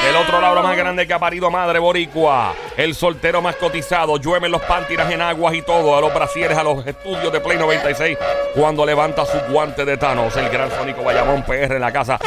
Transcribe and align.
Del 0.03 0.17
otro 0.17 0.41
lado, 0.41 0.57
la 0.57 0.63
más 0.63 0.77
grande 0.77 1.07
que 1.07 1.15
ha 1.15 1.19
parido 1.19 1.49
madre 1.51 1.79
boricua. 1.79 2.55
El 2.77 2.95
soltero 2.95 3.41
más 3.41 3.55
cotizado. 3.55 4.17
Llueve 4.17 4.49
los 4.49 4.61
pantiras 4.63 5.11
en 5.13 5.23
aguas 5.23 5.55
y 5.55 5.63
todo. 5.63 5.97
A 5.97 6.01
los 6.01 6.13
brasieres, 6.13 6.59
a 6.59 6.65
los 6.65 6.85
estudios 6.85 7.33
de 7.33 7.41
Play 7.41 7.57
96. 7.57 8.19
Cuando 8.55 8.85
levanta 8.85 9.25
su 9.25 9.39
guante 9.53 9.85
de 9.85 9.97
Thanos. 9.97 10.37
El 10.37 10.49
gran 10.49 10.71
Sónico 10.71 11.05
Bayamón 11.05 11.45
PR 11.45 11.77
en 11.77 11.81
la 11.81 11.93
casa. 11.93 12.19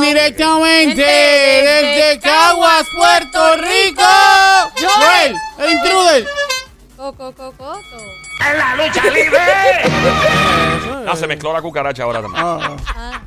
Directamente 0.00 1.02
desde 1.02 2.20
Caguas, 2.20 2.86
Puerto 2.96 3.56
Rico. 3.56 4.02
Joel, 4.76 5.36
el 5.58 5.72
intruder. 5.72 6.26
Coco, 6.96 7.32
coco, 7.32 7.52
coco. 7.56 7.80
¡En 8.50 8.58
la 8.58 8.76
lucha 8.76 9.04
libre! 9.04 9.40
Ah, 11.06 11.14
se 11.16 11.26
mezcló 11.26 11.52
la 11.52 11.60
cucaracha 11.60 12.02
ahora 12.04 12.22
también. 12.22 12.42
Ah, 12.46 12.76
Ah, 12.96 13.20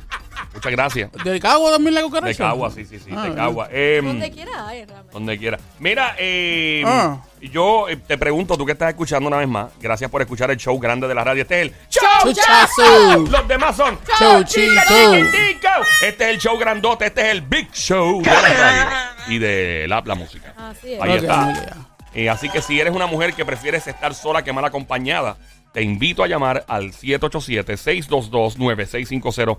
Muchas 0.58 0.72
gracias. 0.72 1.10
¿De 1.24 1.40
Cagua 1.40 1.70
también 1.72 1.94
la 1.94 2.02
cucaracha? 2.02 2.28
De 2.28 2.36
Cagua, 2.36 2.70
sí, 2.70 2.84
sí, 2.84 2.98
sí. 2.98 3.10
Ah, 3.16 3.28
de 3.28 3.34
Cagua. 3.34 3.68
Em, 3.70 4.04
donde 4.04 4.30
quiera 4.30 4.68
hay, 4.68 4.84
realmente. 4.84 5.12
Donde 5.12 5.38
quiera. 5.38 5.58
Mira, 5.78 6.14
eh, 6.18 6.82
Ah. 6.84 7.22
yo 7.40 7.88
eh, 7.88 7.96
te 7.96 8.18
pregunto, 8.18 8.58
tú 8.58 8.66
que 8.66 8.72
estás 8.72 8.88
escuchando 8.90 9.28
una 9.28 9.38
vez 9.38 9.48
más, 9.48 9.70
gracias 9.80 10.10
por 10.10 10.20
escuchar 10.20 10.50
el 10.50 10.56
show 10.56 10.76
grande 10.78 11.06
de 11.08 11.14
la 11.14 11.24
radio. 11.24 11.42
Este 11.42 11.62
es 11.62 11.68
el 11.68 11.74
show 11.88 12.32
Chuchazo. 12.32 13.18
Los 13.30 13.48
demás 13.48 13.76
son 13.76 13.98
Show 14.18 14.42
chiquitico. 14.44 15.70
Este 16.04 16.24
es 16.24 16.30
el 16.30 16.38
show 16.38 16.58
grandote, 16.58 17.06
este 17.06 17.20
es 17.22 17.28
el 17.28 17.42
big 17.42 17.70
show 17.72 18.20
de 18.22 18.30
la 18.30 18.40
radio 18.40 18.86
y 19.28 19.38
de 19.38 19.86
la, 19.88 20.02
la 20.04 20.14
música. 20.14 20.52
Así 20.56 20.94
es. 20.94 21.00
Ahí 21.00 21.10
Ok, 21.12 21.16
está. 21.22 21.76
Eh, 22.14 22.28
así 22.30 22.48
que 22.48 22.62
si 22.62 22.80
eres 22.80 22.94
una 22.94 23.06
mujer 23.06 23.34
que 23.34 23.44
prefieres 23.44 23.86
estar 23.86 24.14
sola 24.14 24.42
que 24.42 24.52
mal 24.52 24.64
acompañada, 24.64 25.36
te 25.72 25.82
invito 25.82 26.24
a 26.24 26.26
llamar 26.26 26.64
al 26.66 26.92
787-622-9650. 26.92 29.58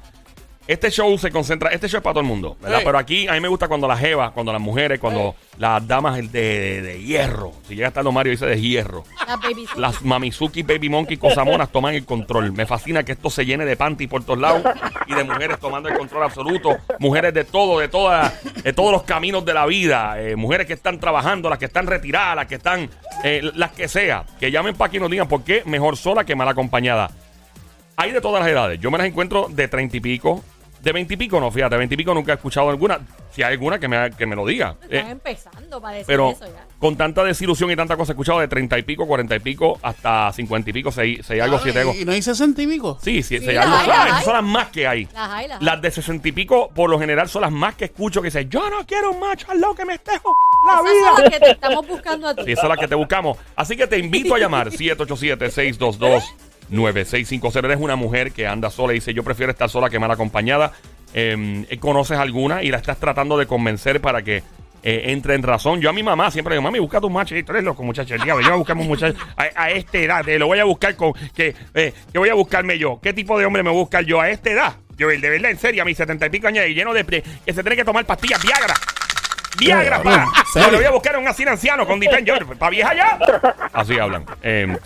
Este 0.69 0.91
show 0.91 1.17
se 1.17 1.31
concentra, 1.31 1.71
este 1.71 1.87
show 1.89 1.97
es 1.97 2.03
para 2.03 2.13
todo 2.13 2.21
el 2.21 2.27
mundo, 2.27 2.55
¿verdad? 2.61 2.77
Sí. 2.77 2.83
Pero 2.85 2.97
aquí 2.99 3.27
a 3.27 3.33
mí 3.33 3.39
me 3.39 3.47
gusta 3.47 3.67
cuando 3.67 3.87
las 3.87 3.99
jevas, 3.99 4.31
cuando 4.33 4.53
las 4.53 4.61
mujeres, 4.61 4.99
cuando 4.99 5.33
las 5.57 5.87
damas 5.87 6.17
de, 6.17 6.27
de- 6.31 6.81
de 6.83 7.01
hierro, 7.03 7.53
si 7.67 7.73
llega 7.73 7.87
a 7.87 7.89
estar 7.89 8.03
Mario 8.03 8.29
dice 8.31 8.45
de 8.45 8.61
hierro, 8.61 9.03
La 9.27 9.35
baby 9.37 9.65
las 9.77 10.03
Mamizuki, 10.03 10.61
Baby 10.61 10.89
Monkey, 10.89 11.17
Cosamonas 11.17 11.71
toman 11.71 11.95
el 11.95 12.05
control. 12.05 12.51
Me 12.53 12.67
fascina 12.67 13.01
que 13.03 13.13
esto 13.13 13.31
se 13.31 13.47
llene 13.47 13.65
de 13.65 13.75
panty 13.77 14.05
por 14.05 14.23
todos 14.23 14.37
lados 14.37 14.61
y 15.07 15.15
de 15.15 15.23
mujeres 15.23 15.59
tomando 15.59 15.89
el 15.89 15.97
control 15.97 16.21
absoluto. 16.23 16.77
Mujeres 16.99 17.33
de 17.33 17.45
todo, 17.45 17.79
de, 17.79 17.87
toda, 17.87 18.31
de 18.63 18.71
todos 18.71 18.91
los 18.91 19.01
caminos 19.03 19.43
de 19.45 19.53
la 19.55 19.65
vida. 19.65 20.21
eh, 20.21 20.35
mujeres 20.35 20.67
que 20.67 20.73
están 20.73 20.99
trabajando, 20.99 21.49
las 21.49 21.57
que 21.57 21.65
están 21.65 21.87
retiradas, 21.87 22.35
las 22.35 22.45
que 22.45 22.55
están, 22.55 22.87
eh, 23.23 23.41
las 23.55 23.71
que 23.71 23.87
sea. 23.87 24.23
Que 24.39 24.51
llamen 24.51 24.75
para 24.75 24.89
aquí 24.89 24.97
y 24.97 24.99
nos 24.99 25.09
digan 25.09 25.27
por 25.27 25.43
qué 25.43 25.63
mejor 25.65 25.97
sola 25.97 26.23
que 26.25 26.35
mal 26.35 26.47
acompañada. 26.47 27.09
Hay 27.95 28.11
de 28.11 28.21
todas 28.21 28.41
las 28.43 28.51
edades. 28.51 28.79
Yo 28.79 28.91
me 28.91 28.97
las 28.99 29.07
encuentro 29.07 29.47
de 29.49 29.67
treinta 29.67 29.97
y 29.97 29.99
pico. 29.99 30.43
De 30.81 30.91
veinte 30.93 31.13
y 31.15 31.17
pico 31.17 31.39
no, 31.39 31.51
fíjate, 31.51 31.75
de 31.75 31.79
veinte 31.79 31.95
y 31.95 31.97
pico 31.97 32.13
nunca 32.13 32.31
he 32.31 32.35
escuchado 32.35 32.69
alguna. 32.69 32.99
Si 33.31 33.43
hay 33.43 33.53
alguna 33.53 33.79
que 33.79 33.87
me, 33.87 34.11
que 34.11 34.25
me 34.25 34.35
lo 34.35 34.45
diga. 34.45 34.75
Están 34.81 35.07
Eh, 35.07 35.11
empezando 35.11 35.81
para 35.81 35.93
decir 35.95 36.07
pero 36.07 36.31
eso 36.31 36.45
ya. 36.45 36.65
con 36.79 36.95
tanta 36.97 37.23
desilusión 37.23 37.69
y 37.69 37.75
tanta 37.75 37.95
cosa 37.97 38.11
he 38.11 38.13
escuchado 38.13 38.39
de 38.39 38.47
30 38.47 38.77
y 38.79 38.83
pico, 38.83 39.05
40 39.05 39.35
y 39.35 39.39
pico, 39.39 39.77
hasta 39.81 40.31
50 40.33 40.69
y 40.69 40.73
pico, 40.73 40.91
6, 40.91 41.29
algo, 41.41 41.59
7 41.59 41.79
algo. 41.79 41.93
¿Y 41.95 42.05
no 42.05 42.11
hay 42.13 42.21
sesenta 42.21 42.61
y 42.61 42.67
pico? 42.67 42.97
Sí, 43.01 43.21
sí, 43.23 43.37
Sí, 43.39 43.45
seis 43.45 43.55
las 43.57 43.65
algo. 43.65 43.77
hay, 43.77 43.85
Son- 43.85 43.97
las 43.97 44.07
esas 44.07 44.23
son 44.23 44.33
las 44.33 44.43
más 44.43 44.67
que 44.69 44.87
hay. 44.87 45.07
Las 45.13 45.29
hay, 45.29 45.47
las 45.47 45.61
Las 45.61 45.75
hay. 45.75 45.81
de 45.81 45.91
60 45.91 46.27
y 46.27 46.31
pico, 46.31 46.69
por 46.73 46.89
lo 46.89 46.99
general, 46.99 47.29
son 47.29 47.41
las 47.43 47.51
más 47.51 47.75
que 47.75 47.85
escucho 47.85 48.21
que 48.21 48.27
dicen, 48.27 48.49
yo 48.49 48.69
no 48.69 48.85
quiero 48.85 49.11
un 49.11 49.19
macho 49.19 49.47
al 49.51 49.59
lado 49.61 49.75
que 49.75 49.85
me 49.85 49.93
esté 49.95 50.11
la 50.11 50.73
Esas 50.73 50.75
son 50.75 50.85
vida. 50.85 51.13
las 51.23 51.29
que 51.29 51.39
te 51.39 51.51
estamos 51.51 51.87
buscando 51.87 52.27
a 52.27 52.35
ti. 52.35 52.41
Sí, 52.45 52.51
esa 52.53 52.63
es 52.63 52.69
la 52.69 52.77
que 52.77 52.87
te 52.87 52.95
buscamos. 52.95 53.37
Así 53.55 53.75
que 53.77 53.85
te 53.87 53.97
invito 53.99 54.33
a 54.35 54.39
llamar 54.39 54.71
787-622-9650. 56.71 57.65
Eres 57.65 57.77
una 57.79 57.95
mujer 57.95 58.31
que 58.31 58.47
anda 58.47 58.69
sola 58.69 58.93
y 58.93 58.95
dice, 58.95 59.13
yo 59.13 59.23
prefiero 59.23 59.51
estar 59.51 59.69
sola 59.69 59.89
que 59.89 59.99
mal 59.99 60.11
acompañada. 60.11 60.71
Eh, 61.13 61.77
¿Conoces 61.79 62.17
alguna 62.17 62.63
y 62.63 62.69
la 62.69 62.77
estás 62.77 62.97
tratando 62.97 63.37
de 63.37 63.47
convencer 63.47 63.99
para 64.01 64.21
que 64.21 64.43
eh, 64.83 65.03
entre 65.07 65.35
en 65.35 65.43
razón? 65.43 65.81
Yo 65.81 65.89
a 65.89 65.93
mi 65.93 66.03
mamá 66.03 66.31
siempre 66.31 66.51
le 66.51 66.55
digo, 66.57 66.63
mami, 66.63 66.79
busca 66.79 67.01
tu 67.01 67.09
macho. 67.09 67.35
Y 67.35 67.43
tú 67.43 67.51
eres 67.51 67.63
loco, 67.63 67.83
muchacho. 67.83 68.13
El 68.15 68.21
diablo, 68.21 68.41
yo 68.43 68.49
voy 68.49 68.55
a 68.55 68.59
buscar 68.59 68.77
un 68.77 68.87
muchacho 68.87 69.17
a, 69.35 69.43
a 69.63 69.71
esta 69.71 69.97
edad. 69.97 70.27
eh, 70.29 70.37
lo 70.39 70.47
voy 70.47 70.59
a 70.59 70.65
buscar 70.65 70.95
con... 70.95 71.13
Que, 71.35 71.55
eh, 71.73 71.93
¿Qué 72.11 72.19
voy 72.19 72.29
a 72.29 72.33
buscarme 72.35 72.77
yo? 72.77 72.99
¿Qué 73.01 73.13
tipo 73.13 73.37
de 73.39 73.45
hombre 73.45 73.63
me 73.63 73.71
busca 73.71 74.01
yo 74.01 74.21
a 74.21 74.29
esta 74.29 74.51
edad? 74.51 74.75
Yo, 74.97 75.09
el 75.09 75.21
de 75.21 75.29
verdad, 75.29 75.51
en 75.51 75.57
serio, 75.57 75.81
a 75.81 75.85
mis 75.85 75.97
setenta 75.97 76.25
y 76.25 76.29
pico 76.29 76.47
años 76.47 76.65
y 76.67 76.73
lleno 76.73 76.93
de... 76.93 77.05
que 77.05 77.23
se 77.45 77.61
tiene 77.63 77.75
que 77.75 77.85
tomar 77.85 78.05
pastillas 78.05 78.41
Viagra. 78.43 78.73
Viagra, 79.57 80.03
pa. 80.03 80.27
Yo 80.55 80.71
le 80.71 80.77
voy 80.77 80.85
a 80.85 80.91
buscar 80.91 81.15
a 81.15 81.19
un 81.19 81.27
así 81.27 81.43
anciano 81.43 81.85
con 81.87 81.99
Dipen. 81.99 82.23
Yo, 82.25 82.35
¿Para 82.57 82.69
vieja 82.69 82.93
ya? 82.93 83.19
Así 83.73 83.97
hablan. 83.97 84.25
Eh, 84.43 84.77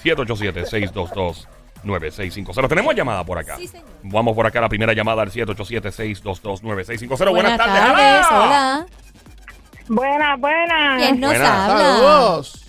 787-622-9650. 1.83 2.67
Tenemos 2.69 2.95
llamada 2.95 3.23
por 3.23 3.38
acá. 3.38 3.57
Sí, 3.57 3.67
señor. 3.67 3.88
Vamos 4.03 4.35
por 4.35 4.45
acá 4.45 4.61
la 4.61 4.69
primera 4.69 4.94
llamada 4.94 5.21
al 5.23 5.31
787-622-9650. 5.31 7.29
Buenas, 7.31 7.57
tardes. 7.57 7.81
tardes, 7.81 8.25
¡Hola! 8.31 8.85
Buenas, 9.89 10.39
buenas. 10.39 11.01
¿Quién 11.01 11.19
nos 11.19 11.31
Buenas. 11.31 11.49
habla? 11.49 11.77
Saludos. 11.77 12.59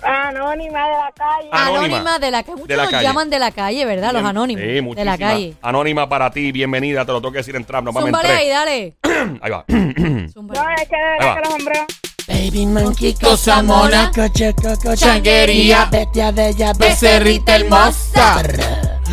Anónima 0.00 0.86
de 0.86 0.92
la 0.92 1.12
calle. 1.16 1.48
Anónima. 1.50 1.84
Anónima 1.96 2.18
de 2.20 2.30
la 2.30 2.42
calle. 2.42 2.52
Muchos 2.52 2.68
De 2.68 2.76
la 2.76 2.82
nos 2.84 2.90
calle. 2.92 3.04
llaman 3.04 3.30
de 3.30 3.38
la 3.40 3.50
calle, 3.50 3.84
¿verdad? 3.84 4.12
Los 4.12 4.24
anónimos. 4.24 4.62
Sí, 4.64 4.94
de 4.96 5.04
la 5.04 5.18
calle. 5.18 5.54
Anónima 5.60 6.08
para 6.08 6.30
ti, 6.30 6.52
bienvenida. 6.52 7.04
Te 7.04 7.12
lo 7.12 7.20
tengo 7.20 7.32
que 7.32 7.38
decir 7.38 7.56
en 7.56 7.64
Zúmbale 8.12 8.28
ahí, 8.38 8.48
dale. 8.48 8.96
Ahí 9.40 9.50
va. 9.50 9.64
No, 9.68 10.70
es 10.70 10.88
que 10.88 10.96
de 10.96 11.02
Ahí 11.20 11.26
va. 11.26 11.34
verdad 11.34 11.34
que 11.34 11.40
los 11.40 11.54
hombres. 11.54 11.80
Baby 12.28 12.66
monkey, 12.66 13.14
Cosa 13.14 13.62
mona, 13.62 14.10
coche, 14.14 14.54
coco, 14.54 14.94
changuería, 14.94 15.86
bestia 15.86 16.30
bella, 16.30 16.72
becerrita 16.74 17.56
hermosa. 17.56 18.42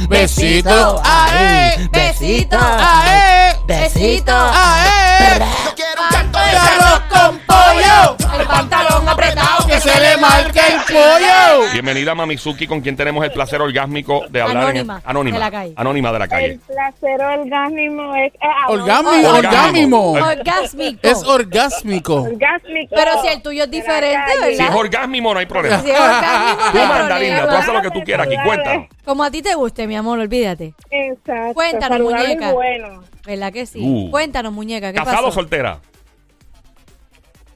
Besito, 0.09 1.01
ae, 1.03 1.87
Besito. 1.89 2.57
ae, 2.59 3.55
Besito. 3.65 4.33
ae. 4.35 5.39
Yo 5.39 5.75
quiero 5.75 6.01
un 6.03 6.09
canto 6.09 6.37
de 6.39 6.57
Arroz 6.57 7.01
con 7.09 7.39
pollo, 7.47 8.17
El 8.37 8.45
pantalón 8.47 9.07
apretado 9.09 9.54
se 9.85 9.99
le 10.01 10.17
marque 10.17 10.59
el 10.59 10.81
pollo. 10.87 11.71
Bienvenida 11.73 12.15
Mamizuki, 12.15 12.65
con 12.67 12.81
quien 12.81 12.95
tenemos 12.95 13.23
el 13.23 13.31
placer 13.31 13.61
orgásmico 13.61 14.25
de 14.29 14.41
hablar. 14.41 14.55
en- 14.75 14.89
Anónima, 14.89 15.01
Anónima. 15.05 15.35
de 15.37 15.39
la 15.39 15.51
calle. 15.51 15.73
Anónima 15.75 16.11
de 16.11 16.19
la 16.19 16.25
El 16.25 16.29
calle. 16.29 16.59
placer 16.67 17.21
orgásmico 17.21 18.15
es. 18.15 18.33
eh, 18.33 18.37
Orgásmico, 18.67 19.29
Orgásmico. 19.29 20.11
orgásmico. 20.11 20.99
Es 21.07 21.23
orgásmico. 21.23 22.13
Orgásmico. 22.23 22.95
Pero 22.95 23.21
si 23.21 23.27
el 23.27 23.41
tuyo 23.41 23.63
es 23.65 23.71
diferente, 23.71 24.15
calle. 24.39 24.45
Si 24.47 24.51
es 24.53 24.57
¿verdad? 24.59 24.75
orgásmico, 24.77 25.33
no 25.33 25.39
hay 25.39 25.45
problema. 25.45 25.79
Si 25.81 25.89
es 25.91 25.99
orgásmico, 25.99 26.63
no 26.65 26.71
Tú 26.71 26.77
hay 26.79 26.87
manda, 26.87 27.19
linda. 27.19 27.49
Tú 27.49 27.55
haces 27.55 27.73
lo 27.73 27.81
que 27.81 27.91
tú 27.91 28.03
quieras 28.03 28.27
aquí. 28.27 28.35
Cuéntanos. 28.43 28.87
Como 29.05 29.23
a 29.23 29.31
ti 29.31 29.41
te 29.41 29.53
guste, 29.55 29.87
mi 29.87 29.95
amor, 29.95 30.19
olvídate. 30.19 30.73
Exacto. 30.89 31.53
Cuéntanos, 31.53 31.99
muñeca. 31.99 32.51
bueno. 32.53 33.03
¿Verdad 33.25 33.51
que 33.53 33.65
sí? 33.65 33.79
Uh. 33.83 34.09
Cuéntanos, 34.11 34.51
muñeca, 34.53 34.91
¿qué 34.91 34.97
¿Casado 34.99 35.17
o 35.17 35.29
pasó? 35.29 35.31
soltera? 35.41 35.79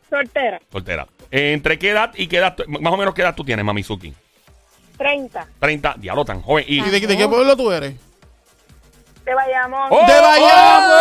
Soltera. 0.10 0.60
Soltera. 0.72 1.08
¿Entre 1.32 1.78
qué 1.80 1.92
edad 1.92 2.12
y 2.16 2.28
qué 2.28 2.38
edad? 2.38 2.56
Más 2.68 2.94
o 2.94 2.98
menos 2.98 3.14
qué 3.14 3.22
edad 3.22 3.36
tú 3.36 3.44
tienes, 3.44 3.64
Mamizuki. 3.66 4.14
30. 4.98 5.48
30. 5.60 5.96
Diablo, 5.98 6.26
tan 6.26 6.42
joven. 6.42 6.66
Y, 6.68 6.80
¿Y 6.80 6.90
de, 6.90 7.00
de 7.00 7.18
qué 7.18 7.28
pueblo 7.28 7.56
tú 7.56 7.72
eres? 7.72 7.96
Te 9.24 9.34
vayamos. 9.36 9.88
¡Oh! 9.92 10.06
¡De 10.08 10.20
Bayamón! 10.22 10.92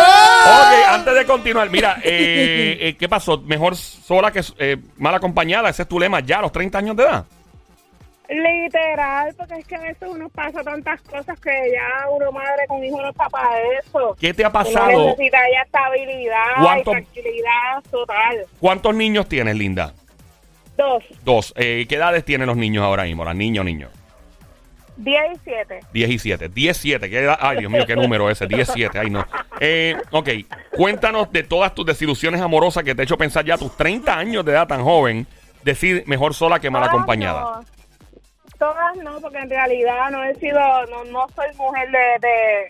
Ok, 0.45 0.87
antes 0.89 1.15
de 1.15 1.25
continuar, 1.25 1.69
mira, 1.71 1.97
eh, 2.03 2.77
eh, 2.79 2.95
¿qué 2.97 3.09
pasó? 3.09 3.39
Mejor 3.39 3.75
sola 3.75 4.31
que 4.31 4.41
eh, 4.59 4.77
mal 4.97 5.15
acompañada. 5.15 5.69
Ese 5.69 5.81
es 5.81 5.87
tu 5.87 5.99
lema 5.99 6.19
ya 6.19 6.37
a 6.37 6.41
los 6.43 6.51
30 6.51 6.77
años 6.77 6.95
de 6.95 7.03
edad. 7.03 7.25
Literal, 8.29 9.33
porque 9.35 9.55
es 9.55 9.65
que 9.65 9.75
a 9.75 9.79
veces 9.79 10.07
uno 10.07 10.29
pasa 10.29 10.61
tantas 10.63 11.01
cosas 11.01 11.39
que 11.39 11.49
ya 11.73 12.07
uno 12.11 12.31
madre 12.31 12.67
con 12.67 12.83
hijo 12.83 13.01
no 13.01 13.09
está 13.09 13.27
para 13.27 13.59
eso. 13.79 14.15
¿Qué 14.19 14.33
te 14.35 14.43
ha 14.45 14.49
Uno 14.49 14.53
pasado? 14.53 15.05
necesita 15.07 15.37
ya 15.51 15.61
estabilidad 15.65 16.43
¿Cuánto- 16.61 16.91
y 16.91 16.93
tranquilidad 16.93 17.83
total. 17.89 18.45
¿Cuántos 18.59 18.93
niños 18.93 19.27
tienes, 19.27 19.55
Linda? 19.55 19.93
Dos, 20.79 21.03
Dos. 21.25 21.53
Eh, 21.57 21.85
¿Qué 21.89 21.95
edades 21.95 22.23
tienen 22.23 22.47
los 22.47 22.55
niños 22.55 22.85
ahora 22.85 23.03
mismo? 23.03 23.25
Las 23.25 23.35
niños. 23.35 23.65
diez 24.95 25.21
y 25.33 25.39
siete. 25.43 25.79
17. 25.91 26.47
17. 26.47 27.09
¿Qué 27.09 27.19
edad? 27.19 27.37
Ay, 27.41 27.57
Dios 27.57 27.69
mío, 27.69 27.83
qué 27.85 27.97
número 27.97 28.29
ese. 28.29 28.47
17. 28.47 28.97
Ay, 28.97 29.09
no. 29.09 29.25
Eh, 29.59 29.97
ok. 30.11 30.29
Cuéntanos 30.71 31.29
de 31.33 31.43
todas 31.43 31.75
tus 31.75 31.85
desilusiones 31.85 32.39
amorosas 32.39 32.85
que 32.85 32.95
te 32.95 33.01
ha 33.01 33.03
hecho 33.03 33.17
pensar 33.17 33.43
ya 33.43 33.55
a 33.55 33.57
tus 33.57 33.75
30 33.75 34.17
años 34.17 34.45
de 34.45 34.53
edad 34.53 34.67
tan 34.67 34.81
joven 34.81 35.27
decir 35.63 36.03
mejor 36.07 36.33
sola 36.33 36.61
que 36.61 36.69
mal 36.69 36.83
acompañada? 36.83 37.41
no. 37.41 37.65
Todas 38.57 38.95
no, 38.97 39.19
porque 39.19 39.39
en 39.39 39.49
realidad 39.49 40.11
no 40.11 40.23
he 40.23 40.35
sido, 40.35 40.59
no, 40.89 41.03
no 41.05 41.27
soy 41.35 41.47
mujer 41.57 41.89
de, 41.91 42.27
de, 42.27 42.67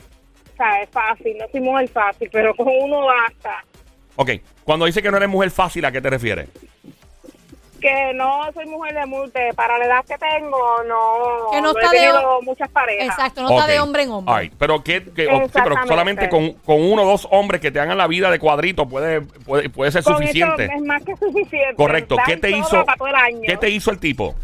o 0.54 0.58
sea, 0.58 0.82
es 0.84 0.90
fácil, 0.90 1.36
no 1.40 1.46
soy 1.52 1.62
mujer 1.62 1.88
fácil, 1.90 2.30
pero 2.32 2.56
con 2.56 2.68
uno 2.68 3.06
basta. 3.06 3.64
Ok, 4.16 4.32
cuando 4.64 4.86
dice 4.86 5.02
que 5.02 5.10
no 5.10 5.18
eres 5.18 5.30
mujer 5.30 5.50
fácil, 5.50 5.84
¿a 5.86 5.92
qué 5.92 6.00
te 6.00 6.10
refieres? 6.12 6.48
Que 7.80 8.14
no 8.14 8.42
soy 8.54 8.66
mujer 8.66 8.94
de 8.96 9.06
multe, 9.06 9.54
para 9.56 9.78
la 9.78 9.86
edad 9.86 10.06
que 10.06 10.18
tengo, 10.18 10.58
no, 10.88 11.52
Que 11.52 11.62
no 11.62 11.70
he 11.70 11.72
está 11.72 11.92
de 11.92 11.98
tenido 11.98 12.42
muchas 12.42 12.70
parejas. 12.70 13.08
Exacto, 13.08 13.42
no 13.44 13.50
está 13.52 13.68
de 13.68 13.80
hombre 13.80 14.04
en 14.04 14.12
hombre. 14.12 14.34
Right, 14.40 14.54
Pero, 14.58 14.84
¿qué, 14.84 15.04
qué- 15.16 15.28
o- 15.28 15.32
sí, 15.32 15.36
pero 15.36 15.46
Exactamente. 15.46 15.88
solamente 15.88 16.30
con, 16.30 16.52
con 16.54 16.82
uno 16.82 17.04
o 17.04 17.06
dos 17.06 17.28
hombres 17.32 17.62
que 17.62 17.72
te 17.72 17.80
hagan 17.80 17.98
la 17.98 18.08
vida 18.08 18.30
de 18.32 18.40
cuadrito 18.40 18.88
puede, 18.88 19.22
puede, 19.22 19.70
puede 19.70 19.92
ser 19.92 20.04
Con 20.04 20.18
suficiente. 20.18 20.66
eso 20.66 20.74
es 20.76 20.82
más 20.82 21.04
que 21.04 21.16
suficiente. 21.16 21.76
Correcto. 21.76 22.16
¿Qué 22.26 22.38
te 22.38 22.50
hizo? 22.52 22.86
¿Qué 23.46 23.58
te 23.58 23.70
hizo 23.70 23.92
el 23.92 24.00
tipo? 24.00 24.36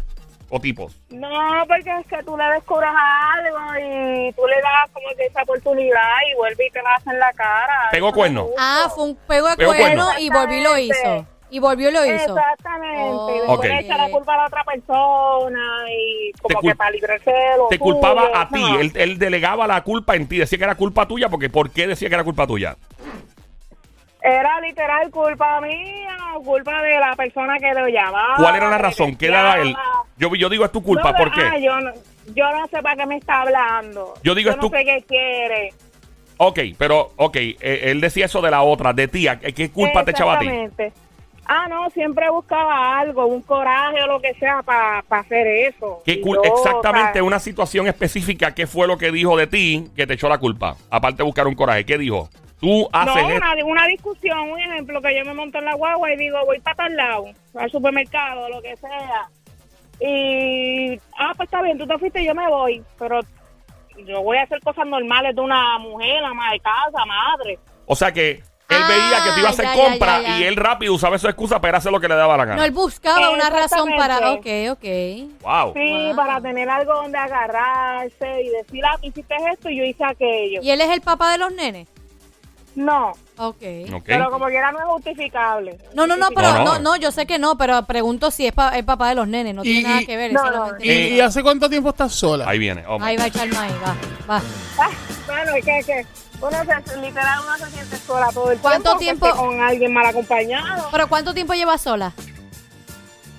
O 0.48 0.60
tipos. 0.60 0.96
No, 1.10 1.28
porque 1.66 1.90
es 2.00 2.06
que 2.06 2.22
tú 2.22 2.36
le 2.36 2.44
descubres 2.54 2.88
algo 2.88 3.58
y 3.80 4.32
tú 4.32 4.46
le 4.46 4.54
das 4.62 4.88
como 4.92 5.06
que 5.16 5.24
esa 5.26 5.42
oportunidad 5.42 6.00
y 6.32 6.36
vuelve 6.36 6.66
y 6.68 6.70
te 6.70 6.80
la 6.82 6.94
hace 6.94 7.10
en 7.10 7.18
la 7.18 7.32
cara. 7.32 7.88
¿Pegó 7.90 8.12
cuerno? 8.12 8.42
no 8.42 8.54
Ah, 8.56 8.88
fue 8.94 9.04
un 9.04 9.16
pego 9.26 9.48
de 9.48 9.56
cuerno 9.66 10.04
cuerno. 10.04 10.08
y 10.20 10.30
volvió 10.30 10.58
y 10.58 10.62
lo 10.62 10.78
hizo. 10.78 11.26
Y 11.48 11.58
volvió 11.60 11.90
y 11.90 11.92
lo 11.92 12.04
hizo. 12.04 12.36
Exactamente. 12.36 13.32
Oh, 13.46 13.54
Y 13.54 13.58
después 13.68 13.84
echa 13.84 13.96
la 13.96 14.10
culpa 14.10 14.34
a 14.34 14.36
la 14.38 14.46
otra 14.46 14.64
persona 14.64 15.84
y 15.92 16.32
como 16.42 16.60
que 16.60 16.74
para 16.74 16.90
librarse 16.90 17.30
de 17.30 17.56
lo 17.56 17.68
Te 17.68 17.78
culpaba 17.78 18.28
a 18.34 18.48
ti. 18.48 18.60
no. 18.60 18.80
Él, 18.80 18.92
él 18.96 19.18
delegaba 19.18 19.66
la 19.68 19.80
culpa 19.82 20.16
en 20.16 20.26
ti. 20.26 20.38
Decía 20.38 20.58
que 20.58 20.64
era 20.64 20.74
culpa 20.74 21.06
tuya 21.06 21.28
porque 21.28 21.48
¿por 21.48 21.70
qué 21.70 21.86
decía 21.86 22.08
que 22.08 22.14
era 22.16 22.24
culpa 22.24 22.46
tuya? 22.48 22.76
Era 24.22 24.60
literal 24.60 25.08
culpa 25.10 25.60
mía 25.60 26.16
o 26.36 26.40
culpa 26.42 26.82
de 26.82 26.98
la 26.98 27.14
persona 27.14 27.58
que 27.58 27.72
lo 27.72 27.86
llamaba. 27.86 28.34
¿Cuál 28.38 28.56
era 28.56 28.68
la 28.68 28.78
razón? 28.78 29.14
¿Qué 29.14 29.28
daba 29.28 29.58
él? 29.60 29.76
Yo, 30.16 30.34
yo 30.34 30.48
digo 30.48 30.64
es 30.64 30.72
tu 30.72 30.82
culpa. 30.82 31.12
No, 31.12 31.16
¿Por 31.18 31.30
qué? 31.32 31.42
ah, 31.42 31.58
yo, 31.58 31.78
no, 31.78 31.92
yo 32.34 32.50
no 32.50 32.66
sé 32.66 32.82
para 32.82 32.96
qué 32.96 33.06
me 33.06 33.18
está 33.18 33.42
hablando. 33.42 34.14
Yo 34.24 34.34
digo, 34.34 34.50
es 34.50 34.56
no 34.56 34.62
tu- 34.62 34.70
sé 34.70 34.84
qué 34.84 35.04
quiere. 35.06 35.72
Ok, 36.38 36.58
pero, 36.76 37.12
ok, 37.16 37.36
eh, 37.36 37.56
él 37.84 38.00
decía 38.00 38.24
eso 38.26 38.42
de 38.42 38.50
la 38.50 38.62
otra, 38.62 38.92
de 38.92 39.06
ti. 39.06 39.28
¿a- 39.28 39.38
¿Qué 39.38 39.70
culpa 39.70 40.04
te 40.04 40.10
echaba 40.10 40.34
a 40.34 40.38
ti? 40.40 40.46
Exactamente. 40.48 41.05
Ah, 41.48 41.66
no, 41.68 41.88
siempre 41.90 42.28
buscaba 42.30 42.98
algo, 42.98 43.26
un 43.26 43.40
coraje 43.42 44.02
o 44.02 44.06
lo 44.08 44.20
que 44.20 44.34
sea 44.34 44.62
para 44.62 45.04
hacer 45.10 45.46
eso. 45.46 46.02
¿Qué 46.04 46.14
Y 46.14 46.22
cul- 46.22 46.34
yo, 46.36 46.42
exactamente 46.54 47.10
o 47.10 47.14
sea, 47.14 47.22
una 47.24 47.38
situación 47.38 47.86
específica, 47.86 48.52
¿qué 48.54 48.66
fue 48.66 48.86
lo 48.88 48.98
que 48.98 49.12
dijo 49.12 49.36
de 49.36 49.46
ti 49.46 49.88
que 49.94 50.06
te 50.06 50.14
echó 50.14 50.28
la 50.28 50.38
culpa? 50.38 50.76
Aparte 50.90 51.18
de 51.18 51.22
buscar 51.24 51.46
un 51.46 51.54
coraje, 51.54 51.84
¿qué 51.86 51.98
dijo? 51.98 52.28
Tú 52.60 52.88
haces 52.92 53.22
No, 53.28 53.36
una, 53.36 53.64
una 53.64 53.86
discusión, 53.86 54.38
un 54.50 54.58
ejemplo, 54.58 55.00
que 55.00 55.16
yo 55.16 55.24
me 55.24 55.34
monto 55.34 55.58
en 55.58 55.66
la 55.66 55.74
guagua 55.74 56.12
y 56.12 56.16
digo, 56.16 56.38
voy 56.46 56.58
para 56.60 56.74
tal 56.76 56.96
lado, 56.96 57.26
al 57.54 57.70
supermercado, 57.70 58.48
lo 58.48 58.60
que 58.62 58.74
sea. 58.76 59.28
Y, 60.00 60.96
ah, 61.18 61.32
pues 61.36 61.46
está 61.46 61.62
bien, 61.62 61.78
tú 61.78 61.86
te 61.86 61.98
fuiste 61.98 62.22
y 62.22 62.26
yo 62.26 62.34
me 62.34 62.48
voy. 62.48 62.82
Pero 62.98 63.20
yo 64.06 64.22
voy 64.22 64.36
a 64.38 64.42
hacer 64.42 64.60
cosas 64.60 64.86
normales 64.86 65.34
de 65.34 65.40
una 65.40 65.78
mujer, 65.78 66.22
ama 66.24 66.50
de 66.52 66.60
casa, 66.60 67.04
madre. 67.06 67.58
O 67.86 67.94
sea 67.96 68.12
que 68.12 68.42
él 68.68 68.76
Ah, 68.82 68.88
veía 68.88 69.24
que 69.24 69.30
te 69.32 69.40
iba 69.40 69.48
a 69.48 69.52
hacer 69.52 69.64
ya, 69.66 69.74
ya, 69.76 69.82
compra 69.82 70.22
ya, 70.22 70.28
ya. 70.28 70.38
y 70.38 70.42
él 70.44 70.56
rápido 70.56 70.94
usaba 70.94 71.18
su 71.18 71.26
excusa 71.28 71.60
para 71.60 71.78
hacer 71.78 71.92
lo 71.92 72.00
que 72.00 72.08
le 72.08 72.14
daba 72.16 72.36
la 72.36 72.44
gana. 72.44 72.56
No, 72.56 72.64
él 72.64 72.72
buscaba 72.72 73.30
una 73.30 73.48
razón 73.50 73.90
para. 73.96 74.32
Ok, 74.32 74.46
ok. 74.70 74.84
Wow. 75.42 75.72
Sí, 75.74 76.06
Wow. 76.08 76.16
para 76.16 76.40
tener 76.40 76.68
algo 76.68 76.94
donde 76.94 77.18
agarrarse 77.18 78.42
y 78.42 78.48
decir, 78.50 78.84
ah, 78.84 78.96
tú 79.00 79.08
hiciste 79.08 79.34
esto 79.52 79.70
y 79.70 79.78
yo 79.78 79.84
hice 79.84 80.04
aquello. 80.04 80.60
¿Y 80.62 80.70
él 80.70 80.80
es 80.80 80.90
el 80.90 81.00
papá 81.00 81.32
de 81.32 81.38
los 81.38 81.52
nenes? 81.52 81.88
No, 82.74 83.12
Ok. 83.38 83.62
Ok. 83.94 84.02
pero 84.04 84.30
como 84.30 84.46
quiera 84.48 84.70
no 84.70 84.78
es 84.80 84.84
justificable. 84.84 85.78
No, 85.94 86.06
no, 86.06 86.14
no, 86.16 86.28
pero 86.34 86.52
No, 86.52 86.58
no, 86.58 86.64
no. 86.74 86.78
no, 86.80 86.96
yo 86.96 87.10
sé 87.10 87.24
que 87.24 87.38
no, 87.38 87.56
pero 87.56 87.82
pregunto 87.86 88.30
si 88.30 88.46
es 88.46 88.52
pa- 88.52 88.76
el 88.76 88.84
papá 88.84 89.08
de 89.08 89.14
los 89.14 89.26
nenes, 89.26 89.54
no 89.54 89.62
Y- 89.62 89.64
tiene 89.64 89.82
nada 89.88 90.02
y- 90.02 90.06
que 90.06 90.16
ver, 90.18 90.32
¿Y, 90.80 90.90
y 91.14 91.20
hace 91.20 91.42
cuánto 91.42 91.70
tiempo 91.70 91.88
estás 91.88 92.12
sola? 92.12 92.46
Ahí 92.46 92.58
viene. 92.58 92.84
Oh, 92.86 92.98
Ahí 93.00 93.16
va 93.16 93.24
a 93.24 93.26
echar 93.28 93.48
maíz, 93.48 93.72
va, 93.82 93.96
va. 94.28 94.42
Ah, 94.78 94.90
bueno, 95.26 95.54
es 95.54 95.64
que, 95.64 95.80
que 95.86 96.06
uno 96.40 96.50
se, 96.50 96.96
literal 97.00 97.40
uno 97.44 97.56
se 97.58 97.70
siente 97.72 97.96
sola 97.98 98.28
todo 98.32 98.50
el 98.52 98.58
¿Cuánto 98.58 98.96
tiempo. 98.96 99.28
Con 99.34 99.60
alguien 99.60 99.92
mal 99.92 100.06
acompañado. 100.06 100.88
Pero 100.90 101.08
¿cuánto 101.08 101.34
tiempo 101.34 101.54
llevas 101.54 101.80
sola? 101.80 102.12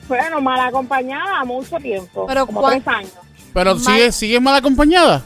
Bueno, 0.08 0.40
mal 0.42 0.60
acompañada 0.60 1.44
mucho 1.44 1.78
tiempo. 1.78 2.26
Pero 2.28 2.46
como 2.46 2.62
cuán- 2.62 2.82
tres 2.82 2.96
años. 2.96 3.12
Pero 3.54 3.76
Mal- 3.76 3.84
sigue, 3.84 4.12
sigue 4.12 4.40
mal 4.40 4.56
acompañada. 4.56 5.24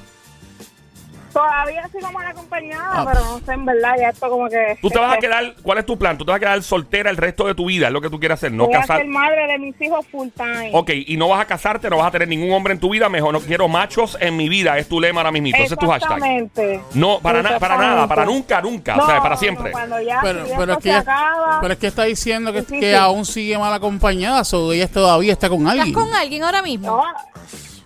Todavía 1.33 1.87
sigo 1.91 2.11
mal 2.11 2.27
acompañada, 2.27 2.89
Ah, 2.93 3.05
pero 3.07 3.23
no 3.25 3.39
sé, 3.45 3.53
en 3.53 3.65
verdad, 3.65 3.93
ya 3.99 4.09
esto 4.09 4.29
como 4.29 4.49
que... 4.49 4.77
Tú 4.81 4.89
te 4.89 4.99
vas 4.99 5.11
a 5.11 5.15
este, 5.15 5.27
quedar, 5.27 5.55
¿cuál 5.63 5.77
es 5.77 5.85
tu 5.85 5.97
plan? 5.97 6.17
Tú 6.17 6.25
te 6.25 6.31
vas 6.31 6.37
a 6.37 6.39
quedar 6.39 6.61
soltera 6.63 7.09
el 7.09 7.17
resto 7.17 7.45
de 7.47 7.55
tu 7.55 7.65
vida, 7.65 7.87
es 7.87 7.93
lo 7.93 8.01
que 8.01 8.09
tú 8.09 8.19
quieres 8.19 8.35
hacer, 8.39 8.51
no 8.51 8.65
Voy 8.65 8.75
a 8.75 8.81
casar. 8.81 8.97
ser 8.99 9.07
madre 9.07 9.47
de 9.47 9.59
mis 9.59 9.79
hijos 9.81 10.05
full 10.11 10.27
time. 10.35 10.71
Ok, 10.73 10.89
y 11.07 11.17
no 11.17 11.27
vas 11.29 11.41
a 11.41 11.45
casarte, 11.45 11.89
no 11.89 11.97
vas 11.97 12.07
a 12.07 12.11
tener 12.11 12.27
ningún 12.27 12.51
hombre 12.51 12.73
en 12.73 12.79
tu 12.79 12.89
vida, 12.89 13.07
mejor 13.09 13.33
no 13.33 13.39
quiero 13.39 13.67
machos 13.67 14.17
en 14.19 14.35
mi 14.35 14.49
vida, 14.49 14.77
es 14.77 14.87
tu 14.89 14.99
lema 14.99 15.21
ahora 15.21 15.31
mismo, 15.31 15.49
ese 15.55 15.73
es 15.73 15.79
tu 15.79 15.87
hashtag. 15.89 16.17
Exactamente. 16.17 16.81
No, 16.93 17.19
para, 17.19 17.41
nada, 17.41 17.59
para 17.59 17.77
nada, 17.77 18.07
para 18.07 18.25
nunca, 18.25 18.61
nunca, 18.61 18.97
o 18.97 19.05
sea, 19.05 19.21
para 19.21 19.35
no, 19.35 19.39
siempre. 19.39 19.71
cuando 19.71 20.01
ya, 20.01 20.19
Pero, 20.21 20.45
si 20.45 20.51
pero, 20.57 20.61
esto 20.63 20.71
es 20.73 20.77
que 20.77 20.83
se 20.83 20.89
ella, 20.89 20.99
acaba... 20.99 21.59
pero 21.61 21.73
es 21.73 21.79
que 21.79 21.87
está 21.87 22.03
diciendo 22.03 22.53
que, 22.53 22.63
que 22.65 22.95
aún 22.95 23.25
sigue 23.25 23.57
mal 23.57 23.73
acompañada, 23.73 24.43
so 24.43 24.71
ella 24.73 24.87
todavía 24.87 25.33
está 25.33 25.49
con 25.49 25.59
¿Estás 25.61 25.73
alguien. 25.79 25.93
con 25.93 26.13
alguien 26.13 26.43
ahora 26.43 26.61
mismo? 26.61 26.87
No, 26.87 27.03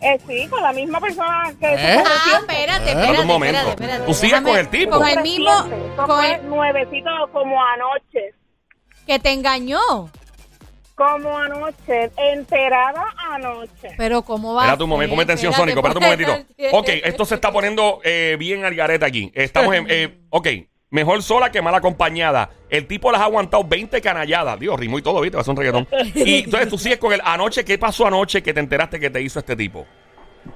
eh, 0.06 0.19
sí, 0.28 0.48
con 0.50 0.62
la 0.62 0.72
misma 0.74 1.00
persona 1.00 1.54
que... 1.60 1.66
¿Eh? 1.74 2.04
Ah, 2.06 2.22
siempre. 2.30 2.56
espérate, 2.60 2.86
Eh. 2.90 2.94
espérate, 2.94 3.22
Un 3.22 3.28
momento. 3.28 3.57
espérate, 3.57 3.84
espérate. 3.84 4.06
Tú 4.06 4.13
sigues 4.13 4.42
con 4.42 4.57
el 4.57 4.68
tipo. 4.69 4.98
Con 4.98 5.07
el 5.07 5.22
mismo, 5.22 5.52
con 5.96 6.24
el 6.25 6.48
nuevecito 6.50 7.10
como 7.34 7.62
anoche. 7.63 8.34
que 9.07 9.19
te 9.19 9.31
engañó. 9.31 9.80
Como 10.96 11.38
anoche, 11.38 12.10
enterada 12.16 13.04
anoche. 13.31 13.90
Pero 13.98 14.22
¿cómo 14.22 14.54
va? 14.54 14.62
Espérate 14.62 14.84
un 14.84 14.90
momento, 14.90 15.12
ponme 15.12 15.24
atención, 15.24 15.52
Espérate, 15.52 15.74
Sónico, 15.74 15.88
espérate 15.88 16.25
un 16.25 16.34
momentito. 16.34 16.78
Ok, 16.78 16.90
esto 17.04 17.25
se 17.25 17.36
está 17.36 17.52
poniendo 17.52 18.00
eh, 18.04 18.38
bien 18.40 18.63
al 18.63 18.74
garete 18.75 19.04
aquí. 19.06 19.30
Estamos 19.36 19.75
en. 19.75 19.88
eh, 19.90 20.18
ok, 20.30 20.48
mejor 20.95 21.21
sola 21.21 21.51
que 21.51 21.62
mal 21.62 21.75
acompañada. 21.75 22.50
El 22.69 22.88
tipo 22.88 23.12
las 23.12 23.21
ha 23.21 23.25
aguantado 23.25 23.63
20 23.63 24.01
canalladas. 24.01 24.59
Dios, 24.59 24.80
rimó 24.80 24.97
y 24.97 25.01
todo, 25.03 25.21
¿viste? 25.21 25.38
Va 25.38 25.42
a 25.42 25.44
ser 25.44 25.51
un 25.51 25.57
reggaetón. 25.57 25.88
Y 26.15 26.39
entonces 26.45 26.69
tú 26.69 26.77
sigues 26.77 26.97
con 26.97 27.13
el 27.13 27.21
anoche. 27.24 27.63
¿Qué 27.63 27.77
pasó 27.77 28.07
anoche 28.07 28.42
que 28.42 28.53
te 28.53 28.59
enteraste 28.59 29.00
que 29.00 29.09
te 29.09 29.21
hizo 29.21 29.39
este 29.39 29.56
tipo? 29.56 29.86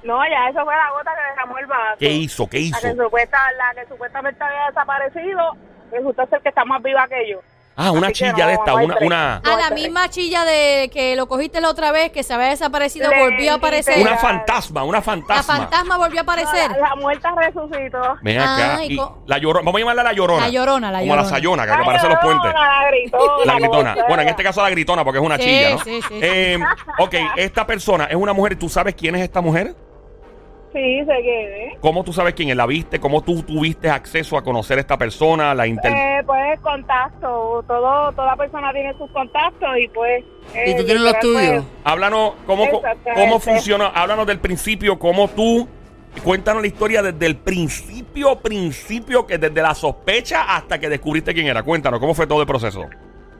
No, 0.02 0.18
ya 0.28 0.48
eso 0.48 0.64
fue 0.64 0.74
la 0.74 0.90
gota 0.90 1.10
que 1.14 1.30
derramó 1.30 1.58
el 1.58 1.66
vaso. 1.66 1.96
¿Qué 1.98 2.10
hizo? 2.10 2.48
¿Qué 2.48 2.58
La 2.58 2.64
hizo? 2.64 2.80
que, 2.80 3.04
supuesta, 3.04 3.38
la 3.58 3.80
que 3.80 3.88
supuestamente 3.88 4.42
había 4.42 4.66
desaparecido, 4.68 5.56
resulta 5.92 6.26
ser 6.26 6.40
que 6.40 6.48
está 6.48 6.64
más 6.64 6.82
viva 6.82 7.06
que 7.08 7.30
yo. 7.30 7.40
Ah, 7.82 7.90
una 7.92 8.08
Así 8.08 8.12
que 8.24 8.30
chilla 8.30 8.32
no, 8.44 8.46
de 8.46 8.52
esta, 8.54 8.70
no 8.72 8.76
hay 8.78 8.84
una, 8.84 8.94
break. 8.94 9.06
una, 9.06 9.36
A 9.38 9.56
la 9.56 9.70
misma 9.70 10.08
chilla 10.10 10.44
de 10.44 10.90
que 10.92 11.16
lo 11.16 11.26
cogiste 11.28 11.60
la 11.60 11.70
otra 11.70 11.92
vez, 11.92 12.12
que 12.12 12.22
se 12.22 12.34
había 12.34 12.48
desaparecido, 12.48 13.08
Le- 13.10 13.18
volvió 13.20 13.52
a 13.52 13.54
aparecer. 13.54 14.00
una 14.00 14.16
fantasma, 14.18 14.84
una 14.84 14.98
La 14.98 15.02
fantasma. 15.02 15.56
fantasma 15.56 15.96
volvió 15.96 16.20
a 16.20 16.22
aparecer. 16.22 16.70
La, 16.72 16.88
la 16.90 16.94
muerta 16.96 17.32
resucitó. 17.36 18.16
Ven 18.22 18.38
acá. 18.40 18.76
Ah, 18.76 18.84
y 18.84 18.92
y 18.92 18.96
co- 18.96 19.22
la 19.26 19.38
llorona, 19.38 19.64
vamos 19.64 19.76
a 19.76 19.78
llamarla 19.80 20.02
la 20.02 20.12
llorona. 20.12 20.40
La 20.46 20.50
Llorona, 20.50 20.90
la 20.92 20.98
Como 21.00 21.14
la 21.14 21.22
Llorona. 21.22 21.36
sayona, 21.36 21.64
que 21.66 21.72
aparece 21.72 22.06
en 22.06 22.12
los 22.12 22.22
llorona, 22.22 22.40
puentes. 22.42 22.60
La 22.60 22.86
gritona. 22.90 23.44
La 23.44 23.54
gritona. 23.58 23.94
Bueno, 24.08 24.22
en 24.22 24.28
este 24.28 24.42
caso 24.42 24.62
la 24.62 24.70
gritona 24.70 25.04
porque 25.04 25.18
es 25.18 25.24
una 25.24 25.36
Sí, 25.36 25.42
chilla, 25.44 25.70
¿no? 25.70 25.78
sí, 25.78 26.00
sí. 26.08 26.14
Eh, 26.20 26.58
ok, 26.98 27.14
esta 27.36 27.66
persona 27.66 28.04
es 28.04 28.16
una 28.16 28.32
mujer. 28.32 28.56
¿Tú 28.58 28.68
sabes 28.68 28.94
quién 28.94 29.14
es 29.16 29.22
esta 29.22 29.40
mujer? 29.40 29.74
Sí, 30.72 31.00
se 31.00 31.22
quede. 31.22 31.76
¿Cómo 31.80 32.04
tú 32.04 32.12
sabes 32.12 32.34
quién 32.34 32.50
es? 32.50 32.56
¿La 32.56 32.66
viste? 32.66 33.00
¿Cómo 33.00 33.22
tú 33.22 33.42
tuviste 33.42 33.90
acceso 33.90 34.38
a 34.38 34.42
conocer 34.42 34.78
a 34.78 34.80
esta 34.82 34.96
persona? 34.96 35.52
La 35.54 35.66
inter... 35.66 35.92
Eh, 35.92 36.22
pues 36.24 36.60
contacto. 36.60 37.64
Todo, 37.66 38.12
toda 38.12 38.36
persona 38.36 38.72
tiene 38.72 38.94
sus 38.96 39.10
contactos 39.10 39.68
y 39.78 39.88
pues. 39.88 40.24
¿Y 40.54 40.70
eh, 40.70 40.74
tú 40.76 40.84
tienes 40.84 41.02
los 41.02 41.14
literal, 41.14 41.20
tuyos? 41.20 41.64
Háblanos, 41.82 42.34
¿cómo. 42.46 42.64
¿cómo 43.14 43.40
funciona? 43.40 43.88
Háblanos 43.88 44.26
del 44.26 44.38
principio, 44.38 44.98
cómo 44.98 45.28
tú... 45.28 45.68
Cuéntanos 46.24 46.60
la 46.60 46.66
historia 46.66 47.02
desde 47.02 47.24
el 47.24 47.36
principio, 47.36 48.36
principio, 48.40 49.26
que 49.26 49.38
desde 49.38 49.62
la 49.62 49.76
sospecha 49.76 50.56
hasta 50.56 50.80
que 50.80 50.88
descubriste 50.88 51.32
quién 51.32 51.46
era. 51.46 51.62
Cuéntanos, 51.62 52.00
¿cómo 52.00 52.14
fue 52.14 52.26
todo 52.26 52.40
el 52.40 52.48
proceso? 52.48 52.88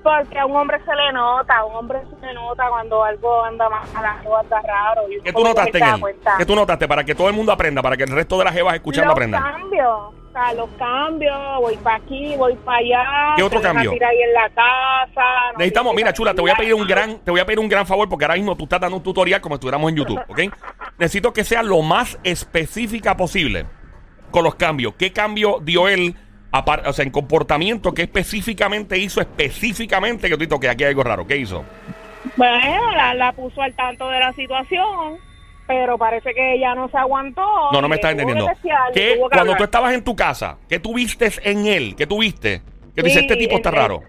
Porque 0.02 0.38
a 0.38 0.46
un 0.46 0.56
hombre 0.56 0.78
se 0.84 0.94
le 0.94 1.12
nota, 1.12 1.58
a 1.58 1.64
un 1.64 1.76
hombre 1.76 1.98
se 2.20 2.26
le 2.26 2.32
nota 2.32 2.68
cuando 2.68 3.04
algo 3.04 3.44
anda 3.44 3.68
mal, 3.68 3.86
algo 3.94 4.36
anda 4.36 4.62
raro. 4.62 5.02
y 5.10 5.20
¿Qué 5.20 5.32
tú 5.32 5.44
notaste 5.44 5.78
en 5.78 5.84
él? 5.84 6.00
¿Qué 6.38 6.46
tú 6.46 6.54
notaste 6.54 6.88
para 6.88 7.04
que 7.04 7.14
todo 7.14 7.28
el 7.28 7.34
mundo 7.34 7.52
aprenda, 7.52 7.82
para 7.82 7.96
que 7.96 8.04
el 8.04 8.10
resto 8.10 8.38
de 8.38 8.44
las 8.44 8.54
jevas 8.54 8.74
escuchando 8.74 9.08
los 9.08 9.12
aprendan? 9.12 9.42
cambios, 9.42 9.88
o 9.88 10.32
sea, 10.32 10.54
los 10.54 10.70
cambios, 10.78 11.36
voy 11.60 11.76
para 11.78 11.96
aquí, 11.96 12.34
voy 12.36 12.54
para 12.56 12.78
allá. 12.78 13.34
¿Qué 13.36 13.42
otro 13.42 13.60
cambio? 13.60 13.90
ahí 13.90 14.22
en 14.22 14.32
la 14.32 14.48
casa. 14.48 15.52
no 15.52 15.58
Necesitamos, 15.58 15.94
mira, 15.94 16.12
chula, 16.12 16.34
te 16.34 16.40
voy 16.40 16.50
a 16.50 16.54
pedir 16.54 16.74
un 16.74 16.86
gran, 16.86 17.18
te 17.18 17.30
voy 17.30 17.40
a 17.40 17.44
pedir 17.44 17.58
un 17.58 17.68
gran 17.68 17.86
favor 17.86 18.08
porque 18.08 18.24
ahora 18.24 18.36
mismo 18.36 18.56
tú 18.56 18.64
estás 18.64 18.80
dando 18.80 18.96
un 18.96 19.02
tutorial 19.02 19.40
como 19.40 19.54
si 19.54 19.56
estuviéramos 19.56 19.90
en 19.90 19.96
YouTube, 19.96 20.20
¿ok? 20.28 20.40
Necesito 20.98 21.32
que 21.32 21.44
sea 21.44 21.62
lo 21.62 21.82
más 21.82 22.18
específica 22.22 23.16
posible 23.16 23.66
con 24.30 24.44
los 24.44 24.54
cambios. 24.54 24.94
¿Qué 24.94 25.12
cambio 25.12 25.58
dio 25.60 25.88
él, 25.88 26.16
o 26.52 26.92
sea, 26.92 27.04
en 27.04 27.10
comportamiento? 27.10 27.92
¿Qué 27.94 28.02
específicamente 28.02 28.98
hizo 28.98 29.20
específicamente 29.20 30.28
que 30.28 30.34
tú 30.36 30.44
dices, 30.44 30.58
que 30.60 30.68
aquí 30.68 30.84
hay 30.84 30.90
algo 30.90 31.04
raro? 31.04 31.26
¿Qué 31.26 31.36
hizo? 31.36 31.64
Bueno, 32.36 32.90
la, 32.92 33.14
la 33.14 33.32
puso 33.32 33.62
al 33.62 33.74
tanto 33.74 34.08
de 34.10 34.18
la 34.20 34.32
situación, 34.34 35.16
pero 35.66 35.96
parece 35.96 36.34
que 36.34 36.54
ella 36.54 36.74
no 36.74 36.88
se 36.88 36.98
aguantó. 36.98 37.42
No, 37.72 37.80
no 37.80 37.88
me 37.88 37.96
estás 37.96 38.12
entendiendo. 38.12 38.46
que 38.46 38.54
desear, 38.54 38.90
y 38.90 38.94
¿Qué, 38.94 39.14
tuvo 39.16 39.28
que 39.28 39.36
cuando 39.36 39.56
tú 39.56 39.64
estabas 39.64 39.94
en 39.94 40.04
tu 40.04 40.14
casa, 40.16 40.58
¿qué 40.68 40.78
tuviste 40.80 41.30
en 41.44 41.66
él? 41.66 41.94
¿Qué 41.96 42.06
tuviste? 42.06 42.62
Que 42.94 43.02
Sí, 43.08 43.18
este 43.20 43.36
tipo 43.36 43.56
está 43.56 43.70
el- 43.70 43.76
raro. 43.76 44.02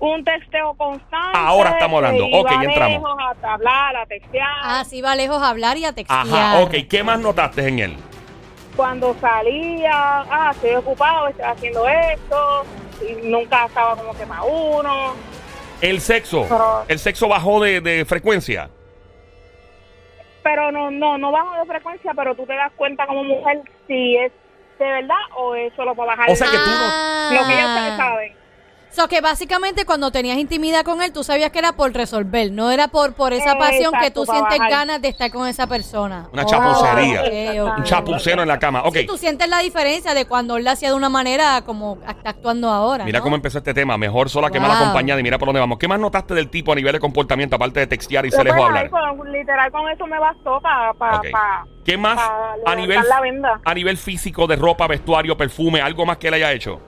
un 0.00 0.24
texteo 0.24 0.72
constante. 0.74 1.38
Ahora 1.38 1.70
estamos 1.72 1.98
hablando. 1.98 2.24
Ok, 2.32 2.50
ya 2.50 2.62
entramos. 2.62 3.02
lejos 3.02 3.16
A 3.42 3.52
hablar, 3.54 3.96
a 3.96 4.06
textear. 4.06 4.48
Ah, 4.62 4.84
sí 4.88 5.02
va 5.02 5.14
lejos 5.14 5.42
a 5.42 5.50
hablar 5.50 5.76
y 5.76 5.84
a 5.84 5.92
textear. 5.92 6.26
Ajá, 6.26 6.60
ok. 6.60 6.74
¿Qué 6.88 7.02
más 7.04 7.20
notaste 7.20 7.68
en 7.68 7.78
él? 7.78 7.96
Cuando 8.80 9.14
salía, 9.20 9.92
ah, 9.92 10.52
estoy 10.54 10.74
ocupado, 10.74 11.28
estoy 11.28 11.44
haciendo 11.44 11.86
esto. 11.86 12.64
Y 13.06 13.26
nunca 13.26 13.66
estaba 13.66 13.94
como 13.94 14.14
que 14.16 14.24
más 14.24 14.40
uno. 14.50 15.12
El 15.82 16.00
sexo. 16.00 16.46
Pero- 16.48 16.84
El 16.88 16.98
sexo 16.98 17.28
bajó 17.28 17.60
de, 17.60 17.82
de 17.82 18.06
frecuencia. 18.06 18.70
Pero 20.42 20.72
no, 20.72 20.90
no, 20.90 21.18
no 21.18 21.30
bajo 21.30 21.58
de 21.58 21.66
frecuencia, 21.66 22.12
pero 22.16 22.34
tú 22.34 22.46
te 22.46 22.54
das 22.54 22.72
cuenta 22.74 23.06
como 23.06 23.22
mujer 23.22 23.60
si 23.86 24.16
es 24.16 24.32
de 24.78 24.86
verdad 24.86 25.18
o 25.36 25.54
es 25.54 25.74
solo 25.74 25.94
para 25.94 26.12
bajar 26.16 26.30
O 26.30 26.34
sea 26.34 26.46
que 26.46 26.56
tú 26.56 26.70
no- 26.70 26.88
Ah. 26.90 27.30
lo 27.34 27.46
que 27.46 27.54
ya 27.54 27.66
ustedes 27.66 27.98
saben. 28.90 28.96
So 29.00 29.08
que 29.08 29.20
básicamente 29.20 29.84
cuando 29.84 30.10
tenías 30.10 30.38
intimidad 30.38 30.82
con 30.84 31.00
él, 31.02 31.12
tú 31.12 31.24
sabías 31.24 31.50
que 31.50 31.58
era 31.58 31.72
por 31.72 31.92
resolver, 31.92 32.50
no 32.52 32.70
era 32.70 32.88
por, 32.88 33.14
por 33.14 33.32
esa 33.32 33.56
pasión 33.58 33.92
que 34.00 34.10
tú 34.10 34.24
sientes 34.26 34.58
bajar. 34.58 34.70
ganas 34.70 35.00
de 35.02 35.08
estar 35.08 35.30
con 35.30 35.46
esa 35.48 35.66
persona. 35.66 36.28
Una 36.32 36.44
chapucería. 36.44 37.64
Un 37.76 37.84
chapucero 37.84 38.42
en 38.42 38.48
la 38.48 38.58
cama. 38.58 38.82
Ok. 38.84 38.96
Sí, 38.96 39.06
tú 39.06 39.16
sientes 39.16 39.48
la 39.48 39.58
diferencia 39.60 40.14
de 40.14 40.26
cuando 40.26 40.56
él 40.56 40.64
lo 40.64 40.70
hacía 40.70 40.88
de 40.90 40.94
una 40.94 41.08
manera 41.08 41.62
como 41.64 41.98
está 42.08 42.30
actuando 42.30 42.68
ahora. 42.70 43.04
Mira 43.04 43.18
¿no? 43.18 43.22
cómo 43.24 43.36
empezó 43.36 43.58
este 43.58 43.74
tema. 43.74 43.96
Mejor 43.96 44.28
sola 44.28 44.50
que 44.50 44.58
Wow. 44.58 44.68
mal 44.68 44.76
acompañada. 44.82 45.20
Y 45.20 45.22
mira 45.22 45.38
por 45.38 45.46
dónde 45.46 45.60
vamos. 45.60 45.78
¿Qué 45.78 45.88
más 45.88 45.98
notaste 45.98 46.34
del 46.34 46.50
tipo 46.50 46.72
a 46.72 46.74
nivel 46.74 46.92
de 46.92 47.00
comportamiento, 47.00 47.56
aparte 47.56 47.80
de 47.80 47.86
textear 47.86 48.26
y 48.26 48.30
se 48.30 48.42
dejó 48.44 48.64
hablar? 48.64 48.90
pues, 48.90 49.02
literal 49.30 49.70
con 49.72 49.88
eso 49.88 50.06
me 50.06 50.18
bastó 50.18 50.60
para 50.60 50.92
pa, 50.94 51.20
pa- 51.32 51.66
¿Qué 51.84 51.96
más 51.96 52.16
pa 52.16 52.54
a 52.66 52.74
nivel, 52.74 53.00
la 53.08 53.20
venda. 53.20 53.60
a 53.64 53.74
nivel 53.74 53.96
físico 53.96 54.46
de 54.46 54.56
ropa, 54.56 54.86
vestuario, 54.86 55.36
perfume, 55.36 55.80
algo 55.80 56.04
más 56.04 56.18
que 56.18 56.28
él 56.28 56.34
haya 56.34 56.52
hecho? 56.52 56.80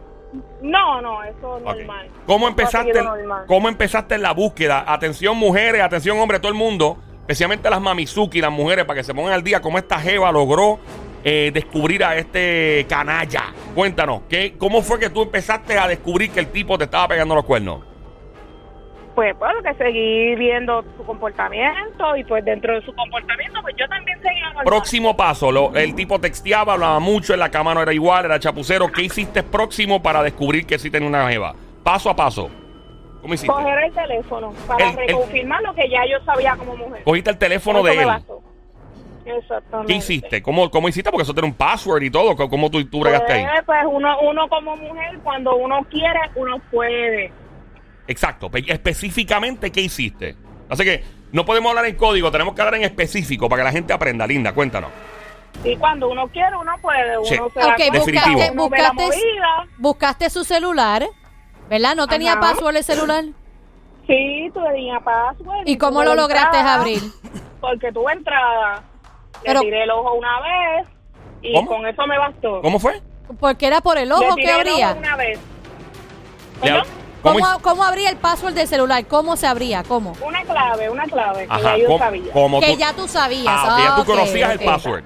No, 0.62 1.00
no, 1.02 1.22
eso 1.24 1.58
es 1.58 1.64
normal. 1.64 2.08
¿Cómo 2.26 2.48
empezaste, 2.48 3.02
normal. 3.02 3.44
¿Cómo 3.46 3.68
empezaste 3.68 4.14
en 4.14 4.22
la 4.22 4.32
búsqueda? 4.32 4.84
Atención 4.86 5.36
mujeres, 5.36 5.82
atención 5.82 6.18
hombres, 6.18 6.40
todo 6.40 6.52
el 6.52 6.58
mundo, 6.58 6.98
especialmente 7.20 7.68
las 7.68 7.80
mamizuki, 7.80 8.40
las 8.40 8.52
mujeres, 8.52 8.84
para 8.84 9.00
que 9.00 9.04
se 9.04 9.14
pongan 9.14 9.34
al 9.34 9.42
día 9.42 9.60
cómo 9.60 9.78
esta 9.78 9.98
jeva 9.98 10.32
logró 10.32 10.78
eh, 11.24 11.50
descubrir 11.52 12.04
a 12.04 12.16
este 12.16 12.86
canalla. 12.88 13.52
Cuéntanos, 13.74 14.22
¿qué, 14.28 14.54
¿cómo 14.58 14.82
fue 14.82 14.98
que 14.98 15.10
tú 15.10 15.22
empezaste 15.22 15.78
a 15.78 15.86
descubrir 15.86 16.30
que 16.30 16.40
el 16.40 16.48
tipo 16.48 16.78
te 16.78 16.84
estaba 16.84 17.08
pegando 17.08 17.34
los 17.34 17.44
cuernos? 17.44 17.91
Pues, 19.14 19.34
pues, 19.38 19.52
que 19.62 19.74
seguí 19.74 20.34
viendo 20.36 20.82
su 20.96 21.04
comportamiento 21.04 22.16
y 22.16 22.24
pues 22.24 22.42
dentro 22.46 22.74
de 22.74 22.80
su 22.82 22.94
comportamiento, 22.94 23.60
pues 23.60 23.74
yo 23.78 23.86
también 23.88 24.18
seguía. 24.22 24.52
Próximo 24.64 25.14
paso, 25.16 25.52
lo- 25.52 25.74
el 25.74 25.94
tipo 25.94 26.18
texteaba, 26.18 26.72
hablaba 26.74 26.98
mucho, 26.98 27.34
en 27.34 27.40
la 27.40 27.50
cama 27.50 27.74
no 27.74 27.82
era 27.82 27.92
igual, 27.92 28.24
era 28.24 28.38
chapucero. 28.40 28.88
¿Qué 28.90 29.02
hiciste 29.02 29.42
próximo 29.42 30.02
para 30.02 30.22
descubrir 30.22 30.66
que 30.66 30.78
sí 30.78 30.90
tenía 30.90 31.08
una 31.08 31.28
jeva? 31.28 31.54
Paso 31.82 32.08
a 32.08 32.16
paso. 32.16 32.48
¿Cómo 33.20 33.34
hiciste? 33.34 33.52
Coger 33.52 33.84
el 33.84 33.92
teléfono 33.92 34.52
para 34.66 34.84
El- 34.90 34.98
el- 34.98 35.06
reconfirmar 35.08 35.62
lo 35.62 35.74
que 35.74 35.88
ya 35.90 36.00
yo 36.10 36.18
sabía 36.24 36.56
como 36.56 36.74
mujer. 36.76 37.02
Cogiste 37.04 37.30
el 37.30 37.38
teléfono 37.38 37.78
Eso 37.80 37.88
de 37.88 37.94
me 37.96 38.02
él. 38.02 38.08
bastó. 38.08 38.40
Exactamente. 39.24 39.92
¿Qué 39.92 39.98
hiciste? 39.98 40.42
¿Cómo, 40.42 40.70
¿Cómo 40.70 40.88
hiciste? 40.88 41.10
Porque 41.10 41.22
eso 41.22 41.32
tiene 41.34 41.48
un 41.48 41.54
password 41.54 42.02
y 42.02 42.10
todo. 42.10 42.34
¿Cómo- 42.34 42.48
¿Cómo 42.48 42.70
tú, 42.70 42.84
tú 42.86 43.00
bregaste 43.00 43.32
ahí? 43.32 43.44
Pues, 43.44 43.62
pues 43.66 43.78
uno, 43.88 44.16
uno 44.22 44.48
como 44.48 44.76
mujer, 44.76 45.18
cuando 45.22 45.54
uno 45.54 45.84
quiere, 45.90 46.18
uno 46.34 46.56
puede. 46.70 47.30
Exacto. 48.06 48.50
Pe- 48.50 48.64
Específicamente, 48.66 49.70
¿qué 49.70 49.80
hiciste? 49.80 50.36
Así 50.68 50.84
que 50.84 51.04
no 51.32 51.44
podemos 51.44 51.70
hablar 51.70 51.86
en 51.86 51.96
código, 51.96 52.30
tenemos 52.30 52.54
que 52.54 52.60
hablar 52.62 52.74
en 52.76 52.82
específico 52.84 53.48
para 53.48 53.60
que 53.62 53.64
la 53.64 53.72
gente 53.72 53.92
aprenda. 53.92 54.26
Linda, 54.26 54.52
cuéntanos. 54.52 54.90
Y 55.64 55.76
cuando 55.76 56.08
uno 56.08 56.26
quiere, 56.28 56.56
uno 56.56 56.72
puede. 56.80 57.18
Uno 57.18 57.26
Sí. 57.26 57.34
se 57.34 57.36
da 57.36 57.42
buscaste, 57.44 57.90
uno 58.52 58.68
ve 58.70 58.78
la 58.78 58.92
buscaste, 59.78 60.30
su 60.30 60.44
celular, 60.44 61.06
¿verdad? 61.68 61.94
¿No 61.94 62.06
tenía 62.06 62.32
Ajá. 62.32 62.40
password 62.40 62.76
el 62.76 62.84
celular? 62.84 63.24
Sí, 64.06 64.50
tú 64.52 64.60
tenía 64.64 64.98
password. 65.00 65.66
¿Y 65.66 65.76
cómo 65.76 66.02
lo 66.02 66.14
lograste 66.14 66.56
entrada, 66.58 66.80
abrir? 66.80 67.02
Porque 67.60 67.92
tuve 67.92 68.12
entrada. 68.14 68.82
Pero- 69.44 69.60
Le 69.60 69.66
tiré 69.66 69.82
el 69.84 69.90
ojo 69.90 70.14
una 70.14 70.40
vez 70.40 70.86
y 71.42 71.52
¿Cómo? 71.54 71.68
con 71.68 71.86
eso 71.86 72.06
me 72.06 72.18
bastó. 72.18 72.60
¿Cómo 72.62 72.78
fue? 72.78 73.00
Porque 73.38 73.66
era 73.66 73.80
por 73.80 73.98
el 73.98 74.08
Le 74.08 74.14
ojo 74.14 74.34
tiré 74.34 74.46
que 74.46 74.50
el 74.52 74.56
abría. 74.68 74.90
ojo 74.90 74.98
una 74.98 75.16
vez. 75.16 75.38
Le- 76.62 76.70
¿Cómo? 76.70 76.82
¿Cómo 77.22 77.34
¿Cómo, 77.38 77.46
hic- 77.46 77.60
¿Cómo 77.62 77.84
abría 77.84 78.10
el 78.10 78.16
password 78.16 78.54
del 78.54 78.66
celular? 78.66 79.04
¿Cómo 79.06 79.36
se 79.36 79.46
abría? 79.46 79.82
¿Cómo? 79.84 80.14
Una 80.26 80.42
clave, 80.42 80.90
una 80.90 81.04
clave 81.04 81.46
que 81.46 81.52
Ajá, 81.52 81.62
ya 81.62 81.76
yo 81.78 81.86
¿cómo- 81.86 81.98
sabía. 81.98 82.32
cómo 82.32 82.60
Que 82.60 82.72
tú- 82.72 82.78
ya 82.78 82.92
tú 82.94 83.08
sabías. 83.08 83.46
Ah, 83.48 83.74
ok, 83.76 83.84
ya 83.84 83.96
tú 83.96 84.04
conocías 84.04 84.50
el 84.52 84.58
password. 84.60 85.04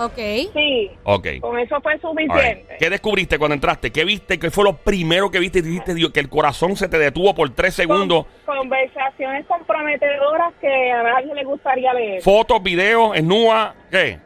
Ok. 0.00 0.14
Sí, 0.54 0.90
Ok. 1.02 1.26
con 1.40 1.58
eso 1.58 1.80
fue 1.82 1.94
right. 1.94 2.00
suficiente. 2.02 2.76
¿Qué 2.78 2.88
descubriste 2.88 3.36
cuando 3.36 3.54
entraste? 3.54 3.90
¿Qué 3.90 4.04
viste? 4.04 4.38
¿Qué 4.38 4.48
fue 4.50 4.62
lo 4.62 4.74
primero 4.76 5.28
que 5.30 5.40
viste 5.40 5.58
y 5.58 5.62
dijiste, 5.62 5.92
Dios, 5.92 6.12
que 6.12 6.20
el 6.20 6.28
corazón 6.28 6.76
se 6.76 6.86
te 6.88 6.98
detuvo 7.00 7.34
por 7.34 7.50
tres 7.50 7.74
segundos? 7.74 8.24
Con- 8.46 8.56
conversaciones 8.58 9.44
comprometedoras 9.46 10.52
que 10.60 10.92
a 10.92 11.02
nadie 11.02 11.34
le 11.34 11.42
gustaría 11.44 11.92
leer. 11.94 12.22
Fotos, 12.22 12.62
videos, 12.62 13.16
esnúa, 13.16 13.74
¿qué? 13.90 14.20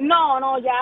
No, 0.00 0.40
no, 0.40 0.58
ya 0.58 0.72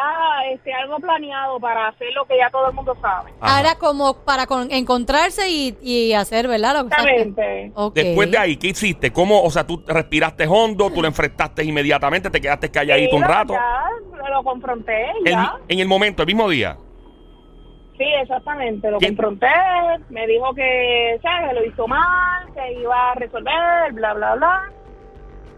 este, 0.53 0.73
algo 0.73 0.99
planeado 0.99 1.59
para 1.59 1.89
hacer 1.89 2.09
lo 2.15 2.25
que 2.25 2.37
ya 2.39 2.49
todo 2.51 2.69
el 2.69 2.75
mundo 2.75 2.97
sabe. 3.01 3.33
Ajá. 3.41 3.57
Ahora 3.59 3.75
como 3.75 4.15
para 4.25 4.47
con- 4.47 4.71
encontrarse 4.71 5.49
y, 5.49 5.77
y 5.83 6.13
hacer, 6.13 6.47
¿verdad? 6.47 6.75
Lo 6.75 6.83
que 6.89 6.95
Exactamente. 6.95 7.73
Ok. 7.75 7.95
Después 7.95 8.31
de 8.31 8.39
ahí, 8.39 8.57
¿qué 8.57 8.69
hiciste? 8.69 9.13
¿Cómo, 9.13 9.43
o 9.43 9.51
sea, 9.51 9.67
tú 9.67 9.83
respiraste 9.87 10.47
hondo, 10.47 10.91
tú 10.91 11.03
lo 11.03 11.09
enfrentaste 11.09 11.65
inmediatamente, 11.65 12.31
te 12.31 12.41
quedaste 12.41 12.71
calladito 12.71 13.17
un 13.17 13.23
rato? 13.25 13.55
Ya 13.55 14.31
lo 14.31 14.43
confronté, 14.45 15.11
El- 15.25 15.33
ya. 15.33 15.55
en 15.69 15.79
el 15.81 15.89
momento, 15.89 16.23
el 16.23 16.27
mismo 16.27 16.49
día. 16.49 16.77
Sí, 17.97 18.05
exactamente. 18.23 18.89
Lo 18.91 18.99
¿Qué? 18.99 19.09
confronté, 19.09 19.49
me 20.11 20.27
dijo 20.29 20.55
que, 20.55 21.19
¿sabes? 21.21 21.53
Lo 21.55 21.65
hizo 21.65 21.89
mal, 21.89 22.47
que 22.55 22.73
iba 22.81 23.11
a 23.11 23.15
resolver, 23.17 23.93
bla, 23.95 24.15
bla, 24.15 24.35
bla. 24.37 24.63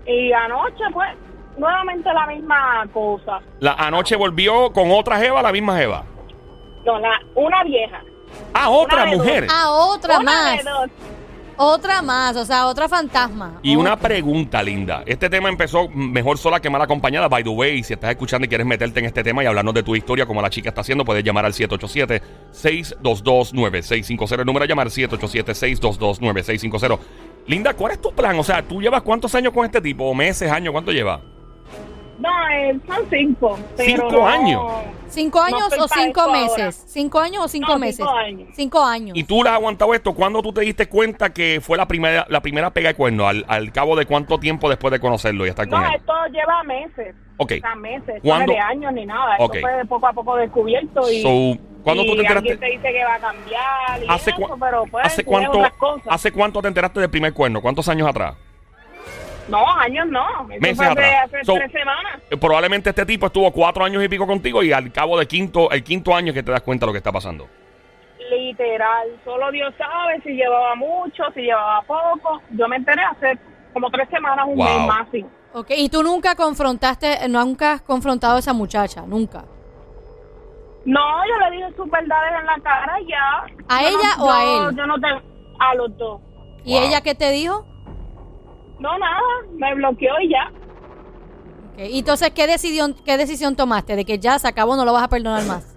Y 0.07 0.33
anoche, 0.33 0.83
pues, 0.95 1.11
nuevamente 1.59 2.13
la 2.13 2.27
misma 2.27 2.87
cosa. 2.93 3.41
La 3.61 3.75
anoche 3.75 4.17
volvió 4.17 4.73
con 4.73 4.91
otra 4.91 5.19
jeva, 5.19 5.43
la 5.43 5.53
misma 5.53 5.77
jeva. 5.77 6.05
No, 6.85 6.99
la, 6.99 7.11
una 7.35 7.63
vieja. 7.65 8.03
Ah, 8.55 8.71
otra 8.71 9.03
Una 9.05 9.17
mujer. 9.17 9.47
Ah, 9.51 9.71
otra 9.71 10.19
una 10.19 10.33
más. 10.33 10.61
Otra 11.63 12.01
más, 12.01 12.35
o 12.37 12.45
sea, 12.47 12.69
otra 12.69 12.89
fantasma. 12.89 13.59
Y 13.63 13.77
Otra. 13.77 13.81
una 13.81 13.95
pregunta, 13.99 14.63
Linda. 14.63 15.03
Este 15.05 15.29
tema 15.29 15.51
empezó 15.51 15.91
mejor 15.91 16.39
sola 16.39 16.59
que 16.59 16.71
mal 16.71 16.81
acompañada. 16.81 17.29
By 17.29 17.45
the 17.45 17.51
way, 17.51 17.83
si 17.83 17.93
estás 17.93 18.09
escuchando 18.13 18.47
y 18.47 18.49
quieres 18.49 18.67
meterte 18.67 18.99
en 19.01 19.05
este 19.05 19.23
tema 19.23 19.45
y 19.45 19.47
hablarnos 19.47 19.75
de 19.75 19.83
tu 19.83 19.95
historia, 19.95 20.25
como 20.25 20.41
la 20.41 20.49
chica 20.49 20.71
está 20.71 20.81
haciendo, 20.81 21.05
puedes 21.05 21.23
llamar 21.23 21.45
al 21.45 21.53
787-622-9650. 21.53 24.41
El 24.41 24.47
número 24.47 24.65
a 24.65 24.69
llamar 24.69 24.87
787-622-9650. 24.89 26.99
Linda, 27.47 27.75
¿cuál 27.75 27.93
es 27.93 28.01
tu 28.01 28.11
plan? 28.13 28.39
O 28.39 28.43
sea, 28.43 28.63
¿tú 28.63 28.81
llevas 28.81 29.03
cuántos 29.03 29.35
años 29.35 29.53
con 29.53 29.67
este 29.67 29.83
tipo? 29.83 30.05
¿O 30.05 30.15
meses, 30.15 30.51
años? 30.51 30.73
¿Cuánto 30.73 30.93
llevas? 30.93 31.21
No, 32.21 32.29
eh, 32.53 32.79
son 32.87 33.07
cinco. 33.11 33.59
pero 33.77 33.89
¿Cinco 33.89 34.13
no- 34.13 34.27
años? 34.29 34.63
¿Cinco 35.09 35.41
años 35.41 35.63
o 35.79 35.89
cinco 35.89 36.31
meses? 36.31 36.51
ahora. 36.59 36.73
¿Cinco 36.73 37.19
años 37.19 37.45
o 37.45 37.49
cinco 37.49 37.73
No, 37.73 37.79
meses? 37.79 37.97
cinco 37.97 38.11
años. 38.11 38.49
Cinco 38.55 38.85
años. 38.85 39.17
¿Y 39.17 39.25
tú 39.25 39.43
le 39.43 39.49
has 39.49 39.57
aguantado 39.57 39.93
esto? 39.95 40.13
¿Cuándo 40.15 40.41
tú 40.43 40.53
te 40.53 40.61
diste 40.61 40.89
cuenta 40.89 41.33
que 41.33 41.61
fue 41.61 41.77
la 41.77 41.89
primera, 41.89 42.27
la 42.29 42.41
primera 42.41 42.71
pega 42.71 42.91
de 42.91 42.95
cuerno? 42.95 43.27
¿Al, 43.27 43.45
al 43.49 43.73
cabo 43.73 43.97
de 43.97 44.07
cuánto 44.07 44.39
tiempo 44.39 44.69
después 44.69 44.93
de 44.93 45.01
conocerlo 45.01 45.47
y 45.47 45.49
estar 45.49 45.69
con 45.69 45.81
No, 45.81 45.89
él? 45.89 45.95
esto 45.97 46.13
lleva 46.31 46.63
meses. 46.63 47.15
Ok. 47.39 47.53
O 47.57 47.61
sea, 47.61 47.75
meses. 47.75 48.21
¿Cuándo? 48.23 48.47
No 48.47 48.53
de 48.53 48.59
años 48.61 48.93
ni 48.93 49.07
nada. 49.07 49.37
Esto 49.37 49.53
fue 49.61 49.85
poco 49.89 50.07
a 50.07 50.13
poco 50.13 50.37
descubierto. 50.37 51.11
Y, 51.11 51.23
So, 51.23 51.61
¿cuándo 51.83 52.05
tú 52.05 52.13
te 52.15 52.21
enteraste? 52.21 52.53
alguien 52.53 52.61
te 52.61 52.67
dice 52.67 52.93
que 52.93 53.05
va 53.05 53.15
a 53.15 53.19
cambiar 53.19 54.03
y 54.05 54.07
¿Hace, 54.09 54.31
eso, 54.31 54.57
pero 54.61 54.85
pues, 54.91 55.07
¿hace 55.07 55.25
cuánto. 55.25 55.61
¿Hace 56.09 56.31
cuánto 56.33 56.63
te 56.63 56.69
enteraste 56.69 57.01
del 57.01 57.11
primer 57.11 57.33
cuerno? 57.33 57.61
¿Cuántos 57.63 57.89
años 57.89 58.07
atrás? 58.09 58.35
No, 59.51 59.67
años 59.79 60.07
no. 60.09 60.27
Eso 60.29 60.61
Meses 60.61 60.77
fue 60.77 60.87
hace, 60.87 60.93
atrás. 60.93 61.25
hace 61.27 61.45
So- 61.45 61.55
tres 61.55 61.73
semanas. 61.73 62.21
Eh, 62.31 62.37
Probablemente 62.37 62.91
este 62.91 63.05
tipo 63.07 63.27
estuvo 63.27 63.51
cuatro 63.53 63.85
años 63.85 64.03
y 64.05 64.09
pico 64.09 64.27
contigo 64.27 64.63
y 64.63 64.73
al 64.73 64.91
cabo 64.93 65.19
de 65.19 65.27
quinto, 65.27 65.71
el 65.71 65.83
quinto 65.85 66.15
año 66.15 66.33
que 66.33 66.43
te 66.43 66.51
das 66.53 66.61
cuenta 66.63 66.85
de 66.85 66.89
lo 66.89 66.93
que 66.93 66.99
está 66.99 67.13
pasando. 67.13 67.49
Literal. 68.31 69.09
Solo 69.25 69.51
Dios 69.51 69.75
sabe 69.77 70.21
si 70.23 70.31
llevaba 70.31 70.75
mucho, 70.77 71.25
si 71.35 71.41
llevaba 71.43 71.83
poco. 71.83 72.41
Yo 72.51 72.69
me 72.69 72.77
enteré 72.77 73.03
hace 73.03 73.39
como 73.73 73.91
tres 73.91 74.09
semanas, 74.11 74.47
un 74.47 74.57
Wow. 74.57 74.67
mes 74.67 74.87
más. 74.87 75.09
sí. 75.13 75.25
Ok, 75.53 75.71
y 75.77 75.89
tú 75.89 76.03
nunca 76.05 76.37
confrontaste, 76.37 77.29
nunca 77.29 77.73
has 77.73 77.83
confrontado 77.83 78.37
a 78.37 78.39
esa 78.39 78.53
muchacha, 78.53 79.03
nunca. 79.05 79.45
No, 80.85 81.01
yo 81.27 81.39
le 81.51 81.57
dije 81.57 81.73
sus 81.77 81.91
verdades 81.91 82.33
en 82.41 82.47
la 82.47 82.57
cara 82.63 83.01
y 83.01 83.07
ya. 83.09 83.45
¿A 83.69 83.83
Yo 83.83 83.89
ella 83.89 84.17
no- 84.17 84.25
o 84.25 84.31
a 84.31 84.45
él? 84.45 84.77
Yo 84.77 84.87
no 84.87 84.99
te... 85.01 85.09
A 85.59 85.75
los 85.75 85.97
dos. 85.99 86.21
¿Y 86.65 86.75
Wow. 86.75 86.83
ella 86.85 87.01
qué 87.03 87.15
te 87.15 87.31
dijo? 87.33 87.67
No, 88.81 88.99
nada. 88.99 89.21
Me 89.57 89.75
bloqueó 89.75 90.19
y 90.21 90.31
ya. 90.31 90.51
Ok, 91.73 91.79
y 91.91 91.99
entonces, 92.01 92.31
¿qué 92.31 92.47
decisión, 92.47 92.95
¿qué 93.05 93.17
decisión 93.17 93.55
tomaste? 93.55 93.95
De 93.97 94.05
que 94.05 94.19
ya 94.19 94.39
se 94.39 94.49
acabó, 94.49 94.75
no 94.77 94.85
lo 94.85 94.93
vas 94.93 95.05
a 95.05 95.09
perdonar 95.09 95.45
más. 95.45 95.77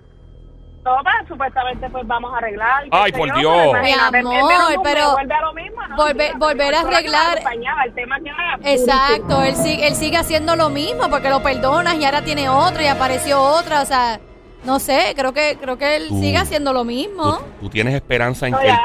No, 0.85 0.97
pero 1.01 1.27
supuestamente 1.29 1.89
pues 1.89 2.05
vamos 2.05 2.33
a 2.33 2.37
arreglar. 2.39 2.83
Ay, 2.91 3.11
por 3.13 3.29
yo, 3.29 3.35
Dios. 3.39 3.53
pero 3.71 3.83
Mi 3.83 3.91
el 3.91 3.99
amor, 4.01 4.81
pero 4.83 5.11
vuelve 5.13 5.33
a 5.33 5.41
lo 5.41 5.53
mismo, 5.53 5.81
¿no? 5.87 5.95
volver- 5.95 6.31
Sí, 6.33 6.37
volver 6.37 6.75
a 6.75 6.79
arreglar- 6.81 7.37
El 7.85 7.93
tema 7.93 8.17
que 8.19 8.73
Exacto, 8.73 9.43
él 9.43 9.55
sigue, 9.55 9.87
él 9.87 9.95
sigue 9.95 10.17
haciendo 10.17 10.57
lo 10.57 10.69
mismo 10.69 11.09
porque 11.09 11.29
lo 11.29 11.41
perdonas 11.41 11.95
y 11.95 12.03
ahora 12.03 12.21
tiene 12.23 12.49
otra 12.49 12.83
y 12.83 12.87
apareció 12.87 13.41
otra, 13.41 13.81
o 13.81 13.85
sea, 13.85 14.19
no 14.65 14.79
sé, 14.79 15.13
creo 15.15 15.31
que 15.33 15.57
creo 15.61 15.77
que 15.77 15.95
él 15.95 16.09
Tú- 16.09 16.19
sigue 16.19 16.37
haciendo 16.37 16.73
lo 16.73 16.83
mismo. 16.83 17.37
Tú, 17.37 17.43
tú 17.61 17.69
tienes 17.69 17.93
esperanza 17.93 18.47
en 18.47 18.51
No, 18.51 18.59
que 18.59 18.67
él- 18.67 18.75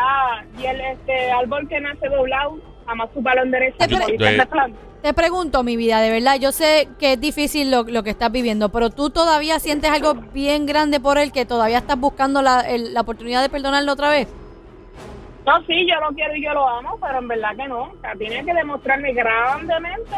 y 0.60 0.66
él, 0.66 0.80
este, 0.80 1.32
árbol 1.32 1.66
que 1.68 1.80
nace 1.80 2.08
doblado, 2.08 2.58
jamás 2.88 3.08
su 3.14 3.22
palo 3.22 3.42
endereza. 3.42 3.76
Te 3.86 3.88
pre- 3.88 5.14
pregunto, 5.14 5.62
mi 5.62 5.76
vida, 5.76 6.00
de 6.00 6.10
verdad, 6.10 6.36
yo 6.40 6.50
sé 6.52 6.88
que 6.98 7.12
es 7.12 7.20
difícil 7.20 7.70
lo, 7.70 7.82
lo 7.84 8.02
que 8.02 8.10
estás 8.10 8.32
viviendo, 8.32 8.70
pero 8.70 8.90
tú 8.90 9.10
todavía 9.10 9.58
sientes 9.60 9.90
algo 9.90 10.14
bien 10.32 10.66
grande 10.66 10.98
por 10.98 11.18
él, 11.18 11.30
que 11.30 11.44
todavía 11.44 11.78
estás 11.78 11.98
buscando 12.00 12.42
la, 12.42 12.60
el- 12.62 12.94
la 12.94 13.02
oportunidad 13.02 13.42
de 13.42 13.48
perdonarlo 13.48 13.92
otra 13.92 14.10
vez. 14.10 14.28
No, 15.46 15.64
sí, 15.66 15.86
yo 15.88 15.94
lo 16.00 16.14
quiero 16.14 16.34
y 16.36 16.44
yo 16.44 16.52
lo 16.52 16.66
amo, 16.68 16.98
pero 17.00 17.18
en 17.18 17.28
verdad 17.28 17.56
que 17.56 17.68
no. 17.68 17.82
O 17.84 18.00
sea, 18.00 18.12
tiene 18.18 18.44
que 18.44 18.52
demostrarme 18.52 19.12
grandemente 19.12 20.16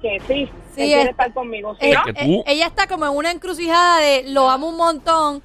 que 0.00 0.18
sí, 0.26 0.50
Sí, 0.74 0.76
que 0.76 0.84
quiere 0.86 1.02
es- 1.02 1.08
estar 1.10 1.32
conmigo. 1.32 1.76
¿sí, 1.80 1.86
Eh, 1.90 1.94
no? 1.94 2.04
que 2.04 2.12
tú- 2.14 2.42
ella 2.46 2.66
está 2.66 2.86
como 2.88 3.06
en 3.06 3.16
una 3.16 3.30
encrucijada 3.30 3.98
de 3.98 4.24
lo 4.28 4.48
amo 4.50 4.68
un 4.68 4.76
montón. 4.76 5.42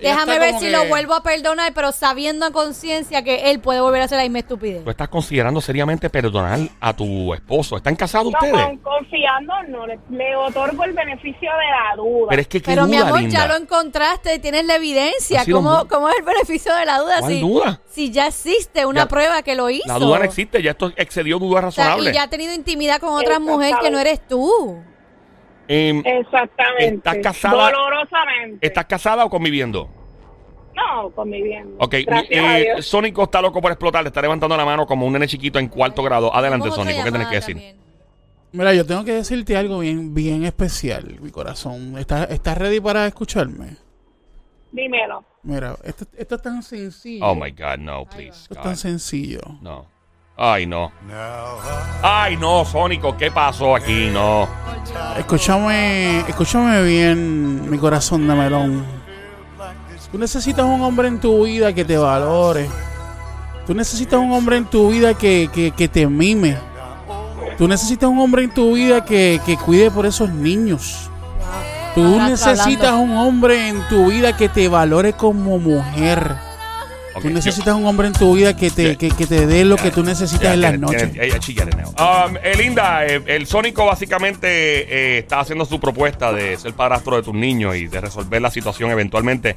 Déjame 0.00 0.38
ver 0.38 0.54
si 0.54 0.66
que- 0.66 0.70
lo 0.70 0.84
vuelvo 0.86 1.14
a 1.14 1.22
perdonar, 1.22 1.72
pero 1.74 1.92
sabiendo 1.92 2.46
a 2.46 2.50
conciencia 2.50 3.22
que 3.22 3.50
él 3.50 3.60
puede 3.60 3.80
volver 3.80 4.02
a 4.02 4.04
hacer 4.06 4.16
la 4.18 4.22
misma 4.24 4.38
estupidez. 4.40 4.84
Tú 4.84 4.90
estás 4.90 5.08
considerando 5.08 5.60
seriamente 5.60 6.08
perdonar 6.10 6.58
a 6.80 6.92
tu 6.94 7.32
esposo. 7.34 7.76
¿Están 7.76 7.96
casados 7.96 8.32
No, 8.32 8.38
ustedes? 8.38 8.64
con- 8.64 8.78
confiando, 8.78 9.52
no, 9.68 9.86
le, 9.86 9.98
le 10.10 10.36
otorgo 10.36 10.84
el 10.84 10.92
beneficio 10.92 11.50
de 11.50 11.66
la 11.70 11.96
duda. 11.96 12.26
Pero 12.30 12.42
es 12.42 12.48
que 12.48 12.60
qué 12.62 12.70
Pero 12.70 12.86
mi 12.86 12.96
duda, 12.96 13.06
amor, 13.08 13.20
linda. 13.20 13.38
ya 13.38 13.46
lo 13.48 13.56
encontraste, 13.56 14.38
tienes 14.38 14.64
la 14.64 14.76
evidencia. 14.76 15.44
¿Cómo, 15.50 15.86
¿Cómo 15.88 16.08
es 16.08 16.16
el 16.18 16.24
beneficio 16.24 16.74
de 16.74 16.86
la 16.86 16.98
duda? 16.98 17.18
¿Cuál 17.20 17.32
Si, 17.32 17.40
duda? 17.40 17.80
si 17.90 18.10
ya 18.10 18.26
existe 18.26 18.86
una 18.86 19.02
Ya- 19.02 19.08
prueba 19.08 19.42
que 19.42 19.54
lo 19.54 19.70
hizo. 19.70 19.86
La 19.86 19.98
duda 19.98 20.18
no 20.18 20.24
existe, 20.24 20.62
ya 20.62 20.72
esto 20.72 20.92
excedió 20.96 21.38
dudas 21.38 21.64
O 21.64 21.70
sea, 21.70 21.84
razonables. 21.84 22.12
y 22.12 22.16
ya 22.16 22.22
ha 22.24 22.28
tenido 22.30 22.54
intimidad 22.54 23.00
con 23.00 23.14
otra 23.14 23.38
mujer 23.38 23.74
que 23.80 23.90
no 23.90 23.98
eres 23.98 24.26
tú. 24.26 24.82
Em, 25.72 26.02
Exactamente. 26.04 26.96
¿Estás 26.96 27.16
casada? 27.18 27.70
Dolorosamente. 27.70 28.66
¿Estás 28.66 28.86
casada 28.86 29.24
o 29.24 29.30
conviviendo? 29.30 29.88
No, 30.74 31.10
conviviendo. 31.10 31.76
Ok, 31.78 31.94
eh. 31.94 32.74
Sónico 32.80 33.22
está 33.22 33.40
loco 33.40 33.60
por 33.60 33.70
explotar, 33.70 34.02
le 34.02 34.08
está 34.08 34.20
levantando 34.20 34.56
la 34.56 34.64
mano 34.64 34.84
como 34.84 35.06
un 35.06 35.12
nene 35.12 35.28
chiquito 35.28 35.60
en 35.60 35.68
cuarto 35.68 36.02
grado. 36.02 36.34
Adelante, 36.34 36.72
Sónico, 36.72 37.04
¿qué 37.04 37.10
tienes 37.10 37.28
que 37.28 37.34
decir? 37.36 37.54
también. 37.54 37.76
Mira, 38.50 38.74
yo 38.74 38.84
tengo 38.84 39.04
que 39.04 39.12
decirte 39.12 39.56
algo 39.56 39.78
bien, 39.78 40.12
bien 40.12 40.42
especial, 40.42 41.20
mi 41.20 41.30
corazón. 41.30 41.96
¿Estás, 41.98 42.28
estás 42.32 42.58
ready 42.58 42.80
para 42.80 43.06
escucharme? 43.06 43.76
Dímelo. 44.72 45.24
Mira, 45.44 45.76
esto, 45.84 46.04
esto 46.16 46.34
es 46.34 46.42
tan 46.42 46.64
sencillo. 46.64 47.24
Oh 47.24 47.36
my 47.36 47.52
God, 47.52 47.78
no, 47.78 48.06
please. 48.06 48.30
Esto 48.30 48.54
es 48.54 48.58
God. 48.58 48.64
tan 48.64 48.76
sencillo. 48.76 49.40
No. 49.62 49.86
Ay, 50.42 50.64
no. 50.64 50.90
Ay, 52.00 52.34
no, 52.38 52.64
Sónico, 52.64 53.14
¿qué 53.14 53.30
pasó 53.30 53.76
aquí? 53.76 54.08
No. 54.10 54.48
Escúchame, 55.18 56.20
escúchame 56.20 56.82
bien, 56.82 57.70
mi 57.70 57.76
corazón 57.76 58.26
de 58.26 58.34
melón. 58.34 58.86
Tú 60.10 60.16
necesitas 60.16 60.64
un 60.64 60.80
hombre 60.80 61.08
en 61.08 61.20
tu 61.20 61.44
vida 61.44 61.74
que 61.74 61.84
te 61.84 61.98
valore. 61.98 62.70
Tú 63.66 63.74
necesitas 63.74 64.18
un 64.18 64.32
hombre 64.32 64.56
en 64.56 64.64
tu 64.64 64.90
vida 64.90 65.12
que, 65.12 65.50
que, 65.52 65.72
que 65.72 65.88
te 65.88 66.06
mime. 66.06 66.56
Tú 67.58 67.68
necesitas 67.68 68.08
un 68.08 68.18
hombre 68.18 68.44
en 68.44 68.54
tu 68.54 68.72
vida 68.72 69.04
que, 69.04 69.42
que 69.44 69.58
cuide 69.58 69.90
por 69.90 70.06
esos 70.06 70.30
niños. 70.30 71.10
Tú 71.94 72.18
necesitas 72.18 72.94
un 72.94 73.14
hombre 73.14 73.68
en 73.68 73.86
tu 73.90 74.06
vida 74.06 74.34
que 74.34 74.48
te 74.48 74.68
valore 74.68 75.12
como 75.12 75.58
mujer. 75.58 76.34
Tú 77.14 77.28
yo- 77.28 77.30
necesitas 77.34 77.74
un 77.74 77.86
hombre 77.86 78.06
en 78.06 78.12
tu 78.12 78.34
vida 78.34 78.56
que 78.56 78.70
te, 78.70 78.96
que, 78.96 79.10
que 79.10 79.26
te 79.26 79.46
dé 79.46 79.64
lo 79.64 79.76
que 79.76 79.90
tú 79.90 80.02
necesitas 80.04 80.54
en 80.54 80.60
las 80.60 80.78
noches. 80.78 81.10
tiene- 81.12 81.26
ella 81.26 81.38
chilla 81.38 81.64
de 81.64 81.72
nuevo. 81.72 81.90
Um, 81.90 82.36
eh, 82.42 82.54
Linda, 82.56 83.04
eh, 83.06 83.22
el 83.26 83.46
Sónico 83.46 83.84
básicamente 83.86 84.46
eh, 84.48 85.18
está 85.18 85.40
haciendo 85.40 85.64
su 85.64 85.80
propuesta 85.80 86.32
de 86.32 86.56
ser 86.56 86.72
padrastro 86.74 87.16
de 87.16 87.22
tus 87.22 87.34
niños 87.34 87.74
y 87.76 87.86
de 87.88 88.00
resolver 88.00 88.40
la 88.40 88.50
situación 88.50 88.90
eventualmente. 88.90 89.56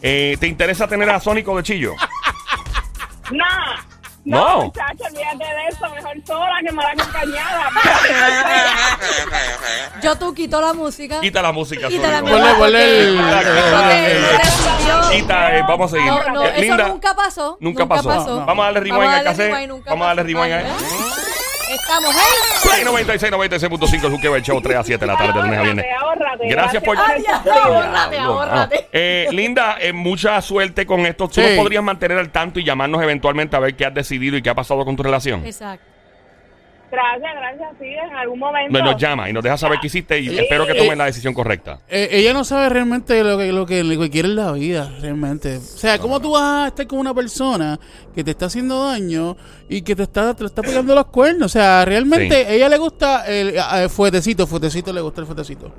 Eh, 0.00 0.36
¿Te 0.40 0.46
interesa 0.46 0.86
tener 0.88 1.10
a 1.10 1.20
Sónico 1.20 1.56
de 1.56 1.62
chillo? 1.62 1.94
No. 3.30 3.44
No. 4.24 4.38
No, 4.58 4.64
muchacho, 4.66 5.04
olvídate 5.04 5.44
de 5.44 5.66
eso. 5.68 5.90
Mejor 5.94 6.16
sola 6.26 6.54
que 6.64 6.72
mal 6.72 6.86
acompañada. 6.86 7.70
Yo 10.02 10.16
tú 10.16 10.32
quito 10.32 10.60
la 10.60 10.72
música. 10.74 11.20
Quita 11.20 11.42
la 11.42 11.50
música, 11.52 11.88
Quita 11.88 12.08
la 12.08 12.18
el- 12.18 12.24
Quita- 15.10 15.56
eh, 15.58 15.64
vamos 15.66 15.92
a 15.92 15.96
seguir. 15.96 16.12
No, 16.12 16.28
no, 16.30 16.44
Eh, 16.44 16.50
eso 16.52 16.60
Linda, 16.60 16.88
nunca 16.88 17.14
pasó. 17.14 17.56
Nunca 17.60 17.86
pasó. 17.86 18.08
No. 18.40 18.46
Vamos 18.46 18.62
a 18.62 18.66
darle 18.72 18.80
rewind 18.80 19.12
al 19.12 19.24
cassette. 19.24 19.68
Vamos 19.86 20.04
a 20.04 20.08
darle 20.08 20.22
rewind 20.22 20.52
a 20.52 20.58
Ay, 20.58 20.64
Estamos. 21.74 22.14
Play 22.62 22.84
96, 22.84 23.32
96.5, 23.32 24.04
el 24.04 24.10
Juqueo, 24.12 24.36
el 24.36 24.42
show 24.42 24.60
3 24.60 24.76
a 24.76 24.82
7 24.82 25.04
de 25.04 25.12
la 25.12 25.18
tarde, 25.18 25.32
de 25.32 25.42
lunes 25.42 25.58
a 25.58 25.62
viernes. 25.62 25.86
Ahórrate. 26.00 26.48
Gracias 26.48 26.82
por- 26.82 26.98
Ay, 26.98 27.22
ya, 27.26 27.42
ahórrate, 27.62 28.18
ahórrate. 28.18 28.88
Eh, 28.92 29.28
Linda, 29.30 29.76
eh, 29.80 29.92
mucha 29.92 30.40
suerte 30.42 30.86
con 30.86 31.00
esto. 31.06 31.28
¿Tú 31.28 31.34
Sí. 31.34 31.40
nos 31.40 31.50
podrías 31.52 31.82
mantener 31.82 32.18
al 32.18 32.30
tanto 32.30 32.60
y 32.60 32.64
llamarnos 32.64 33.02
eventualmente 33.02 33.56
a 33.56 33.60
ver 33.60 33.74
qué 33.76 33.86
has 33.86 33.94
decidido 33.94 34.36
y 34.36 34.42
qué 34.42 34.50
ha 34.50 34.54
pasado 34.54 34.84
con 34.84 34.96
tu 34.96 35.02
relación? 35.02 35.44
Exacto. 35.46 35.86
Gracias, 36.92 37.32
gracias, 37.34 37.70
sí, 37.80 37.86
en 37.86 38.14
algún 38.14 38.38
momento. 38.38 38.78
Nos, 38.78 38.92
nos 38.92 39.00
llama 39.00 39.30
y 39.30 39.32
nos 39.32 39.42
deja 39.42 39.56
saber 39.56 39.78
qué 39.80 39.86
hiciste 39.86 40.20
y 40.20 40.38
espero 40.38 40.66
que 40.66 40.74
tomes 40.74 40.98
la 40.98 41.06
decisión 41.06 41.32
correcta. 41.32 41.80
Eh, 41.88 42.08
ella 42.12 42.34
no 42.34 42.44
sabe 42.44 42.68
realmente 42.68 43.24
lo 43.24 43.38
que, 43.38 43.50
lo, 43.50 43.64
que, 43.64 43.82
lo 43.82 43.98
que 43.98 44.10
quiere 44.10 44.28
en 44.28 44.36
la 44.36 44.52
vida, 44.52 44.92
realmente. 45.00 45.56
O 45.56 45.60
sea, 45.60 45.98
¿cómo 45.98 46.20
tú 46.20 46.32
vas 46.32 46.42
a 46.42 46.68
estar 46.68 46.86
con 46.86 46.98
una 46.98 47.14
persona 47.14 47.80
que 48.14 48.22
te 48.22 48.32
está 48.32 48.44
haciendo 48.46 48.84
daño 48.84 49.38
y 49.70 49.80
que 49.80 49.96
te 49.96 50.02
está, 50.02 50.34
te 50.36 50.44
está 50.44 50.60
pegando 50.60 50.94
los 50.94 51.06
cuernos? 51.06 51.46
O 51.46 51.48
sea, 51.48 51.82
realmente 51.86 52.44
Sí. 52.44 52.52
ella 52.54 52.68
le 52.68 52.76
gusta 52.76 53.24
el 53.26 53.54
eh, 53.56 53.88
fuetecito, 53.88 54.46
fuetecito, 54.46 54.92
le 54.92 55.00
gusta 55.00 55.22
el 55.22 55.26
fuetecito. 55.26 55.72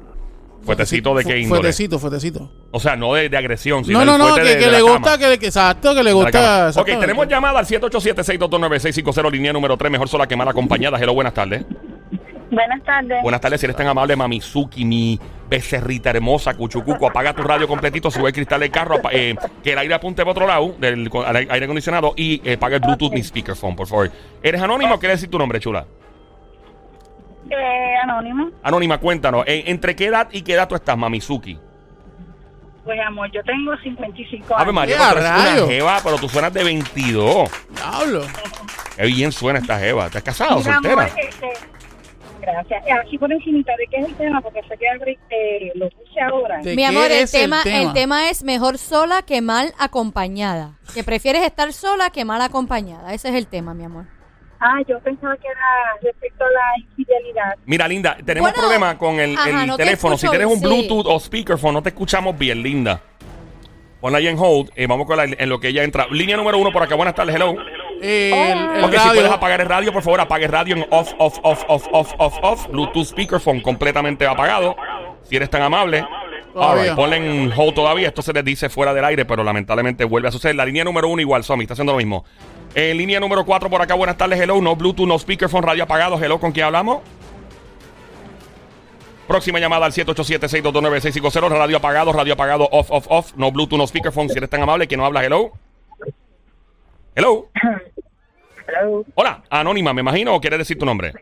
¿Fuetecito 0.66 1.14
de 1.16 1.26
qué 1.26 1.40
índole? 1.40 1.62
Fuetecito, 1.62 2.00
fuetecito. 2.00 2.50
O 2.72 2.80
sea, 2.80 2.96
no 2.96 3.14
de, 3.14 3.28
de 3.30 3.38
agresión, 3.38 3.84
sino 3.84 4.00
No, 4.00 4.18
no, 4.18 4.26
el 4.26 4.30
no, 4.30 4.36
que, 4.36 4.42
de- 4.44 4.58
que 4.58 4.66
de 4.66 4.72
le 4.72 4.82
gusta, 4.82 5.18
que 5.18 5.28
le, 5.28 5.38
que- 5.40 5.48
exacto, 5.48 5.94
que 5.94 6.04
le 6.04 6.14
gusta. 6.14 6.72
Ok, 6.76 6.86
tenemos 7.00 7.28
llamada 7.28 7.60
al 7.60 7.66
787-622-9650, 7.66 9.32
línea 9.32 9.54
número 9.54 9.78
3, 9.78 9.92
mejor 9.92 10.08
sola 10.08 10.28
que 10.28 10.36
mal 10.36 10.48
acompañada. 10.48 10.98
Hello, 11.00 11.14
buenas 11.14 11.34
tardes. 11.34 11.66
Buenas 12.50 12.84
tardes. 12.84 13.22
Buenas 13.24 13.42
tardes, 13.42 13.60
si 13.62 13.66
eres 13.66 13.76
tan 13.76 13.88
amable, 13.88 14.16
Mamizuki, 14.16 14.86
mi 14.86 15.20
becerrita 15.50 16.12
hermosa, 16.12 16.54
Cuchucuco, 16.54 17.08
apaga 17.08 17.34
tu 17.34 17.42
radio 17.42 17.68
completito, 17.68 18.12
sube 18.12 18.28
el 18.28 18.34
cristal 18.34 18.60
del 18.60 18.70
carro, 18.70 19.02
eh, 19.12 19.36
que 19.64 19.72
el 19.74 19.78
aire 19.80 19.96
apunte 19.96 20.22
para 20.22 20.32
otro 20.32 20.46
lado, 20.48 20.76
del 20.80 21.10
aire 21.50 21.66
acondicionado, 21.66 22.14
y 22.16 22.42
eh, 22.48 22.54
apaga 22.54 22.76
el 22.76 22.82
Bluetooth, 22.82 23.12
mi 23.12 23.24
speakerphone, 23.24 23.76
por 23.76 23.88
favor. 23.88 24.12
¿Eres 24.44 24.62
anónimo 24.62 24.96
o 24.96 25.00
quieres 25.00 25.18
decir 25.20 25.32
tu 25.32 25.40
nombre, 25.40 25.60
chula? 25.60 25.88
Eh, 27.58 27.96
anónimo. 28.04 28.50
Anónima, 28.64 28.98
cuéntanos, 28.98 29.44
eh, 29.48 29.64
¿entre 29.68 29.96
qué 29.96 30.06
edad 30.08 30.28
y 30.32 30.42
qué 30.42 30.54
edad 30.54 30.68
tú 30.68 30.76
estás, 30.76 30.98
Mamizuki? 30.98 31.58
Pues 32.84 33.00
amor, 33.00 33.32
yo 33.32 33.42
tengo 33.44 33.76
55 33.78 34.58
Ave 34.58 34.74
María, 34.74 34.98
¡Ya, 34.98 35.10
pero 35.14 35.22
tú 35.22 35.28
eres 35.28 35.62
una 35.62 35.68
jeva, 35.72 36.00
pero 36.04 36.18
tú 36.18 36.28
suenas 36.30 36.54
de 36.54 36.64
22. 36.66 37.50
Diablo. 37.70 38.22
Qué 38.98 39.06
bien 39.06 39.32
suena 39.32 39.60
esta 39.60 39.80
jeva. 39.80 40.06
¿Estás 40.08 40.22
casado, 40.22 40.58
Mira, 40.60 40.76
amor, 40.76 40.92
soltera? 41.10 41.28
este, 41.30 41.50
gracias. 42.42 42.86
Eh, 42.86 42.92
Aquí 42.92 43.18
por 43.18 43.32
encimita, 43.32 43.72
¿de 43.78 43.88
qué 43.88 43.98
es 44.02 44.06
el 44.10 44.16
tema? 44.16 44.42
Porque 44.42 44.62
sé 44.68 44.78
que 44.78 44.86
eh, 45.32 45.72
lo 45.76 45.90
puse 45.90 46.22
ahora. 46.22 46.60
¿De 46.62 46.76
Mi 46.76 46.84
amor, 46.84 47.06
el 47.06 47.12
es 47.24 47.34
el 47.34 47.42
tema, 47.42 47.62
el 47.64 47.72
tema? 47.72 47.94
tema 47.94 48.30
es 48.30 48.44
mejor 48.44 48.78
sola 48.78 49.22
que 49.22 49.42
mal 49.42 49.74
acompañada. 49.80 50.74
Que 50.94 51.04
prefieres 51.04 51.44
estar 51.44 51.72
sola 51.74 52.10
que 52.10 52.26
mal 52.26 52.42
acompañada. 52.42 53.14
Ese 53.14 53.30
es 53.30 53.36
el 53.36 53.48
tema, 53.48 53.74
mi 53.74 53.86
amor. 53.86 54.06
Ah, 54.66 54.80
yo 54.88 54.98
pensaba 55.02 55.36
que 55.36 55.48
era 55.48 55.98
respecto 56.02 56.44
a 56.46 56.48
la 56.48 56.80
infidelidad. 56.88 57.56
Mira, 57.66 57.86
Linda, 57.88 58.16
tenemos 58.26 58.52
Bueno, 58.52 58.62
problema 58.64 58.98
con 58.98 59.20
el, 59.20 59.38
ajá, 59.38 59.50
el 59.50 59.68
no 59.68 59.76
te 59.76 59.84
teléfono. 59.84 60.18
Si 60.18 60.30
tienes 60.30 60.48
un 60.48 60.60
sí. 60.60 60.66
Bluetooth 60.66 61.06
o 61.06 61.20
speakerphone, 61.20 61.74
no 61.74 61.84
te 61.84 61.90
escuchamos 61.90 62.38
bien, 62.38 62.64
Linda. 62.64 63.02
Ponla 64.00 64.20
ahí 64.20 64.28
en 64.28 64.38
hold. 64.40 64.72
eh, 64.76 64.88
vamos 64.88 65.06
con 65.06 65.18
la, 65.18 65.26
en 65.26 65.50
lo 65.50 65.60
que 65.60 65.68
ella 65.70 65.84
entra. 65.84 66.08
Línea 66.12 66.38
número 66.38 66.58
uno 66.58 66.72
por 66.72 66.82
acá. 66.84 66.96
Buenas 66.96 67.14
tardes, 67.16 67.36
hello. 67.36 67.56
Eh, 68.02 68.32
el, 68.54 68.78
el 68.78 68.84
Ok, 68.86 68.94
si 68.98 69.10
puedes 69.10 69.32
apagar 69.32 69.60
el 69.62 69.68
radio, 69.68 69.92
por 69.92 70.02
favor, 70.02 70.20
apague 70.22 70.46
el 70.46 70.52
radio 70.52 70.76
en 70.76 70.86
off, 70.90 71.12
off, 71.18 71.40
off, 71.44 71.64
off, 71.68 71.88
off, 71.92 72.14
off, 72.18 72.38
off. 72.42 72.68
Bluetooth 72.70 73.06
speakerphone 73.06 73.62
completamente 73.62 74.26
apagado. 74.28 74.76
Si 75.24 75.36
eres 75.36 75.50
tan 75.50 75.62
amable. 75.62 76.06
Alright, 76.56 76.94
ponle 76.96 77.18
en 77.18 77.52
hold 77.56 77.74
todavía. 77.74 78.10
Esto 78.10 78.22
se 78.22 78.32
les 78.32 78.46
dice 78.46 78.70
fuera 78.70 78.94
del 78.94 79.04
aire, 79.06 79.26
pero 79.26 79.44
lamentablemente 79.44 80.04
vuelve 80.06 80.28
a 80.28 80.32
suceder. 80.32 80.56
La 80.56 80.66
línea 80.66 80.84
número 80.84 81.08
uno 81.08 81.22
igual, 81.22 81.44
Somi, 81.44 81.64
está 81.64 81.74
haciendo 81.74 81.94
lo 81.94 81.98
mismo. 81.98 82.26
En 82.76 82.98
línea 82.98 83.20
número 83.20 83.46
cuatro 83.46 83.70
por 83.70 83.82
acá, 83.82 83.94
buenas 83.94 84.18
tardes, 84.18 84.40
hello. 84.40 84.60
No 84.62 84.76
Bluetooth, 84.76 85.08
no 85.08 85.20
speakerphone, 85.20 85.64
radio 85.64 85.84
apagado. 85.84 86.18
Hello, 86.24 86.40
¿con 86.40 86.52
quién 86.52 86.66
hablamos? 86.66 87.02
Próxima 89.28 89.60
llamada 89.60 89.86
al 89.86 89.92
787-622-9650. 89.94 91.50
Radio 91.50 91.78
apagado, 91.78 92.12
radio 92.14 92.34
apagado, 92.34 92.68
off, 92.72 92.90
off, 92.92 93.06
off. 93.10 93.34
No 93.36 93.52
Bluetooth, 93.52 93.78
no 93.78 93.86
speakerphone. 93.88 94.30
Si 94.30 94.38
eres 94.38 94.50
tan 94.50 94.62
amable, 94.64 94.88
que 94.88 94.98
no 94.98 95.06
habla, 95.06 95.24
hello. 95.24 95.52
Hello. 97.16 97.50
Hello. 98.68 99.06
Hola, 99.16 99.44
anónima, 99.50 99.94
me 99.94 100.02
imagino, 100.02 100.34
o 100.36 100.42
quieres 100.42 100.60
decir 100.60 100.78
tu 100.80 100.86
nombre. 100.86 101.14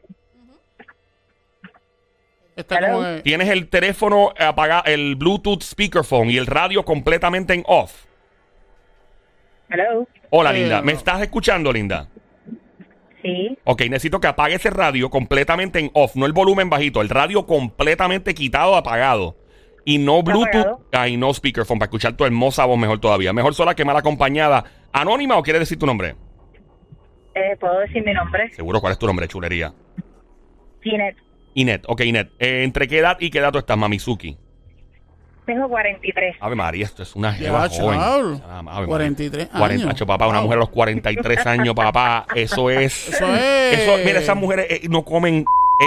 Está 2.55 2.79
como 2.79 3.01
que- 3.01 3.21
Tienes 3.23 3.49
el 3.49 3.67
teléfono 3.69 4.33
apagado, 4.39 4.83
el 4.85 5.15
Bluetooth 5.15 5.61
speakerphone 5.63 6.29
y 6.29 6.37
el 6.37 6.45
radio 6.47 6.85
completamente 6.85 7.53
en 7.53 7.63
off. 7.67 8.05
Hello. 9.71 10.07
Hola, 10.29 10.51
Eh, 10.51 10.59
Linda. 10.59 10.81
¿Me 10.81 10.91
estás 10.91 11.21
escuchando, 11.21 11.71
Linda? 11.71 12.07
Sí. 13.21 13.57
Ok, 13.65 13.81
necesito 13.83 14.19
que 14.19 14.27
apague 14.27 14.55
ese 14.55 14.69
radio 14.71 15.09
completamente 15.09 15.79
en 15.79 15.91
off, 15.93 16.15
no 16.15 16.25
el 16.25 16.33
volumen 16.33 16.69
bajito, 16.69 17.01
el 17.01 17.09
radio 17.09 17.45
completamente 17.45 18.33
quitado, 18.33 18.75
apagado. 18.75 19.37
Y 19.85 19.97
no 19.97 20.21
Bluetooth, 20.23 20.79
ah, 20.91 21.07
y 21.07 21.17
no 21.17 21.33
speakerphone, 21.33 21.79
para 21.79 21.87
escuchar 21.87 22.13
tu 22.13 22.25
hermosa 22.25 22.65
voz 22.65 22.77
mejor 22.77 22.99
todavía. 22.99 23.33
Mejor 23.33 23.53
sola 23.55 23.75
que 23.75 23.85
mal 23.85 23.95
acompañada. 23.97 24.63
¿Anónima 24.91 25.37
o 25.37 25.43
quieres 25.43 25.61
decir 25.61 25.77
tu 25.79 25.85
nombre? 25.85 26.15
Eh, 27.33 27.55
¿Puedo 27.59 27.79
decir 27.79 28.03
mi 28.05 28.13
nombre? 28.13 28.51
Seguro, 28.53 28.79
¿cuál 28.81 28.93
es 28.93 28.99
tu 28.99 29.07
nombre, 29.07 29.27
chulería? 29.27 29.73
Ginette. 30.81 31.17
Inet, 31.53 31.83
ok, 31.87 32.01
Inet. 32.01 32.29
Eh, 32.39 32.63
¿Entre 32.63 32.87
qué 32.87 32.99
edad 32.99 33.17
y 33.19 33.29
qué 33.29 33.39
edad 33.39 33.51
tú 33.51 33.59
estás, 33.59 33.77
Mamizuki? 33.77 34.37
Tengo 35.45 35.67
43. 35.69 36.35
Ave 36.39 36.55
María, 36.55 36.85
esto 36.85 37.03
es 37.03 37.15
una 37.15 37.33
jeva 37.33 37.67
joven. 37.67 37.99
chaval. 37.99 38.43
Ah, 38.47 38.53
Ave 38.59 38.63
María. 38.63 38.87
43 38.87 39.47
40, 39.47 39.83
años. 39.83 39.95
acho, 39.95 40.05
papá, 40.05 40.27
una 40.27 40.41
mujer 40.41 40.57
a 40.57 40.59
los 40.61 40.69
43 40.69 41.45
años, 41.47 41.73
papá, 41.75 42.25
eso 42.35 42.69
es... 42.69 43.09
Eso 43.09 43.25
es. 43.35 43.79
Eso, 43.79 43.97
mira, 44.05 44.19
esas 44.19 44.35
mujeres 44.35 44.67
eh, 44.69 44.81
no 44.89 45.03
comen, 45.03 45.43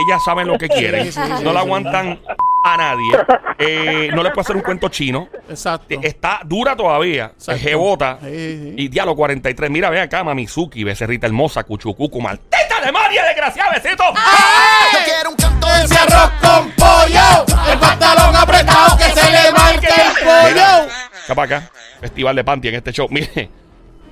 ellas 0.06 0.22
saben 0.24 0.48
lo 0.48 0.58
que 0.58 0.68
quieren, 0.68 1.04
Sí, 1.06 1.12
sí, 1.12 1.20
sí, 1.24 1.44
no 1.44 1.52
la 1.52 1.60
sí. 1.60 1.66
aguantan 1.66 2.18
a 2.66 2.76
nadie, 2.78 3.12
eh, 3.58 4.08
no 4.14 4.22
le 4.22 4.30
puede 4.30 4.40
hacer 4.40 4.56
un 4.56 4.62
cuento 4.62 4.88
chino, 4.88 5.28
Exacto. 5.48 5.94
está 6.02 6.40
dura 6.44 6.74
todavía, 6.74 7.32
jebota, 7.58 8.18
Sí, 8.22 8.28
sí. 8.30 8.74
y 8.78 8.88
diablo 8.88 9.14
43, 9.14 9.70
mira, 9.70 9.88
ve 9.90 10.00
acá, 10.00 10.24
Mamizuki, 10.24 10.82
becerrita 10.82 11.26
hermosa, 11.26 11.62
cuchucucu, 11.64 12.20
maldita 12.20 12.56
de 12.84 12.92
María, 12.92 13.24
desgraciada, 13.24 13.70
besito. 13.72 14.04
Yo 14.04 14.98
quiero 15.04 15.30
un 15.30 15.36
canto 15.36 15.66
de 15.66 15.84
Ese 15.84 15.98
arroz 15.98 16.30
con 16.40 16.70
pollo, 16.72 17.70
el 17.72 17.78
pantalón 17.78 18.36
apretado 18.36 18.96
que 18.96 19.04
se 19.04 19.30
le 19.30 19.52
marque 19.52 19.86
el 19.88 20.24
pollo. 20.24 20.90
acá 21.24 21.34
para 21.34 21.56
acá, 21.56 21.70
festival 22.00 22.36
de 22.36 22.44
panty 22.44 22.68
en 22.68 22.74
este 22.76 22.92
show, 22.92 23.08
mire, 23.10 23.50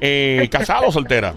eh, 0.01 0.49
¿casado 0.51 0.87
o 0.89 0.93
soltera? 0.93 1.35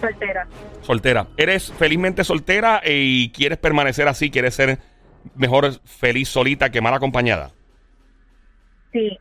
Soltera. 0.00 0.46
Soltera. 0.82 1.26
¿Eres 1.36 1.72
felizmente 1.78 2.24
soltera 2.24 2.80
eh, 2.82 2.92
y 2.94 3.30
quieres 3.30 3.58
permanecer 3.58 4.08
así? 4.08 4.30
¿Quieres 4.30 4.54
ser 4.54 4.78
mejor 5.36 5.80
feliz 5.84 6.28
solita 6.28 6.70
que 6.70 6.80
mal 6.80 6.92
acompañada? 6.94 7.52
Sí. 8.92 9.16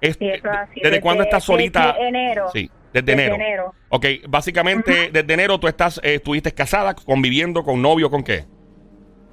Es- 0.00 0.16
Sí, 0.18 0.28
eso 0.28 0.48
es 0.48 0.56
así. 0.58 0.74
¿Desde 0.76 0.90
Desde- 0.90 1.00
cuándo 1.00 1.24
estás 1.24 1.42
solita? 1.42 1.92
desde 1.92 2.08
enero. 2.08 2.50
Sí, 2.52 2.70
desde, 2.92 3.06
Desde 3.06 3.12
enero. 3.12 3.34
enero. 3.34 3.74
Ok, 3.88 4.06
básicamente 4.28 5.10
desde 5.12 5.32
enero 5.34 5.58
tú 5.58 5.68
estás, 5.68 5.98
eh, 6.02 6.14
estuviste 6.16 6.52
casada, 6.52 6.94
conviviendo 6.94 7.62
con 7.62 7.80
novio, 7.82 8.10
¿con 8.10 8.22
qué? 8.22 8.44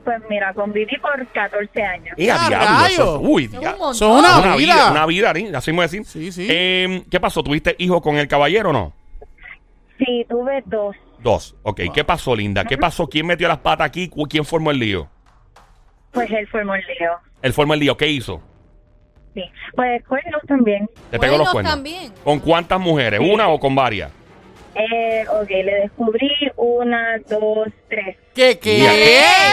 Pues 0.06 0.18
mira, 0.30 0.54
conviví 0.54 0.98
por 0.98 1.28
14 1.28 1.84
años. 1.84 2.16
¡Eh, 2.18 2.32
a 2.32 2.38
¡Ah, 2.46 2.88
diablo! 2.88 3.20
uy, 3.20 3.46
Es 3.46 3.54
un 3.54 3.60
dia- 3.60 3.72
montón. 3.72 3.96
Son 3.96 4.12
una, 4.20 4.40
una 4.40 4.56
vida, 4.56 4.74
vida. 4.76 4.92
una 4.92 5.06
vida, 5.06 5.34
¿sí? 5.36 5.48
así 5.54 5.74
me 5.74 5.82
decir. 5.84 6.06
Sí, 6.06 6.32
sí. 6.32 6.48
Eh, 6.50 7.04
¿Qué 7.12 7.20
pasó? 7.20 7.44
¿Tuviste 7.44 7.76
hijos 7.80 8.02
con 8.02 8.16
el 8.18 8.28
caballero 8.28 8.70
o 8.70 8.74
no? 8.74 8.94
Sí, 9.98 10.26
tuve 10.30 10.64
dos. 10.66 10.96
Dos. 11.20 11.56
Ok, 11.64 11.82
¿qué 11.94 12.04
pasó, 12.06 12.34
linda? 12.36 12.64
¿Qué 12.64 12.78
pasó? 12.78 13.08
¿Quién 13.08 13.28
metió 13.28 13.48
las 13.50 13.58
patas 13.58 13.88
aquí? 13.88 14.08
¿Cu- 14.08 14.26
¿Quién 14.28 14.46
formó 14.46 14.72
el 14.72 14.80
lío? 14.80 15.10
Pues 16.12 16.32
él 16.32 16.48
formó 16.48 16.74
el 16.76 16.82
lío. 16.82 17.12
Él 17.42 17.54
formó 17.54 17.74
el 17.74 17.82
lío. 17.82 17.98
¿Qué 17.98 18.08
hizo? 18.08 18.42
Sí. 19.34 19.44
Pues 19.76 20.04
cuernos 20.06 20.42
también. 20.48 20.90
Le 21.12 21.20
pegó 21.20 21.38
los 21.38 21.50
Cuernos 21.50 21.74
también. 21.74 22.12
¿Con 22.24 22.40
cuántas 22.40 22.80
mujeres? 22.80 23.20
Sí. 23.20 23.30
¿Una 23.30 23.50
o 23.50 23.60
con 23.60 23.76
varias? 23.76 24.12
Eh, 24.76 25.26
ok, 25.28 25.50
le 25.50 25.74
descubrí 25.82 26.32
una, 26.56 27.18
dos, 27.28 27.68
tres. 27.90 28.18
¿Qué, 28.34 28.60
qué? 28.60 28.80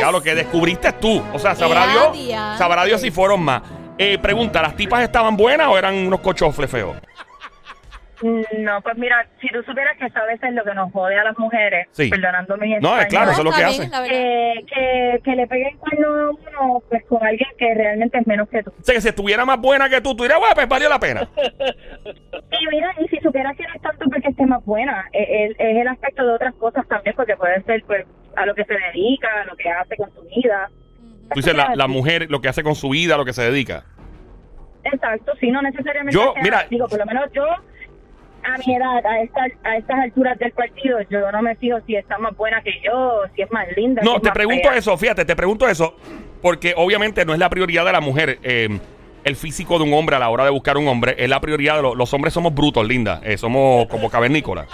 Ya 0.00 0.10
lo 0.10 0.22
que 0.22 0.34
descubriste 0.34 0.92
tú. 0.92 1.22
O 1.32 1.38
sea. 1.38 1.54
Sabrá 1.54 2.84
Dios 2.84 3.00
si 3.00 3.10
fueron 3.10 3.42
más. 3.42 3.62
Eh, 3.98 4.18
pregunta, 4.18 4.60
¿las 4.60 4.76
tipas 4.76 5.02
estaban 5.02 5.36
buenas 5.36 5.68
o 5.68 5.78
eran 5.78 5.94
unos 5.94 6.20
cochofles 6.20 6.70
feos? 6.70 6.96
No, 8.22 8.80
pues 8.82 8.96
mira, 8.96 9.26
si 9.40 9.48
tú 9.48 9.62
supieras 9.62 9.96
que 9.98 10.04
veces 10.04 10.42
es 10.48 10.54
lo 10.54 10.64
que 10.64 10.74
nos 10.74 10.90
jode 10.92 11.18
a 11.18 11.24
las 11.24 11.38
mujeres, 11.38 11.86
Sí. 11.92 12.08
perdonando 12.08 12.56
mi 12.56 12.74
No, 12.78 12.98
es 12.98 13.06
claro, 13.06 13.30
eso 13.32 13.40
es 13.40 13.44
lo 13.44 13.52
que 13.52 13.62
hace. 13.64 13.90
eh, 14.10 14.64
que, 14.66 15.20
que 15.22 15.36
le 15.36 15.46
peguen 15.46 15.76
cuerno 15.78 16.08
a 16.08 16.30
uno 16.30 16.82
pues 16.88 17.04
con 17.06 17.24
alguien 17.24 17.48
que 17.58 17.74
realmente 17.74 18.18
es 18.18 18.26
menos 18.26 18.48
que 18.48 18.62
tú. 18.62 18.70
O 18.70 18.82
sea, 18.84 18.94
que 18.94 19.00
si 19.00 19.08
estuviera 19.08 19.44
más 19.44 19.60
buena 19.60 19.88
que 19.90 20.00
tú, 20.00 20.14
tú 20.16 20.22
dirías, 20.24 20.38
bueno, 20.38 20.54
pues 20.54 20.68
valió 20.68 20.88
la 20.88 20.98
pena. 20.98 21.28
Y 22.06 22.66
mira, 22.70 22.94
y 22.98 23.08
si 23.08 23.18
supieras 23.18 23.56
que 23.56 23.64
no 23.64 23.74
es 23.74 23.82
tanto 23.82 24.04
porque 24.10 24.28
esté 24.28 24.46
más 24.46 24.64
buena, 24.64 25.06
es, 25.12 25.50
es- 25.50 25.56
es 25.58 25.76
el 25.76 25.88
aspecto 25.88 26.26
de 26.26 26.32
otras 26.34 26.54
cosas 26.54 26.86
también, 26.88 27.14
porque 27.16 27.36
puede 27.36 27.62
ser 27.64 27.82
pues 27.86 28.06
a 28.36 28.46
lo 28.46 28.54
que 28.54 28.64
se 28.64 28.74
dedica, 28.74 29.28
a 29.42 29.44
lo 29.44 29.56
que 29.56 29.68
hace 29.70 29.96
con 29.96 30.10
su 30.14 30.22
vida. 30.22 30.68
Tú 31.30 31.40
dices, 31.40 31.54
la, 31.54 31.74
la 31.74 31.86
mujer, 31.88 32.26
lo 32.30 32.40
que 32.40 32.48
hace 32.48 32.62
con 32.62 32.74
su 32.74 32.88
vida, 32.90 33.14
a 33.14 33.18
lo 33.18 33.24
que 33.24 33.32
se 33.32 33.42
dedica. 33.42 33.84
Exacto, 34.84 35.32
sí, 35.40 35.50
no 35.50 35.60
necesariamente. 35.62 36.14
Yo, 36.16 36.32
sea- 36.32 36.42
mira- 36.42 36.66
digo, 36.70 36.86
por 36.88 36.98
lo 36.98 37.06
menos 37.06 37.24
yo, 37.32 37.44
a 38.54 38.58
mi 38.66 38.74
edad, 38.74 39.04
a 39.06 39.20
estas, 39.22 39.52
a 39.64 39.76
estas 39.76 39.98
alturas 40.00 40.38
del 40.38 40.52
partido, 40.52 40.98
yo 41.10 41.30
no 41.32 41.42
me 41.42 41.54
fijo 41.56 41.78
si 41.86 41.96
está 41.96 42.18
más 42.18 42.36
buena 42.36 42.62
que 42.62 42.72
yo, 42.84 43.22
si 43.34 43.42
es 43.42 43.50
más 43.52 43.66
linda. 43.76 44.02
No, 44.04 44.20
te 44.20 44.30
pregunto 44.32 44.68
fea. 44.68 44.78
eso, 44.78 44.96
fíjate, 44.96 45.24
te 45.24 45.36
pregunto 45.36 45.68
eso, 45.68 45.96
porque 46.42 46.72
obviamente 46.76 47.24
no 47.24 47.32
es 47.32 47.38
la 47.38 47.50
prioridad 47.50 47.84
de 47.84 47.92
la 47.92 48.00
mujer. 48.00 48.38
eh, 48.42 48.78
el 49.24 49.34
físico 49.34 49.76
de 49.78 49.82
un 49.82 49.92
hombre 49.92 50.14
a 50.14 50.20
la 50.20 50.28
hora 50.28 50.44
de 50.44 50.50
buscar 50.50 50.76
un 50.76 50.86
hombre 50.86 51.16
es 51.18 51.28
la 51.28 51.40
prioridad 51.40 51.74
de 51.74 51.82
los, 51.82 51.96
los 51.96 52.14
hombres 52.14 52.32
somos 52.32 52.54
brutos, 52.54 52.86
linda. 52.86 53.20
eh, 53.24 53.36
somos 53.36 53.86
como 53.88 54.08
cavernícolas. 54.08 54.68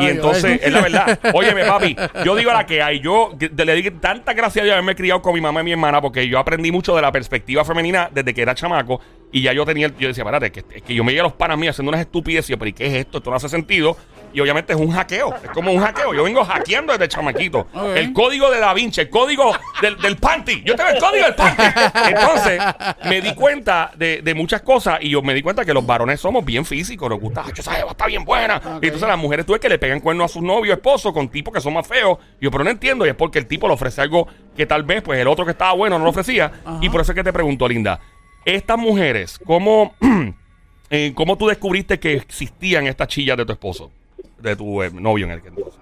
Y 0.00 0.04
Ay, 0.04 0.08
entonces, 0.12 0.52
ay. 0.52 0.60
es 0.62 0.72
la 0.72 0.80
verdad. 0.80 1.18
Óyeme, 1.34 1.64
papi, 1.66 1.94
yo 2.24 2.34
digo 2.34 2.50
la 2.50 2.64
que 2.64 2.80
hay. 2.82 3.00
Yo 3.00 3.32
que- 3.38 3.50
le 3.62 3.74
di 3.74 3.90
tantas 3.90 4.34
gracias 4.34 4.64
de 4.64 4.72
haberme 4.72 4.94
criado 4.94 5.20
con 5.20 5.34
mi 5.34 5.42
mamá 5.42 5.60
y 5.60 5.64
mi 5.64 5.72
hermana, 5.72 6.00
porque 6.00 6.26
yo 6.26 6.38
aprendí 6.38 6.72
mucho 6.72 6.96
de 6.96 7.02
la 7.02 7.12
perspectiva 7.12 7.62
femenina 7.62 8.08
desde 8.10 8.32
que 8.32 8.40
era 8.40 8.54
chamaco. 8.54 9.02
Y 9.32 9.42
ya 9.42 9.52
yo 9.52 9.64
tenía, 9.64 9.88
yo 9.98 10.08
decía, 10.08 10.22
espérate, 10.22 10.50
que, 10.50 10.64
es 10.74 10.82
que 10.82 10.94
yo 10.94 11.04
me 11.04 11.12
llegué 11.12 11.20
a 11.20 11.24
los 11.24 11.32
panas 11.34 11.56
míos 11.58 11.74
haciendo 11.74 11.90
unas 11.90 12.00
estupideces. 12.00 12.50
Y 12.50 12.52
yo, 12.52 12.58
pero 12.58 12.68
¿y 12.68 12.72
qué 12.72 12.86
es 12.86 12.94
esto? 12.94 13.18
Esto 13.18 13.30
no 13.30 13.36
hace 13.36 13.48
sentido. 13.48 13.96
Y 14.32 14.38
obviamente 14.40 14.72
es 14.72 14.78
un 14.78 14.92
hackeo. 14.92 15.34
Es 15.42 15.50
como 15.50 15.72
un 15.72 15.80
hackeo. 15.80 16.14
Yo 16.14 16.22
vengo 16.22 16.44
hackeando 16.44 16.92
desde 16.92 17.08
chamaquito. 17.08 17.66
El 17.96 18.12
código 18.12 18.48
de 18.50 18.60
Da 18.60 18.72
Vinci, 18.74 19.00
el 19.00 19.10
código 19.10 19.52
del, 19.82 19.96
del 19.98 20.16
panty. 20.18 20.62
Yo 20.64 20.76
tengo 20.76 20.90
el 20.90 20.98
código 21.00 21.24
del 21.26 21.34
panty. 21.34 21.62
Entonces, 22.08 22.60
me 23.06 23.20
di 23.20 23.34
cuenta 23.34 23.90
de, 23.96 24.22
de 24.22 24.34
muchas 24.34 24.62
cosas 24.62 24.98
y 25.00 25.10
yo 25.10 25.22
me 25.22 25.34
di 25.34 25.42
cuenta 25.42 25.64
que 25.64 25.74
los 25.74 25.84
varones 25.84 26.20
somos 26.20 26.44
bien 26.44 26.64
físicos. 26.64 27.08
Nos 27.10 27.18
gusta, 27.20 27.42
"Ay, 27.44 27.52
esa 27.56 27.72
jeva 27.74 27.90
está 27.90 28.06
bien 28.06 28.24
buena. 28.24 28.60
Y 28.80 28.86
entonces 28.86 29.08
las 29.08 29.18
mujeres 29.18 29.46
tú 29.46 29.52
ves 29.52 29.60
que 29.60 29.68
le 29.68 29.78
pegan 29.78 30.00
cuernos 30.00 30.30
a 30.30 30.34
sus 30.34 30.42
novios, 30.42 30.76
esposos, 30.76 31.12
con 31.12 31.28
tipos 31.28 31.52
que 31.52 31.60
son 31.60 31.74
más 31.74 31.86
feos. 31.86 32.18
Y 32.40 32.44
yo, 32.44 32.50
pero 32.52 32.62
no 32.64 32.70
entiendo. 32.70 33.06
Y 33.06 33.08
es 33.08 33.14
porque 33.16 33.38
el 33.40 33.46
tipo 33.46 33.66
le 33.66 33.74
ofrece 33.74 34.00
algo 34.00 34.28
que 34.56 34.64
tal 34.66 34.84
vez, 34.84 35.02
pues 35.02 35.18
el 35.18 35.26
otro 35.28 35.44
que 35.44 35.52
estaba 35.52 35.72
bueno 35.72 35.98
no 35.98 36.04
lo 36.04 36.10
ofrecía. 36.10 36.52
Y 36.80 36.88
por 36.88 37.00
eso 37.00 37.12
es 37.12 37.16
que 37.16 37.24
te 37.24 37.32
pregunto, 37.32 37.66
Linda. 37.66 37.98
Estas 38.44 38.78
mujeres, 38.78 39.38
¿cómo, 39.44 39.94
eh, 40.90 41.12
¿cómo 41.14 41.36
tú 41.36 41.48
descubriste 41.48 41.98
que 42.00 42.14
existían 42.14 42.86
estas 42.86 43.08
chillas 43.08 43.36
de 43.36 43.44
tu 43.44 43.52
esposo? 43.52 43.90
De 44.38 44.56
tu 44.56 44.82
eh, 44.82 44.90
novio 44.92 45.26
en 45.26 45.32
el 45.32 45.42
que 45.42 45.48
entonces. 45.48 45.80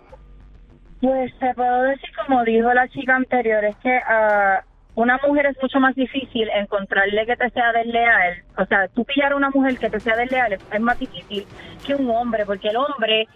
Pues 1.00 1.32
te 1.38 1.54
puedo 1.54 1.82
decir, 1.82 2.10
como 2.26 2.42
dijo 2.44 2.72
la 2.74 2.88
chica 2.88 3.14
anterior, 3.14 3.64
es 3.64 3.76
que 3.76 3.96
a 3.96 4.64
una 4.96 5.20
mujer 5.24 5.46
es 5.46 5.56
mucho 5.62 5.78
más 5.78 5.94
difícil 5.94 6.48
encontrarle 6.52 7.24
que 7.24 7.36
te 7.36 7.50
sea 7.50 7.72
desleal. 7.72 8.42
O 8.56 8.66
sea, 8.66 8.88
tú 8.88 9.04
pillar 9.04 9.32
a 9.32 9.36
una 9.36 9.50
mujer 9.50 9.78
que 9.78 9.88
te 9.88 10.00
sea 10.00 10.16
desleal 10.16 10.54
es, 10.54 10.60
es 10.72 10.80
más 10.80 10.98
difícil 10.98 11.46
que 11.86 11.94
un 11.94 12.10
hombre, 12.10 12.44
porque 12.44 12.68
el 12.68 12.76
hombre 12.76 13.28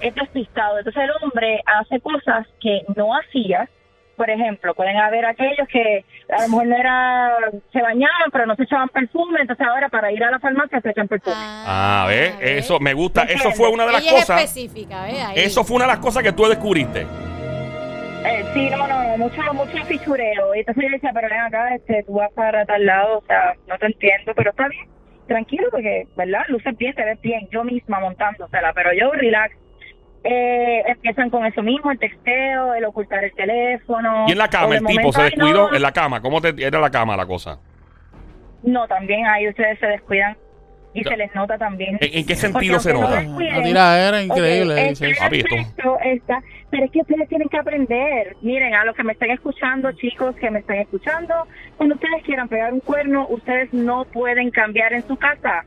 es 0.00 0.14
despistado. 0.14 0.78
Entonces 0.78 1.04
el 1.04 1.10
hombre 1.22 1.62
hace 1.66 2.00
cosas 2.00 2.48
que 2.60 2.82
no 2.96 3.14
hacía. 3.14 3.68
Por 4.16 4.30
ejemplo, 4.30 4.74
pueden 4.74 4.96
haber 4.96 5.24
aquellos 5.26 5.66
que 5.68 6.04
a 6.30 6.42
lo 6.42 6.48
mejor 6.48 6.66
no 6.66 6.76
era, 6.76 7.30
se 7.72 7.82
bañaban, 7.82 8.30
pero 8.32 8.46
no 8.46 8.54
se 8.54 8.62
echaban 8.62 8.88
perfume, 8.88 9.40
entonces 9.40 9.66
ahora 9.66 9.88
para 9.88 10.12
ir 10.12 10.22
a 10.22 10.30
la 10.30 10.38
farmacia 10.38 10.80
se 10.80 10.90
echan 10.90 11.08
perfume. 11.08 11.34
Ah, 11.36 12.06
¿ves? 12.08 12.38
¿ves? 12.38 12.64
Eso 12.64 12.78
me 12.78 12.94
gusta. 12.94 13.24
¿Me 13.24 13.32
Eso 13.32 13.50
fue 13.52 13.68
una 13.68 13.86
de 13.86 13.92
las 13.92 14.02
Ella 14.02 14.10
es 14.12 14.20
cosas. 14.20 14.42
específica, 14.42 15.02
¿ves? 15.04 15.24
Ahí. 15.24 15.34
Eso 15.36 15.64
fue 15.64 15.76
una 15.76 15.86
de 15.86 15.92
las 15.92 16.00
cosas 16.00 16.22
que 16.22 16.32
tú 16.32 16.46
descubriste. 16.46 17.06
Eh, 18.26 18.44
sí, 18.54 18.70
no, 18.70 18.86
no, 18.86 19.18
mucho, 19.18 19.42
mucho 19.52 19.84
fichureo. 19.84 20.54
Y 20.54 20.60
entonces 20.60 20.84
yo 20.84 20.90
decía, 20.90 21.10
pero 21.12 21.28
ven 21.28 21.40
acá, 21.40 21.74
este, 21.74 22.02
tú 22.04 22.14
vas 22.14 22.32
para 22.32 22.64
tal 22.64 22.86
lado, 22.86 23.18
o 23.18 23.24
sea, 23.26 23.54
no 23.66 23.76
te 23.78 23.86
entiendo, 23.86 24.32
pero 24.34 24.50
está 24.50 24.68
bien, 24.68 24.86
tranquilo, 25.26 25.68
porque, 25.70 26.06
¿verdad? 26.16 26.42
Luces 26.48 26.76
bien, 26.78 26.94
te 26.94 27.04
ves 27.04 27.20
bien, 27.20 27.48
yo 27.50 27.64
misma 27.64 28.00
montándosela, 28.00 28.72
pero 28.72 28.92
yo 28.94 29.12
relax. 29.12 29.54
Eh, 30.26 30.82
empiezan 30.86 31.28
con 31.28 31.44
eso 31.44 31.62
mismo, 31.62 31.90
el 31.90 31.98
texteo, 31.98 32.72
el 32.74 32.84
ocultar 32.86 33.22
el 33.24 33.32
teléfono. 33.34 34.24
Y 34.26 34.32
en 34.32 34.38
la 34.38 34.48
cama, 34.48 34.74
el 34.76 34.80
tipo 34.80 34.88
momento, 34.90 35.12
se 35.12 35.22
descuidó 35.24 35.68
no, 35.70 35.76
en 35.76 35.82
la 35.82 35.92
cama. 35.92 36.20
¿Cómo 36.22 36.40
te 36.40 36.54
era 36.64 36.80
la 36.80 36.90
cama 36.90 37.14
la 37.16 37.26
cosa? 37.26 37.58
No, 38.62 38.86
también 38.88 39.26
ahí 39.26 39.46
ustedes 39.48 39.78
se 39.78 39.86
descuidan 39.86 40.34
y 40.94 41.04
se 41.04 41.14
les 41.18 41.34
nota 41.34 41.58
también. 41.58 41.98
¿En, 42.00 42.18
en 42.18 42.24
qué 42.26 42.34
sentido 42.36 42.78
se 42.80 42.94
no 42.94 43.02
nota? 43.02 43.20
La 43.22 43.62
tiradera 43.62 44.18
Ok, 44.18 44.24
increíble. 44.24 44.82
el 44.82 44.88
dice. 44.90 45.04
primer 45.04 45.18
Papi, 45.18 45.38
esto- 45.40 45.54
aspecto 45.56 45.98
está, 46.04 46.42
pero 46.70 46.84
es 46.86 46.90
que 46.90 47.00
ustedes 47.02 47.28
tienen 47.28 47.48
que 47.50 47.58
aprender. 47.58 48.36
Miren, 48.40 48.74
a 48.74 48.84
los 48.86 48.96
que 48.96 49.02
me 49.04 49.12
están 49.12 49.30
escuchando, 49.30 49.92
chicos 49.92 50.34
que 50.36 50.50
me 50.50 50.60
están 50.60 50.76
escuchando, 50.78 51.34
cuando 51.76 51.96
ustedes 51.96 52.22
quieran 52.24 52.48
pegar 52.48 52.72
un 52.72 52.80
cuerno, 52.80 53.26
ustedes 53.28 53.70
no 53.74 54.06
pueden 54.06 54.50
cambiar 54.50 54.94
en 54.94 55.06
su 55.06 55.16
casa. 55.18 55.64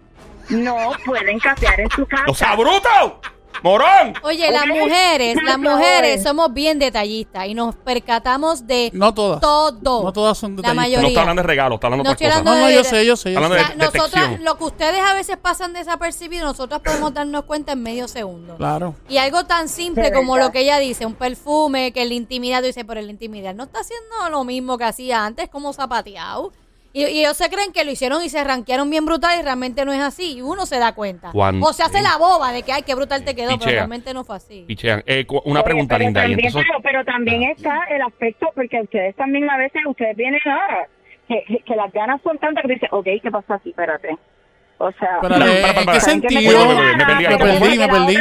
No 0.49 0.75
pueden 1.05 1.37
cambiar 1.37 1.79
en 1.79 1.89
su 1.91 2.05
casa. 2.07 2.23
¡O 2.27 2.33
sea, 2.33 2.55
bruto! 2.55 3.21
¡Morón! 3.63 4.13
Oye, 4.23 4.51
las 4.51 4.67
mujeres, 4.67 5.37
las 5.43 5.57
mujeres 5.57 6.23
somos 6.23 6.53
bien 6.53 6.79
detallistas 6.79 7.47
y 7.47 7.53
nos 7.53 7.75
percatamos 7.75 8.67
de 8.67 8.91
No 8.93 9.13
todas. 9.13 9.41
todo. 9.41 10.03
No 10.03 10.13
todas 10.13 10.37
son 10.37 10.51
La 10.51 10.55
detallistas. 10.57 10.75
mayoría. 10.75 11.01
No 11.01 11.07
está 11.07 11.21
hablando 11.21 11.41
de 11.41 11.47
regalos, 11.47 11.75
está 11.77 11.87
hablando 11.87 12.03
de 12.03 12.09
No 12.09 12.13
otras. 12.13 12.43
No, 12.43 12.55
no, 12.55 12.69
yo 12.71 12.83
sé, 12.83 13.05
yo 13.05 13.15
sé. 13.15 13.33
Yo 13.33 13.39
Hablando 13.39 13.57
sé. 13.57 13.63
O 13.63 13.67
sea, 13.67 13.75
de- 13.75 13.83
nosotras, 13.83 14.11
detección. 14.23 14.43
lo 14.45 14.57
que 14.57 14.63
ustedes 14.63 15.01
a 15.01 15.13
veces 15.13 15.37
pasan 15.37 15.73
desapercibidos, 15.73 16.45
nosotros 16.47 16.81
podemos 16.83 17.13
darnos 17.13 17.43
cuenta 17.45 17.71
en 17.73 17.83
medio 17.83 18.07
segundo. 18.07 18.55
Claro. 18.57 18.95
Y 19.09 19.17
algo 19.17 19.45
tan 19.45 19.69
simple 19.69 20.11
como 20.11 20.37
lo 20.37 20.51
que 20.51 20.61
ella 20.61 20.77
dice, 20.79 21.05
un 21.05 21.15
perfume, 21.15 21.91
que 21.93 22.05
la 22.05 22.13
intimidad, 22.13 22.59
tú 22.59 22.67
dices, 22.67 22.83
pero 22.87 23.01
la 23.01 23.11
intimidad 23.11 23.53
no 23.55 23.63
está 23.63 23.79
haciendo 23.79 24.29
lo 24.29 24.43
mismo 24.43 24.77
que 24.77 24.83
hacía 24.83 25.25
antes, 25.25 25.49
como 25.49 25.73
zapateado. 25.73 26.51
Y, 26.93 27.05
y 27.05 27.19
ellos 27.19 27.37
se 27.37 27.49
creen 27.49 27.71
que 27.73 27.83
lo 27.85 27.91
hicieron 27.91 28.23
y 28.23 28.29
se 28.29 28.43
ranquearon 28.43 28.89
bien 28.89 29.05
brutal 29.05 29.39
y 29.39 29.43
realmente 29.43 29.85
no 29.85 29.93
es 29.93 30.01
así. 30.01 30.37
Y 30.37 30.41
uno 30.41 30.65
se 30.65 30.79
da 30.79 30.93
cuenta. 30.95 31.31
Cuando- 31.31 31.65
o 31.67 31.73
se 31.73 31.83
hace 31.83 32.01
la 32.01 32.17
boba 32.17 32.51
de 32.51 32.63
que, 32.63 32.71
ay, 32.73 32.81
qué 32.83 32.95
brutal 32.95 33.23
te 33.23 33.35
quedó, 33.35 33.49
Pichea. 33.51 33.65
pero 33.65 33.71
realmente 33.77 34.13
no 34.13 34.23
fue 34.23 34.37
así. 34.37 34.63
Pichean. 34.67 35.03
Eh, 35.05 35.25
una 35.45 35.63
pregunta, 35.63 35.95
Pero 35.95 36.05
linda. 36.05 36.21
Y 36.25 36.31
También, 36.31 36.47
entonces, 36.47 36.69
pero, 36.71 36.83
pero 36.83 37.05
también 37.05 37.43
está 37.43 37.79
el 37.91 38.01
aspecto, 38.01 38.47
porque 38.55 38.81
ustedes 38.81 39.15
también 39.15 39.49
a 39.49 39.57
veces, 39.57 39.81
ustedes 39.85 40.15
vienen 40.17 40.39
a... 40.45 40.87
Que, 41.27 41.43
que 41.65 41.75
las 41.75 41.91
ganas 41.91 42.21
son 42.23 42.37
tantas 42.39 42.63
que 42.65 42.73
dicen, 42.75 42.87
ok, 42.91 43.05
¿qué 43.21 43.29
pasó 43.29 43.53
aquí? 43.55 43.69
Espérate. 43.71 44.17
O 44.77 44.89
sea... 44.93 45.19
Pero, 45.21 45.35
¿En 45.35 45.61
para. 45.61 45.91
qué 45.91 45.99
¿saben 45.99 46.21
qué 46.21 46.29
sentido? 46.29 46.65
Me 46.69 47.37
perdí, 47.37 47.77
me 47.77 47.87
perdí 47.87 48.17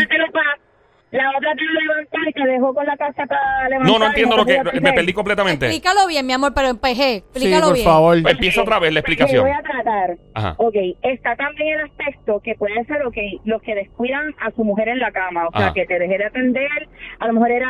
La 1.13 1.31
otra 1.37 1.55
te 1.55 1.63
levantó 1.63 2.19
y 2.29 2.33
te 2.33 2.45
dejó 2.47 2.75
con 2.75 2.85
la 2.85 2.97
casa 2.97 3.25
para 3.27 3.69
levantar. 3.69 3.93
no, 3.93 3.99
no 4.01 4.07
entiendo 4.07 4.37
lo 4.37 4.45
que. 4.45 4.61
Me 4.81 4.93
perdí 4.93 5.13
completamente. 5.13 5.67
Explícalo 5.67 6.07
bien, 6.09 6.27
mi 6.27 6.33
amor, 6.33 6.53
pero 6.53 6.69
en 6.69 6.79
PG. 6.79 6.97
Sí, 6.97 7.15
Explícalo 7.33 7.67
por 7.67 7.75
bien. 7.75 7.85
favor. 7.87 8.17
Empieza 8.29 8.63
otra 8.63 8.79
vez 8.81 8.93
la 8.93 9.01
explicación. 9.01 9.43
voy 9.45 9.53
a 9.53 9.63
tratar. 9.63 10.17
Ajá. 10.35 10.55
Ok, 10.59 10.75
está 11.03 11.37
también 11.37 11.79
el 11.79 11.85
aspecto 11.87 12.41
que 12.43 12.55
puede 12.57 12.85
ser, 12.87 13.07
ok, 13.07 13.17
los 13.45 13.63
que 13.63 13.75
descuidan 13.77 14.35
a 14.41 14.51
su 14.51 14.65
mujer 14.65 14.89
en 14.89 14.99
la 14.99 15.13
cama, 15.13 15.47
o 15.47 15.53
sea, 15.53 15.67
Ajá. 15.67 15.75
que 15.75 15.87
te 15.87 15.99
dejé 15.99 16.19
de 16.19 16.25
atender, 16.27 16.89
a 17.21 17.27
lo 17.29 17.35
mejor 17.35 17.53
era 17.53 17.69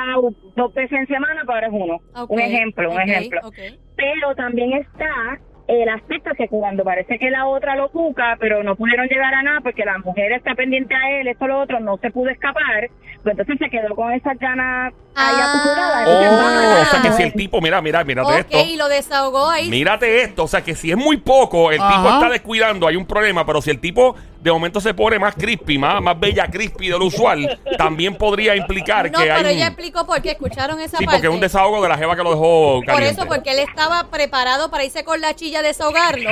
dos 0.56 0.72
veces 0.74 0.98
en 0.98 1.06
semana, 1.06 1.42
pero 1.42 1.54
ahora 1.54 1.66
es 1.66 1.72
uno. 1.74 2.00
Ok, 2.14 2.30
Un 2.30 2.40
ejemplo, 2.40 2.90
un 2.90 3.00
ejemplo. 3.00 3.40
ok. 3.44 3.56
Pero 3.96 4.34
también 4.34 4.72
está 4.72 5.38
el 5.68 5.88
aspecto 5.88 6.30
que 6.36 6.46
cuando 6.48 6.84
parece 6.84 7.18
que 7.18 7.30
la 7.30 7.46
otra 7.46 7.74
lo 7.76 7.88
busca, 7.88 8.36
pero 8.38 8.62
no 8.62 8.76
pudieron 8.76 9.08
llegar 9.08 9.34
a 9.34 9.42
nada 9.42 9.60
porque 9.62 9.84
la 9.84 9.98
mujer 9.98 10.32
está 10.32 10.54
pendiente 10.54 10.94
a 10.94 11.18
él, 11.20 11.26
esto, 11.28 11.46
lo 11.48 11.60
otro, 11.60 11.80
no 11.80 11.96
se 11.98 12.10
pudo 12.10 12.30
escapar, 12.30 12.88
pues 13.22 13.32
entonces 13.36 13.56
se 13.58 13.68
quedó 13.68 13.94
con 13.96 14.12
esas 14.12 14.38
ganas 14.38 14.92
ahí 15.16 15.34
Ah. 15.36 15.54
acumuladas. 15.54 16.08
Oh, 16.08 16.82
o 16.82 16.84
sea 16.84 17.02
que 17.02 17.12
si 17.12 17.22
el 17.24 17.32
tipo, 17.32 17.60
mira, 17.60 17.80
mira, 17.82 18.04
mírate 18.04 18.30
Ok, 18.32 18.38
esto. 18.38 18.58
y 18.64 18.76
lo 18.76 18.88
desahogó 18.88 19.48
ahí. 19.50 19.68
Mírate 19.68 20.22
esto, 20.22 20.44
o 20.44 20.48
sea 20.48 20.62
que 20.62 20.74
si 20.76 20.90
es 20.90 20.96
muy 20.96 21.16
poco, 21.16 21.70
el 21.72 21.78
tipo 21.78 22.08
está 22.10 22.28
descuidando, 22.30 22.86
hay 22.86 22.96
un 22.96 23.06
problema, 23.06 23.44
pero 23.44 23.60
si 23.60 23.70
el 23.70 23.80
tipo 23.80 24.14
de 24.46 24.52
momento 24.52 24.80
se 24.80 24.94
pone 24.94 25.18
más 25.18 25.34
crispy, 25.34 25.76
más, 25.78 26.00
más 26.02 26.18
bella 26.18 26.48
crispy 26.50 26.88
de 26.88 26.98
lo 26.98 27.06
usual, 27.06 27.60
también 27.76 28.14
podría 28.16 28.56
implicar 28.56 29.10
No, 29.10 29.18
que 29.18 29.24
pero 29.26 29.48
hay 29.48 29.56
ella 29.56 29.66
un... 29.66 29.72
explicó 29.72 30.06
por 30.06 30.22
qué. 30.22 30.30
¿Escucharon 30.32 30.80
esa 30.80 30.98
Sí, 30.98 31.04
parte? 31.04 31.18
porque 31.18 31.26
es 31.28 31.34
un 31.34 31.40
desahogo 31.40 31.82
de 31.82 31.88
la 31.88 31.98
jeva 31.98 32.16
que 32.16 32.22
lo 32.22 32.30
dejó 32.30 32.80
Por 32.90 33.02
eso, 33.02 33.26
porque 33.26 33.50
él 33.52 33.58
estaba 33.58 34.08
preparado 34.10 34.70
para 34.70 34.84
irse 34.84 35.04
con 35.04 35.20
la 35.20 35.34
chilla 35.34 35.60
a 35.60 35.62
desahogarlo. 35.62 36.30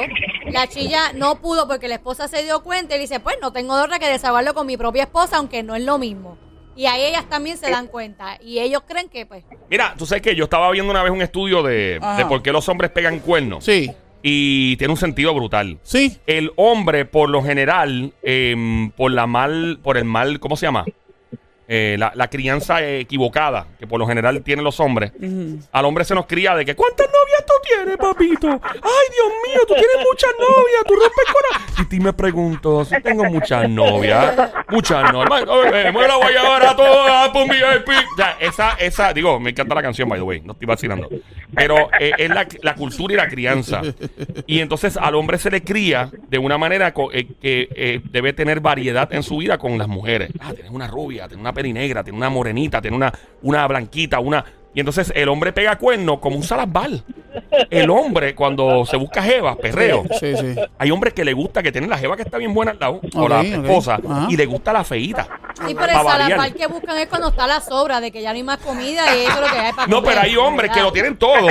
La 0.51 0.67
chilla 0.69 1.13
no 1.15 1.37
pudo 1.41 1.67
porque 1.69 1.89
la 1.89 1.95
esposa 1.97 2.29
se 2.29 2.43
dio 2.43 2.63
cuenta 2.63 2.95
y 2.95 2.99
le 2.99 3.03
dice, 3.03 3.21
pues 3.21 3.37
no 3.43 3.53
tengo 3.53 3.77
de 3.77 3.83
otra 3.85 3.99
que 3.99 4.09
desahogarlo 4.09 4.55
con 4.55 4.67
mi 4.67 4.77
propia 4.77 5.05
esposa, 5.05 5.37
aunque 5.39 5.63
no 5.63 5.75
es 5.75 5.83
lo 5.83 5.99
mismo. 5.99 6.39
Y 6.77 6.87
ahí 6.87 7.03
ellas 7.05 7.25
también 7.29 7.57
se 7.57 7.71
dan 7.71 7.87
cuenta. 7.87 8.37
Y 8.43 8.59
ellos 8.59 8.83
creen 8.87 9.09
que, 9.09 9.27
pues, 9.27 9.45
Mira, 9.71 9.95
tú 9.97 10.07
sabes 10.07 10.23
que 10.23 10.35
yo 10.35 10.45
estaba 10.45 10.71
viendo 10.73 10.91
una 10.91 11.03
vez 11.03 11.13
un 11.13 11.23
estudio 11.23 11.63
de, 11.63 12.01
de 12.17 12.27
por 12.27 12.43
qué 12.43 12.51
los 12.53 12.69
hombres 12.69 12.91
pegan 12.91 13.21
cuernos. 13.21 13.65
Sí, 13.65 13.93
Y 14.27 14.79
tiene 14.79 14.91
un 14.91 14.97
sentido 14.97 15.35
brutal. 15.35 15.79
sí. 15.83 16.17
El 16.27 16.51
hombre, 16.57 17.05
por 17.05 17.29
lo 17.29 17.43
general, 17.43 18.15
em, 18.23 18.91
por 18.93 19.13
la 19.13 19.27
mal, 19.27 19.79
por 19.83 19.99
el 19.99 20.07
mal, 20.07 20.41
¿cómo 20.41 20.57
se 20.57 20.65
llama? 20.65 20.87
Eh, 21.67 21.97
la, 21.99 22.13
la 22.15 22.29
crianza 22.29 22.83
equivocada 22.87 23.67
que 23.79 23.87
por 23.87 23.99
lo 23.99 24.07
general 24.07 24.43
tienen 24.43 24.65
los 24.65 24.81
hombres. 24.81 25.13
Al 25.73 25.85
hombre 25.87 26.05
se 26.05 26.15
nos 26.15 26.27
cría 26.27 26.55
de 26.55 26.65
que 26.65 26.75
¿cuántas 26.75 27.07
novias 27.07 27.47
tú 27.47 27.55
tienes, 27.63 27.97
papito? 27.97 28.49
Ay, 28.49 29.07
Dios 29.13 29.33
mío, 29.47 29.61
tú 29.67 29.75
tienes 29.75 29.97
muchas 30.11 30.31
novias, 30.39 30.85
tú 30.87 30.95
rompes 30.95 31.25
corazón. 31.33 31.75
Y 31.83 31.89
ti 31.89 32.01
me 32.01 32.13
pregunto, 32.13 32.85
si 32.85 33.01
tengo 33.01 33.25
muchas 33.25 33.69
novias, 33.71 34.35
muchas 34.69 35.11
novias. 35.13 35.43
Eh, 35.73 35.91
Me 35.93 36.07
la 36.07 36.17
voy 36.17 36.27
a 36.37 36.43
llevar 36.43 36.67
a 36.67 36.77
todas 36.77 37.29
por 37.31 37.43
un 37.43 37.49
VIP. 37.49 37.89
Sea, 38.17 38.37
esa, 38.41 38.73
esa, 38.75 39.13
digo, 39.15 39.41
me 39.41 39.51
encanta 39.51 39.75
la 39.75 39.83
canción, 39.83 40.09
by 40.09 40.19
the 40.19 40.23
way, 40.25 40.41
no 40.43 40.53
estoy 40.53 40.67
vacilando. 40.67 41.09
Pero 41.55 41.89
eh, 41.99 42.13
es 42.19 42.29
la, 42.29 42.47
la 42.63 42.75
cultura 42.75 43.15
y 43.15 43.17
la 43.17 43.29
crianza. 43.29 43.81
Y 44.47 44.61
entonces 44.61 44.97
al 44.97 45.15
hombre 45.15 45.39
se 45.39 45.51
le 45.51 45.63
cría 45.63 46.11
de 46.29 46.39
una 46.39 46.59
manera 46.59 46.93
eh, 47.13 47.27
que 47.41 47.69
eh, 47.75 48.01
debe 48.11 48.33
tener 48.33 48.61
variedad 48.61 49.13
en 49.15 49.23
su 49.23 49.39
vida 49.39 49.57
con 49.59 49.79
las 49.79 49.89
mujeres. 49.89 50.31
Ah, 50.41 50.53
tienes 50.53 50.73
una 50.73 50.89
rubia, 50.89 51.27
tienes 51.29 51.41
una 51.41 51.54
perinegra, 51.55 52.05
tienes 52.05 52.19
una 52.19 52.31
morenita, 52.31 52.81
tienes 52.83 52.97
una, 52.97 53.13
una 53.43 53.67
blanquita, 53.67 54.19
una... 54.21 54.45
Y 54.75 54.81
entonces 54.81 55.13
el 55.15 55.29
hombre 55.29 55.53
pega 55.53 55.77
cuerno 55.79 56.21
como 56.21 56.37
un 56.37 56.43
salazbal. 56.43 57.05
El 57.71 57.91
hombre, 57.91 58.35
cuando 58.35 58.85
se 58.87 58.97
busca 58.97 59.23
jeva, 59.23 59.57
perreo. 59.57 60.05
Sí, 60.19 60.37
sí. 60.37 60.55
Hay 60.79 60.91
hombres 60.91 61.15
que 61.15 61.25
le 61.25 61.33
gusta 61.33 61.63
que 61.63 61.71
tienen 61.73 61.89
la 61.91 61.99
jeva 61.99 62.17
que 62.17 62.23
está 62.23 62.39
bien 62.39 62.53
buena 62.55 62.73
al 62.73 62.79
lado, 62.81 63.01
o 63.15 63.29
la 63.29 63.43
esposa, 63.43 63.99
y 64.29 64.37
le 64.37 64.47
gusta 64.47 64.73
la 64.73 64.83
feíta. 64.85 65.29
sí, 65.67 65.75
pero 65.75 65.87
el 65.87 65.93
salapal 66.07 66.55
que 66.55 66.67
buscan 66.67 66.99
es 66.99 67.07
cuando 67.07 67.29
está 67.29 67.47
la 67.47 67.61
sobra, 67.61 68.01
de 68.01 68.11
que 68.11 68.21
ya 68.23 68.31
no 68.31 68.37
hay 68.37 68.43
más 68.43 68.59
comida 68.59 69.05
y 69.17 69.21
eso 69.23 69.33
es 69.35 69.41
lo 69.41 69.47
que 69.47 69.59
hay 69.59 69.73
para 69.73 69.87
No, 69.87 69.97
comer, 69.97 70.11
pero 70.15 70.21
hay 70.27 70.37
hombres 70.37 70.71
que 70.73 70.81
lo 70.81 70.93
tienen 70.93 71.17
todo 71.17 71.47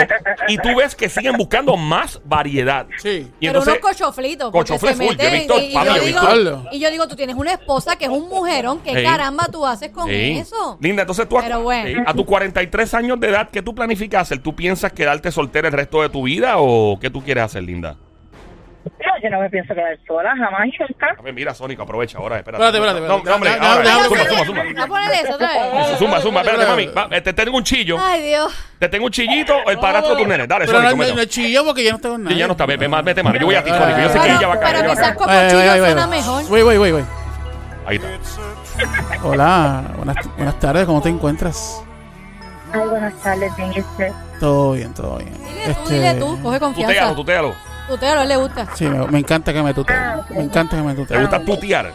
y 0.47 0.57
tú 0.57 0.75
ves 0.77 0.95
que 0.95 1.07
siguen 1.09 1.37
buscando 1.37 1.77
más 1.77 2.19
variedad. 2.25 2.85
Sí. 2.97 3.27
Y 3.39 3.47
pero 3.47 3.59
entonces, 3.59 3.81
unos 3.81 3.97
cochoflitos. 3.97 4.53
se 4.67 4.95
full, 4.95 5.15
yo 5.15 5.23
he 5.27 5.33
visto, 5.39 5.59
y, 5.59 5.65
y 5.65 5.73
papi, 5.73 5.87
yo 5.87 5.93
digo, 6.05 6.21
visto. 6.21 6.65
y 6.71 6.79
yo 6.79 6.91
digo, 6.91 7.07
tú 7.07 7.15
tienes 7.15 7.35
una 7.35 7.53
esposa 7.53 7.95
que 7.97 8.05
es 8.05 8.11
un 8.11 8.27
mujerón. 8.29 8.79
¿Qué 8.79 8.93
Sí. 8.95 9.03
caramba 9.03 9.45
tú 9.51 9.65
haces 9.65 9.89
con 9.91 10.07
Sí. 10.09 10.37
eso? 10.37 10.77
Linda, 10.81 11.01
entonces 11.03 11.27
tú 11.27 11.37
a, 11.37 11.41
Pero 11.41 11.61
bueno. 11.61 12.03
a 12.05 12.13
tus 12.13 12.25
43 12.25 12.93
años 12.93 13.12
de 13.19 13.29
edad, 13.29 13.49
¿qué 13.51 13.61
tú 13.61 13.73
planificas 13.75 14.23
hacer? 14.23 14.39
¿Tú 14.39 14.55
piensas 14.55 14.91
quedarte 14.93 15.31
soltera 15.31 15.67
el 15.67 15.73
resto 15.73 16.01
de 16.01 16.09
tu 16.09 16.23
vida 16.23 16.55
o 16.57 16.99
qué 16.99 17.09
tú 17.09 17.23
quieres 17.23 17.43
hacer, 17.43 17.63
Linda? 17.63 17.95
Yo 19.23 19.29
no 19.29 19.39
me 19.39 19.49
pienso 19.49 19.73
quedar 19.73 19.97
sola, 20.05 20.33
jamás 20.37 20.67
y 20.67 20.73
nunca. 20.77 21.15
A 21.17 21.21
ver, 21.21 21.33
mira, 21.33 21.53
Sónico, 21.53 21.83
aprovecha 21.83 22.17
ahora, 22.17 22.37
espérate. 22.39 22.61
Espérate, 22.65 22.77
espérate, 22.89 23.07
No, 23.07 23.15
espérate. 23.17 23.29
no, 23.29 23.35
hombre, 23.35 23.49
Deja- 23.49 23.71
ahora, 23.71 23.83
deja- 23.83 24.03
zumba, 24.03 24.17
deja- 24.17 24.29
zumba, 24.29 24.45
zumba. 24.45 24.63
¿Va 24.77 24.83
a 24.83 24.87
poner 24.87 25.11
eso 25.25 25.35
otra 25.35 25.47
vez? 25.47 25.97
Zumba, 25.97 26.19
zumba, 26.19 26.41
espérate, 26.41 26.65
mami. 26.67 26.85
Va, 26.87 27.07
eh, 27.11 27.21
te 27.21 27.31
tengo 27.33 27.57
un 27.57 27.63
chillo. 27.63 27.97
Ay, 28.01 28.21
Dios. 28.23 28.53
Te 28.79 28.89
tengo 28.89 29.05
un 29.05 29.11
chillito 29.11 29.55
o 29.65 29.69
el 29.69 29.79
padrastro 29.79 30.15
de 30.15 30.19
tus 30.19 30.27
nenes. 30.27 30.47
Dale, 30.49 30.65
Pero 30.65 30.81
no, 30.81 31.15
no, 31.15 31.25
chillo 31.25 31.63
porque 31.63 31.83
ya 31.85 31.91
no 31.93 31.99
tengo 31.99 32.17
nada. 32.17 32.31
Sí, 32.31 32.37
ya 32.37 32.47
no 32.47 32.51
está, 32.51 32.65
vete, 32.65 32.87
vete, 32.87 33.23
mano. 33.23 33.39
Yo 33.39 33.45
voy 33.45 33.55
a 33.55 33.63
ti, 33.63 33.69
Sónico. 33.69 33.99
Yo 34.01 34.09
sé 34.09 34.19
que 34.19 34.31
ella 34.31 34.47
va 34.47 34.53
a 34.55 34.59
caer. 34.59 34.75
pero 34.75 34.89
quizás 34.89 35.13
cuchillo 35.15 35.71
ay, 35.71 35.79
suena 35.79 36.07
mejor. 36.07 36.47
Voy, 36.49 36.61
voy, 36.63 36.77
voy, 36.77 36.91
voy. 36.91 37.03
Ahí 37.85 37.95
está. 37.95 39.23
Hola, 39.23 39.83
buenas, 39.95 40.15
buenas 40.35 40.59
tardes, 40.59 40.85
¿cómo 40.85 41.01
te 41.01 41.07
encuentras? 41.09 41.81
Ay, 42.73 42.87
buenas 42.89 43.13
tardes, 43.21 43.55
bien, 43.55 43.71
¿y 43.75 43.79
usted? 43.79 44.11
Todo 44.39 44.71
bien, 44.73 44.93
todo 44.93 45.17
bien. 45.17 45.31
Dile 45.33 45.73
tú, 45.75 45.89
dile 45.89 46.13
tú, 46.15 46.41
coge 46.41 46.59
confianza. 46.59 46.93
Tutealo, 46.93 47.15
tutealo. 47.15 47.55
Tuteo, 47.87 48.19
a 48.19 48.21
él 48.23 48.29
le 48.29 48.35
gusta. 48.37 48.67
Sí, 48.75 48.85
me, 48.87 49.05
me 49.07 49.19
encanta 49.19 49.53
que 49.53 49.61
me 49.61 49.73
tuteen. 49.73 49.99
Me 50.31 50.41
encanta 50.43 50.75
que 50.77 50.81
me 50.83 50.93
¿Te 50.95 51.01
tuteen. 51.01 51.21
gusta 51.21 51.39
tutear? 51.43 51.93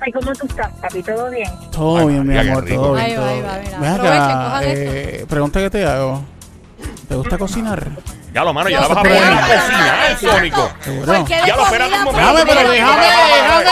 Ay, 0.00 0.12
¿cómo 0.12 0.32
tú 0.32 0.46
estás, 0.46 0.70
papi? 0.80 1.02
¿Todo 1.02 1.30
bien? 1.30 1.50
Todo 1.70 1.98
Ay, 1.98 2.06
bien, 2.08 2.26
mi 2.26 2.34
María, 2.34 2.42
qué 2.42 2.50
amor, 2.50 2.64
rico. 2.64 2.82
todo 2.82 2.94
bien. 2.94 3.04
Ahí 3.06 3.12
va, 3.14 3.20
todo 3.20 3.28
ahí 3.30 3.42
va, 3.42 3.58
bien. 3.58 3.64
mira. 3.66 3.78
Ven 3.80 3.90
Aprovechen, 3.92 4.22
acá, 4.22 4.44
cojan 4.44 4.62
eh, 4.66 5.26
pregunta 5.28 5.60
que 5.60 5.70
te 5.70 5.86
hago. 5.86 6.24
¿Te 7.08 7.14
gusta 7.14 7.38
cocinar? 7.38 7.88
Ya 8.32 8.42
lo, 8.44 8.52
mano, 8.54 8.68
ya 8.70 8.80
la 8.80 8.88
vas 8.88 8.98
a 8.98 9.02
pero- 9.02 9.14
poner 9.14 9.32
a 9.32 9.46
pero- 9.46 9.60
cocinar, 9.60 10.18
Sónico. 10.18 10.70
Seguro. 10.80 11.06
¿Por 11.14 11.24
qué 11.26 11.34
de 11.36 11.46
Ya 11.46 11.56
lo, 11.56 11.64
espérate 11.64 11.94
un 11.94 12.04
comida 12.04 12.22
momento. 12.32 12.44
Déjame, 12.44 12.54
pero 12.60 12.70
déjame, 12.70 13.04
déjame, 13.04 13.64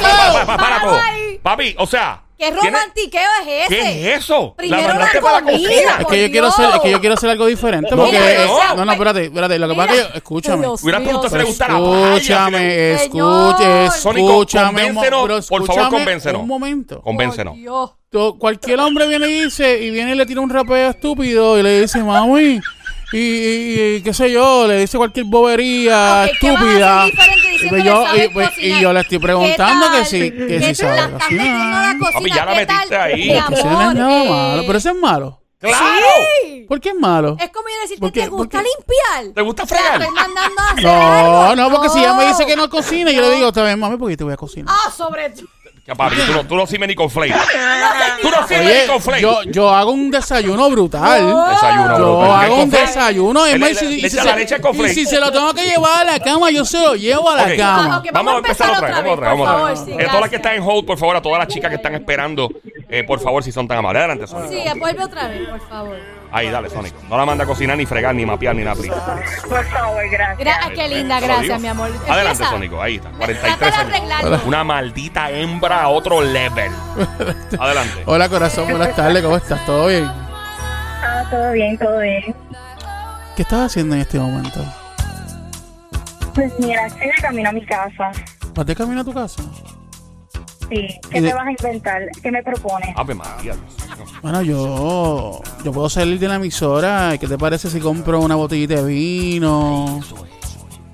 Para, 0.00 0.46
para, 0.46 0.56
para 0.58 0.80
todo. 0.80 1.00
Ay. 1.02 1.40
Papi, 1.42 1.74
o 1.78 1.86
sea. 1.86 2.20
¿Qué 2.36 2.46
¿tienes- 2.50 2.64
romantiqueo 2.64 3.20
es 3.42 3.46
ese? 3.46 3.68
¿Qué 3.68 4.12
es 4.14 4.18
eso? 4.24 4.54
Primero 4.56 4.82
la 4.82 4.88
mandaste 4.88 5.20
para 5.20 5.40
comida. 5.40 5.68
cocina. 5.68 5.96
Es 6.00 6.06
que 6.06 6.22
yo 6.22 6.30
quiero 6.32 6.46
hacer, 6.48 6.70
es 6.74 6.80
que 6.80 6.90
yo 6.90 7.00
quiero 7.00 7.14
hacer 7.14 7.30
algo 7.30 7.46
diferente 7.46 7.90
No, 7.94 7.96
porque 8.02 8.18
no. 8.46 8.74
no, 8.76 8.84
no, 8.84 8.92
espérate, 8.92 9.24
espérate, 9.26 9.58
lo 9.58 9.68
que 9.68 9.74
pasa 9.74 9.92
es 9.94 10.00
que 10.00 10.08
yo, 10.08 10.14
escúchame. 10.16 10.66
Hubiera 10.68 10.98
preguntado 11.00 11.28
si 11.30 11.36
le 11.38 11.44
gusta 11.44 11.68
la 11.68 11.78
escúchame, 12.16 12.94
escúchame, 12.94 14.22
mo- 14.22 14.30
convéncenos, 14.66 15.22
pero 15.22 15.34
por 15.36 15.42
favor, 15.44 15.62
escúchame 15.62 15.90
convéncenos. 15.90 16.42
Un 16.42 16.48
momento. 16.48 17.00
Convéncenos. 17.02 17.56
Cualquier 18.38 18.80
hombre 18.80 19.06
viene 19.08 19.28
y 19.28 19.44
dice, 19.44 19.82
y 19.82 19.90
viene 19.90 20.12
y 20.12 20.14
le 20.16 20.26
tira 20.26 20.40
un 20.40 20.50
rapeo 20.50 20.90
estúpido 20.90 21.58
y 21.58 21.62
le 21.62 21.80
dice, 21.82 22.02
mami, 22.02 22.60
y, 23.12 23.18
y- 23.18 23.94
y 23.96 24.02
qué 24.02 24.12
sé 24.14 24.30
yo, 24.30 24.66
le 24.66 24.78
dice 24.78 24.96
cualquier 24.98 25.26
bobería 25.26 26.26
Ok, 26.28 26.36
¿qué 26.40 26.50
vas 26.50 26.60
a 26.60 26.64
estúpida. 26.64 27.02
hacer 27.04 27.16
diferente 27.64 27.76
Y, 27.76 27.80
diciéndole, 27.80 27.82
pues 27.82 27.84
yo, 27.84 28.06
¿sabes 28.06 28.24
y, 28.24 28.28
pues- 28.32 28.46
y 28.46 28.54
cocinar? 28.54 28.80
yo 28.82 28.92
le 28.92 29.00
estoy 29.00 29.18
preguntando 29.18 29.86
¿Qué 29.92 29.98
que 29.98 30.04
sí, 30.04 30.30
que 30.30 30.46
¿Qué 30.46 30.58
sí 30.60 30.64
tal? 30.66 30.74
sabe 30.76 30.98
a 30.98 31.06
la 31.08 31.18
cocinar. 31.18 31.98
cocina. 31.98 32.12
Papi, 32.12 32.30
ya 32.30 32.44
la 32.44 32.54
¿Qué 32.54 32.66
tal? 32.66 32.76
metiste 32.76 32.96
ahí. 32.96 33.20
Mi 33.28 33.32
Que 33.34 33.40
cocinar 33.46 33.72
no 33.74 33.80
es 33.80 33.86
amor, 33.88 33.94
nada 33.96 34.24
eh, 34.24 34.28
malo, 34.30 34.62
pero 34.66 34.78
eso 34.78 34.90
es 34.90 34.96
malo. 34.96 35.40
¡Claro! 35.60 36.06
Sí. 36.44 36.66
¿Por 36.68 36.78
qué 36.80 36.88
es 36.90 36.94
malo? 36.94 37.36
Es 37.40 37.48
como 37.50 37.68
yo 37.68 37.74
decirte, 37.80 38.00
¿Por 38.00 38.12
qué? 38.12 38.20
¿te 38.22 38.28
gusta 38.28 38.58
¿Por 38.58 38.64
qué? 38.66 38.68
limpiar? 38.76 39.34
¿Te 39.34 39.40
gusta 39.40 39.66
fregar? 39.66 40.00
estoy 40.02 40.14
mandando 40.14 40.60
a 40.60 40.70
hacer 40.72 40.84
No, 40.84 40.90
algo. 41.46 41.56
no, 41.56 41.70
porque 41.70 41.88
si 41.88 41.98
ella 42.00 42.12
me 42.14 42.26
dice 42.26 42.44
que 42.44 42.54
no 42.56 42.68
cocina, 42.68 43.10
yo 43.12 43.22
le 43.22 43.30
digo, 43.36 43.48
está 43.48 43.64
bien, 43.64 43.78
mami, 43.80 43.96
porque 43.96 44.16
te 44.16 44.24
voy 44.24 44.34
a 44.34 44.36
cocinar. 44.36 44.74
Ah, 44.76 44.90
sobre 44.90 45.30
todo. 45.30 45.46
Ya, 45.86 45.94
papi, 45.94 46.16
tú 46.26 46.32
no, 46.32 46.46
tú 46.46 46.56
no 46.56 46.66
simes 46.66 46.88
ni 46.88 46.94
con 46.94 47.10
flake. 47.10 47.34
Tú 48.22 48.30
no 48.30 48.48
simes 48.48 48.66
Oye, 48.66 48.80
ni 48.82 48.86
con 48.88 49.02
flake. 49.02 49.20
yo, 49.20 49.42
yo 49.44 49.68
hago 49.68 49.90
un 49.90 50.10
desayuno 50.10 50.70
brutal. 50.70 51.26
Desayuno, 51.50 51.98
Yo 51.98 52.16
bro. 52.20 52.32
hago 52.34 52.62
un 52.62 52.70
desayuno. 52.70 53.44
Es 53.44 53.52
Le- 53.52 53.58
más, 53.58 53.68
le- 53.68 53.74
si- 53.74 53.86
le 53.88 53.94
y 53.96 54.00
si 54.00 54.06
echa 54.06 54.22
se- 54.22 54.24
la 54.30 54.36
leche 54.36 54.60
con 54.62 54.74
y 54.74 54.78
flake. 54.78 54.94
si 54.94 55.04
se 55.04 55.20
lo 55.20 55.30
tengo 55.30 55.52
que 55.52 55.66
llevar 55.66 56.00
a 56.08 56.12
la 56.12 56.20
cama, 56.20 56.50
yo 56.50 56.64
se 56.64 56.78
lo 56.80 56.94
llevo 56.94 57.28
a 57.28 57.36
la 57.36 57.42
Ok. 57.42 57.56
cama. 57.58 57.98
Ok, 57.98 58.06
Vamos 58.14 58.34
a 58.34 58.36
empezar 58.38 58.70
otra 58.70 58.80
vez, 58.86 58.96
vamos 58.96 59.12
otra 59.18 59.28
vez, 59.30 59.38
por 59.38 59.46
favor, 59.46 59.76
sí, 59.76 59.82
Eh, 59.82 59.84
todas 59.84 59.98
las 59.98 60.06
que 60.08 60.18
gracias. 60.18 60.32
están 60.40 60.54
en 60.54 60.62
hold, 60.62 60.86
por 60.86 60.98
favor, 60.98 61.16
a 61.16 61.20
todas 61.22 61.38
las 61.38 61.48
chicas 61.48 61.68
que 61.68 61.76
están 61.76 61.94
esperando, 61.94 62.48
eh, 62.88 63.04
por 63.04 63.20
favor, 63.20 63.42
si 63.44 63.52
son 63.52 63.68
tan 63.68 63.76
amables. 63.78 64.00
Adelante, 64.00 64.26
Sónico. 64.26 64.52
Sí, 64.52 64.78
vuelve 64.78 65.04
otra 65.04 65.28
vez, 65.28 65.48
por 65.50 65.68
favor. 65.68 65.96
Ahí, 66.36 66.50
dale, 66.50 66.68
Sónico. 66.68 66.96
No 67.08 67.16
la 67.16 67.24
manda 67.24 67.44
a 67.44 67.46
cocinar, 67.46 67.76
ni 67.76 67.86
fregar, 67.86 68.12
ni 68.14 68.26
mapear, 68.26 68.56
ni 68.56 68.64
nada. 68.64 68.74
Por 69.48 69.64
favor, 69.66 70.02
gracias. 70.10 70.38
Gra- 70.38 70.72
qué 70.74 70.88
linda, 70.88 71.20
gracias, 71.20 71.60
mi 71.60 71.68
amor. 71.68 71.90
Adelante, 72.08 72.30
Empieza. 72.32 72.50
Sónico. 72.50 72.82
Ahí 72.82 72.96
está. 72.96 73.10
Trata 73.10 73.18
43 73.18 73.58
de 73.60 73.66
años. 73.66 73.78
arreglarlo. 73.94 74.40
Una 74.46 74.64
maldita 74.64 75.30
hembra 75.30 75.82
a 75.82 75.88
otro 75.88 76.20
level. 76.22 76.72
Adelante. 77.60 78.02
Hola, 78.06 78.28
corazón, 78.28 78.68
buenas 78.68 78.96
tardes, 78.96 79.22
¿cómo 79.22 79.36
estás? 79.36 79.64
¿Todo 79.64 79.86
bien? 79.86 80.04
Ah, 80.06 81.24
todo 81.30 81.52
bien, 81.52 81.78
todo 81.78 82.00
bien. 82.00 82.34
¿Qué 83.36 83.42
estás 83.42 83.66
haciendo 83.66 83.94
en 83.94 84.00
este 84.00 84.18
momento? 84.18 84.60
Pues 86.34 86.52
mira, 86.58 86.86
estoy 86.86 87.06
de 87.06 87.12
camino 87.22 87.48
a 87.48 87.52
mi 87.52 87.64
casa. 87.64 88.10
¿Vas 88.54 88.66
de 88.66 88.74
camino 88.74 89.00
a 89.00 89.04
tu 89.04 89.12
casa? 89.14 89.40
Sí. 90.68 90.88
Y 90.88 91.00
¿Qué 91.10 91.20
de- 91.20 91.28
te 91.28 91.34
vas 91.34 91.46
a 91.46 91.50
inventar? 91.50 92.02
¿Qué 92.22 92.30
me 92.32 92.42
propones? 92.42 92.90
Ave 92.96 93.14
María. 93.14 93.40
Dios. 93.42 93.56
Bueno, 94.24 94.40
yo, 94.40 95.42
yo 95.62 95.70
puedo 95.70 95.90
salir 95.90 96.18
de 96.18 96.26
la 96.28 96.36
emisora. 96.36 97.18
¿Qué 97.18 97.26
te 97.28 97.36
parece 97.36 97.68
si 97.68 97.78
compro 97.78 98.20
una 98.20 98.34
botellita 98.36 98.76
de 98.76 98.84
vino? 98.84 100.00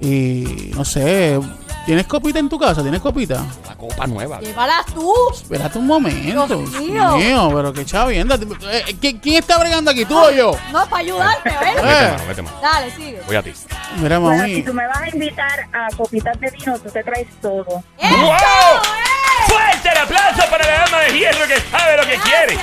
Y 0.00 0.72
no 0.74 0.84
sé, 0.84 1.38
¿tienes 1.86 2.08
copita 2.08 2.40
en 2.40 2.48
tu 2.48 2.58
casa? 2.58 2.82
¿Tienes 2.82 3.00
copita? 3.00 3.44
La 3.68 3.76
copa 3.76 4.08
nueva. 4.08 4.40
Llévalas 4.40 4.84
tú. 4.86 5.14
Espérate 5.32 5.78
un 5.78 5.86
momento. 5.86 6.18
Dios 6.56 6.70
mío. 6.80 7.52
pero 7.54 7.72
qué 7.72 7.84
chavienda. 7.86 8.34
Eh, 8.34 8.96
¿qui- 9.00 9.20
¿Quién 9.22 9.36
está 9.36 9.58
bregando 9.58 9.92
aquí, 9.92 10.04
tú 10.06 10.18
o 10.18 10.32
yo? 10.32 10.50
No, 10.72 10.84
para 10.88 10.96
ayudarte, 11.02 11.50
Vete, 11.50 11.64
¿ves? 11.64 11.76
Eh. 11.84 12.10
mano, 12.10 12.26
vete, 12.26 12.42
mano. 12.42 12.56
Dale, 12.60 12.90
sigue. 12.96 13.22
Voy 13.28 13.36
a 13.36 13.42
ti. 13.44 13.52
Mira, 14.02 14.18
Bueno, 14.18 14.38
mami. 14.42 14.54
si 14.56 14.62
tú 14.64 14.74
me 14.74 14.88
vas 14.88 15.02
a 15.02 15.08
invitar 15.08 15.68
a 15.72 15.86
copitas 15.96 16.40
de 16.40 16.50
vino, 16.50 16.76
tú 16.80 16.90
te 16.90 17.04
traes 17.04 17.28
todo. 17.40 17.64
¡Wow! 17.64 17.80
¡Eh! 18.00 19.46
¡Fuerte 19.46 19.88
el 19.88 19.98
aplauso 19.98 20.50
para 20.50 20.66
la 20.66 20.84
dama 20.84 20.98
de 21.04 21.12
hierro 21.16 21.46
que 21.46 21.60
sabe 21.70 21.96
lo 21.96 22.02
que 22.02 22.16
quiere! 22.28 22.58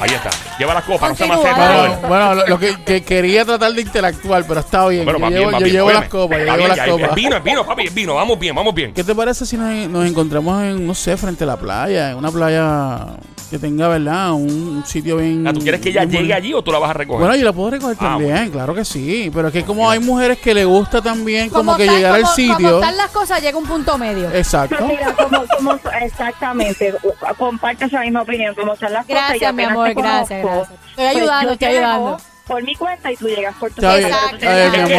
Ahí 0.00 0.10
está. 0.14 0.30
Lleva 0.58 0.74
las 0.74 0.84
copas, 0.84 1.10
no 1.10 1.16
se 1.16 1.26
Continúa, 1.26 1.44
maceta, 1.44 1.68
dale. 1.68 1.82
brother. 1.88 2.08
Bueno, 2.08 2.26
bueno, 2.26 2.34
lo, 2.34 2.46
lo 2.48 2.58
que, 2.58 2.84
que 2.84 3.02
quería 3.02 3.44
tratar 3.44 3.72
de 3.72 3.80
interactuar, 3.82 4.44
pero 4.48 4.60
está 4.60 4.88
bien. 4.88 5.04
Bueno, 5.04 5.18
yo 5.18 5.24
va 5.24 5.30
llevo, 5.30 5.40
bien, 5.42 5.54
va 5.54 5.58
yo 5.58 5.64
bien. 5.64 5.74
llevo 5.76 5.86
óyeme. 5.88 6.00
las 6.00 6.08
copas, 6.10 6.38
yo 6.38 6.44
llevo 6.44 6.56
bien, 6.56 6.68
las 6.68 6.76
ya, 6.76 6.86
copas. 6.88 7.08
Es 7.10 7.14
vino, 7.14 7.36
es 7.36 7.44
vino, 7.44 7.66
papi, 7.66 7.82
es 7.86 7.94
vino. 7.94 8.14
Vamos 8.14 8.38
bien, 8.38 8.54
vamos 8.54 8.74
bien. 8.74 8.94
¿Qué 8.94 9.04
te 9.04 9.14
parece 9.14 9.44
si 9.46 9.56
nos, 9.56 9.88
nos 9.90 10.06
encontramos 10.08 10.62
en, 10.62 10.86
no 10.86 10.94
sé, 10.94 11.16
frente 11.16 11.44
a 11.44 11.46
la 11.48 11.56
playa? 11.58 12.10
En 12.12 12.16
una 12.16 12.30
playa 12.30 13.06
que 13.50 13.58
tenga, 13.58 13.88
¿verdad? 13.88 14.32
Un, 14.32 14.48
un 14.50 14.84
sitio 14.86 15.16
bien. 15.16 15.44
Ah, 15.46 15.52
¿Tú 15.52 15.60
quieres 15.60 15.80
que 15.80 15.88
ella 15.90 16.00
bien 16.04 16.10
llegue 16.22 16.22
bonito. 16.34 16.36
allí 16.36 16.54
o 16.54 16.62
tú 16.62 16.70
la 16.72 16.78
vas 16.78 16.90
a 16.90 16.94
recoger? 16.94 17.20
Bueno, 17.20 17.34
yo 17.36 17.44
la 17.44 17.52
puedo 17.52 17.70
recoger 17.70 17.96
Ah, 17.98 18.04
también, 18.10 18.50
claro 18.50 18.74
que 18.74 18.84
sí. 18.84 19.30
Pero 19.34 19.48
es 19.48 19.52
que 19.52 19.64
como 19.64 19.90
hay 19.90 19.98
mujeres 19.98 20.38
que 20.38 20.54
le 20.54 20.64
gusta 20.64 21.02
también 21.02 21.50
como, 21.50 21.76
que 21.76 21.84
tal- 21.86 21.96
llegar 21.96 22.12
al 22.14 22.22
como- 22.22 22.34
Como 22.34 22.36
sitio. 22.54 22.74
están 22.80 22.96
las 22.96 23.10
cosas, 23.10 23.42
llega 23.42 23.58
un 23.58 23.66
punto 23.66 23.98
medio. 23.98 24.30
Exacto. 24.32 24.76
Mira, 24.86 25.12
como, 25.14 25.44
como 25.56 25.78
exactamente, 26.00 26.94
comparte 27.36 27.86
esa 27.86 28.00
misma 28.00 28.22
opinión, 28.22 28.54
como 28.54 28.76
son 28.76 28.92
las 28.92 29.04
cosas. 29.04 29.08
y 29.08 29.12
Gracias, 29.14 29.40
mi 29.54 29.62
apenas 29.64 29.70
amor, 29.72 29.89
gracias, 29.94 30.42
gracias. 30.42 30.78
Estoy 30.90 31.04
ayudando, 31.06 31.52
estoy 31.52 31.68
ayudando. 31.68 32.18
Por 32.46 32.62
mi 32.64 32.74
cuenta 32.74 33.12
y 33.12 33.16
tú 33.16 33.28
llegas 33.28 33.54
por 33.56 33.70
tu 33.70 33.86
amor. 33.86 34.00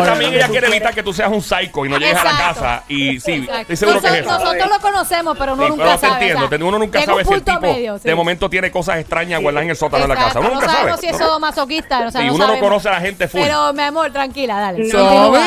también 0.06 0.34
ella 0.34 0.48
quiere 0.48 0.68
evitar 0.68 0.94
que 0.94 1.04
tú 1.04 1.12
seas 1.14 1.30
un 1.30 1.42
psycho 1.42 1.86
y 1.86 1.90
no 1.90 1.98
llegues 1.98 2.16
a 2.18 2.24
la 2.24 2.32
casa. 2.38 2.84
Y 2.88 3.20
sí, 3.20 3.48
estoy 3.52 3.76
seguro 3.76 4.00
que 4.02 4.08
es 4.08 4.14
nosotros, 4.26 4.38
eso. 4.38 4.46
nosotros 4.46 4.70
lo 4.70 4.80
conocemos, 4.80 5.38
pero 5.38 5.54
uno 5.54 5.64
Sí, 5.64 5.70
nunca 5.70 5.84
pero 5.84 5.96
te 5.96 6.02
sabe. 6.08 6.14
entiendo, 6.14 6.46
o 6.46 6.50
sea, 6.50 6.58
te- 6.58 6.64
uno 6.64 6.80
nunca 6.80 7.00
llega 7.00 7.12
sabe 7.12 7.22
un 7.24 7.28
si 7.28 7.34
el 7.34 7.44
tipo 7.44 7.60
medio, 7.62 7.98
sí. 7.98 8.04
de 8.08 8.16
momento 8.16 8.50
tiene 8.50 8.72
cosas 8.72 8.98
extrañas 9.00 9.42
guardadas 9.42 9.64
en 9.66 9.70
el 9.72 9.76
sótano 9.76 10.04
de 10.04 10.08
la 10.08 10.16
casa. 10.16 10.40
Uno 10.40 10.48
no 10.50 10.54
nunca 10.56 10.66
sabe. 10.68 10.78
sabemos 10.80 11.00
si 11.02 11.08
¿no? 11.08 11.16
eso 11.16 11.34
es 11.36 11.40
masoquista, 11.42 12.08
o 12.08 12.12
sea, 12.12 12.22
Sí, 12.22 12.28
no 12.28 12.36
uno 12.36 12.48
no 12.48 12.60
conoce 12.60 12.88
a 12.88 12.92
la 12.94 13.02
gente 13.02 13.28
full. 13.28 13.42
Pero, 13.42 13.74
mi 13.74 13.84
amor, 13.84 14.12
tranquila, 14.14 14.60
dale. 14.60 14.78
Continúa. 14.90 15.40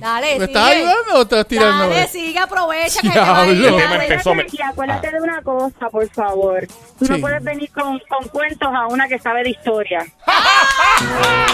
Dale, 0.00 0.38
¿me 0.38 0.44
estás 0.46 0.66
ayudando 0.70 1.14
o 1.16 1.22
estás 1.22 1.46
tirando? 1.46 1.88
Dale, 1.90 2.08
sigue, 2.08 2.38
aprovecha 2.38 3.00
que 3.02 3.10
te 3.10 4.62
acuérdate 4.62 5.10
de 5.10 5.20
una 5.20 5.42
cosa, 5.42 5.88
por 5.90 6.08
favor. 6.10 6.66
Tú 6.98 7.04
Sí. 7.06 7.12
no 7.12 7.18
puedes 7.20 7.42
venir 7.42 7.70
con, 7.72 7.98
con 8.08 8.28
cuentos 8.28 8.68
a 8.72 8.86
una 8.86 9.08
que 9.08 9.18
sabe 9.18 9.42
de 9.42 9.50
historia. 9.50 10.06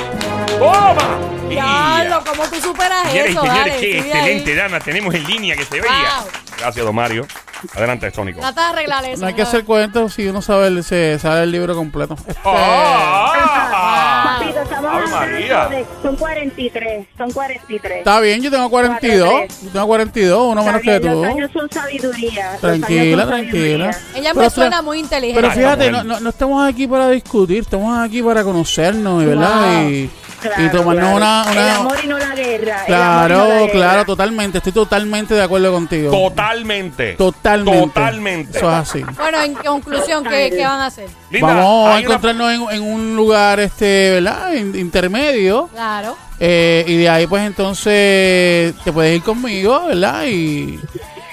¡Toma! 0.58 1.18
Diablo, 1.48 2.22
¿cómo 2.26 2.48
tú 2.48 2.60
superas 2.60 3.06
eso? 3.14 3.40
señores, 3.40 3.54
Dale, 3.54 3.76
qué 3.78 3.98
excelente. 3.98 4.54
Dana. 4.54 4.80
Tenemos 4.80 5.14
en 5.14 5.24
línea 5.26 5.56
que 5.56 5.64
se 5.64 5.80
veía. 5.80 6.20
Wow. 6.22 6.30
Gracias, 6.58 6.84
don 6.84 6.94
Mario. 6.94 7.26
Adelante, 7.74 8.10
Sónico. 8.10 8.40
Trata 8.40 8.62
de 8.62 8.68
arreglar 8.68 9.04
eso. 9.06 9.20
No 9.20 9.26
hay 9.26 9.34
que 9.34 9.42
hacer 9.42 9.64
cuentos 9.64 10.12
si 10.14 10.26
uno 10.28 10.42
sabe 10.42 10.68
el, 10.68 10.84
se 10.84 11.18
sabe 11.18 11.42
el 11.44 11.52
libro 11.52 11.74
completo. 11.74 12.16
Este, 12.26 12.40
¡Ah! 12.44 14.38
Papito, 14.38 14.62
estamos 14.62 14.90
¡Ave 14.90 15.04
hablando 15.04 15.16
María! 15.16 15.68
de... 15.68 15.86
Son 16.02 16.16
43, 16.16 17.06
son 17.16 17.30
43. 17.32 17.98
Está 17.98 18.20
bien, 18.20 18.42
yo 18.42 18.50
tengo 18.50 18.68
42. 18.70 19.28
Cuatro, 19.28 19.46
tres. 19.48 19.62
Yo 19.62 19.70
tengo 19.70 19.86
42, 19.86 20.52
uno 20.52 20.64
menos 20.64 20.80
que 20.82 20.98
bien, 20.98 21.02
tú. 21.12 21.22
Los 21.22 21.26
años 21.34 21.50
son 21.52 21.70
sabiduría. 21.70 22.52
los 22.52 22.60
Tranquila, 22.60 23.22
son 23.22 23.28
tranquila. 23.30 23.92
sabiduría. 23.92 23.98
Ella 24.14 24.30
Pero 24.32 24.40
me 24.40 24.46
tra- 24.46 24.50
suena 24.50 24.82
muy 24.82 24.98
inteligente. 25.00 25.40
Pero 25.40 25.52
Ay, 25.52 25.58
fíjate, 25.58 25.90
mujer. 25.90 26.04
no, 26.06 26.14
no, 26.14 26.20
no 26.20 26.30
estamos 26.30 26.68
aquí 26.68 26.86
para 26.86 27.08
discutir, 27.10 27.58
estamos 27.62 27.98
aquí 27.98 28.22
para 28.22 28.44
conocernos, 28.44 29.24
¿verdad? 29.24 29.82
Wow. 29.82 29.90
Y, 29.90 30.10
Claro, 30.40 30.64
y 30.64 30.68
tomarnos 30.70 31.04
claro. 31.04 31.16
una... 31.16 31.44
El 31.52 31.58
una 31.58 31.76
amor 31.76 31.96
y 32.02 32.06
no 32.06 32.18
la 32.18 32.34
guerra. 32.34 32.84
el 32.86 32.94
amor 32.94 33.30
y 33.30 33.32
no 33.32 33.38
la 33.38 33.46
claro, 33.46 33.46
guerra. 33.66 33.72
claro, 33.72 34.04
totalmente. 34.04 34.58
Estoy 34.58 34.72
totalmente 34.72 35.34
de 35.34 35.42
acuerdo 35.42 35.72
contigo. 35.72 36.10
Totalmente. 36.10 37.12
totalmente. 37.14 37.80
Totalmente. 37.86 38.58
Eso 38.58 38.68
es 38.70 38.76
así. 38.76 39.04
Bueno, 39.16 39.42
en 39.42 39.54
conclusión, 39.54 40.24
¿qué, 40.24 40.50
qué 40.50 40.64
van 40.64 40.80
a 40.80 40.86
hacer? 40.86 41.08
Linda, 41.30 41.46
Vamos 41.48 41.64
a 41.88 41.90
una- 41.92 42.00
encontrarnos 42.00 42.52
en, 42.52 42.76
en 42.76 42.82
un 42.82 43.16
lugar, 43.16 43.60
este, 43.60 44.12
¿verdad? 44.12 44.52
In- 44.52 44.76
intermedio. 44.76 45.68
Claro. 45.72 46.16
Eh, 46.38 46.84
y 46.86 46.96
de 46.98 47.08
ahí, 47.08 47.26
pues 47.26 47.44
entonces, 47.46 48.74
te 48.84 48.92
puedes 48.92 49.16
ir 49.16 49.22
conmigo, 49.22 49.86
¿verdad? 49.86 50.24
Y 50.26 50.78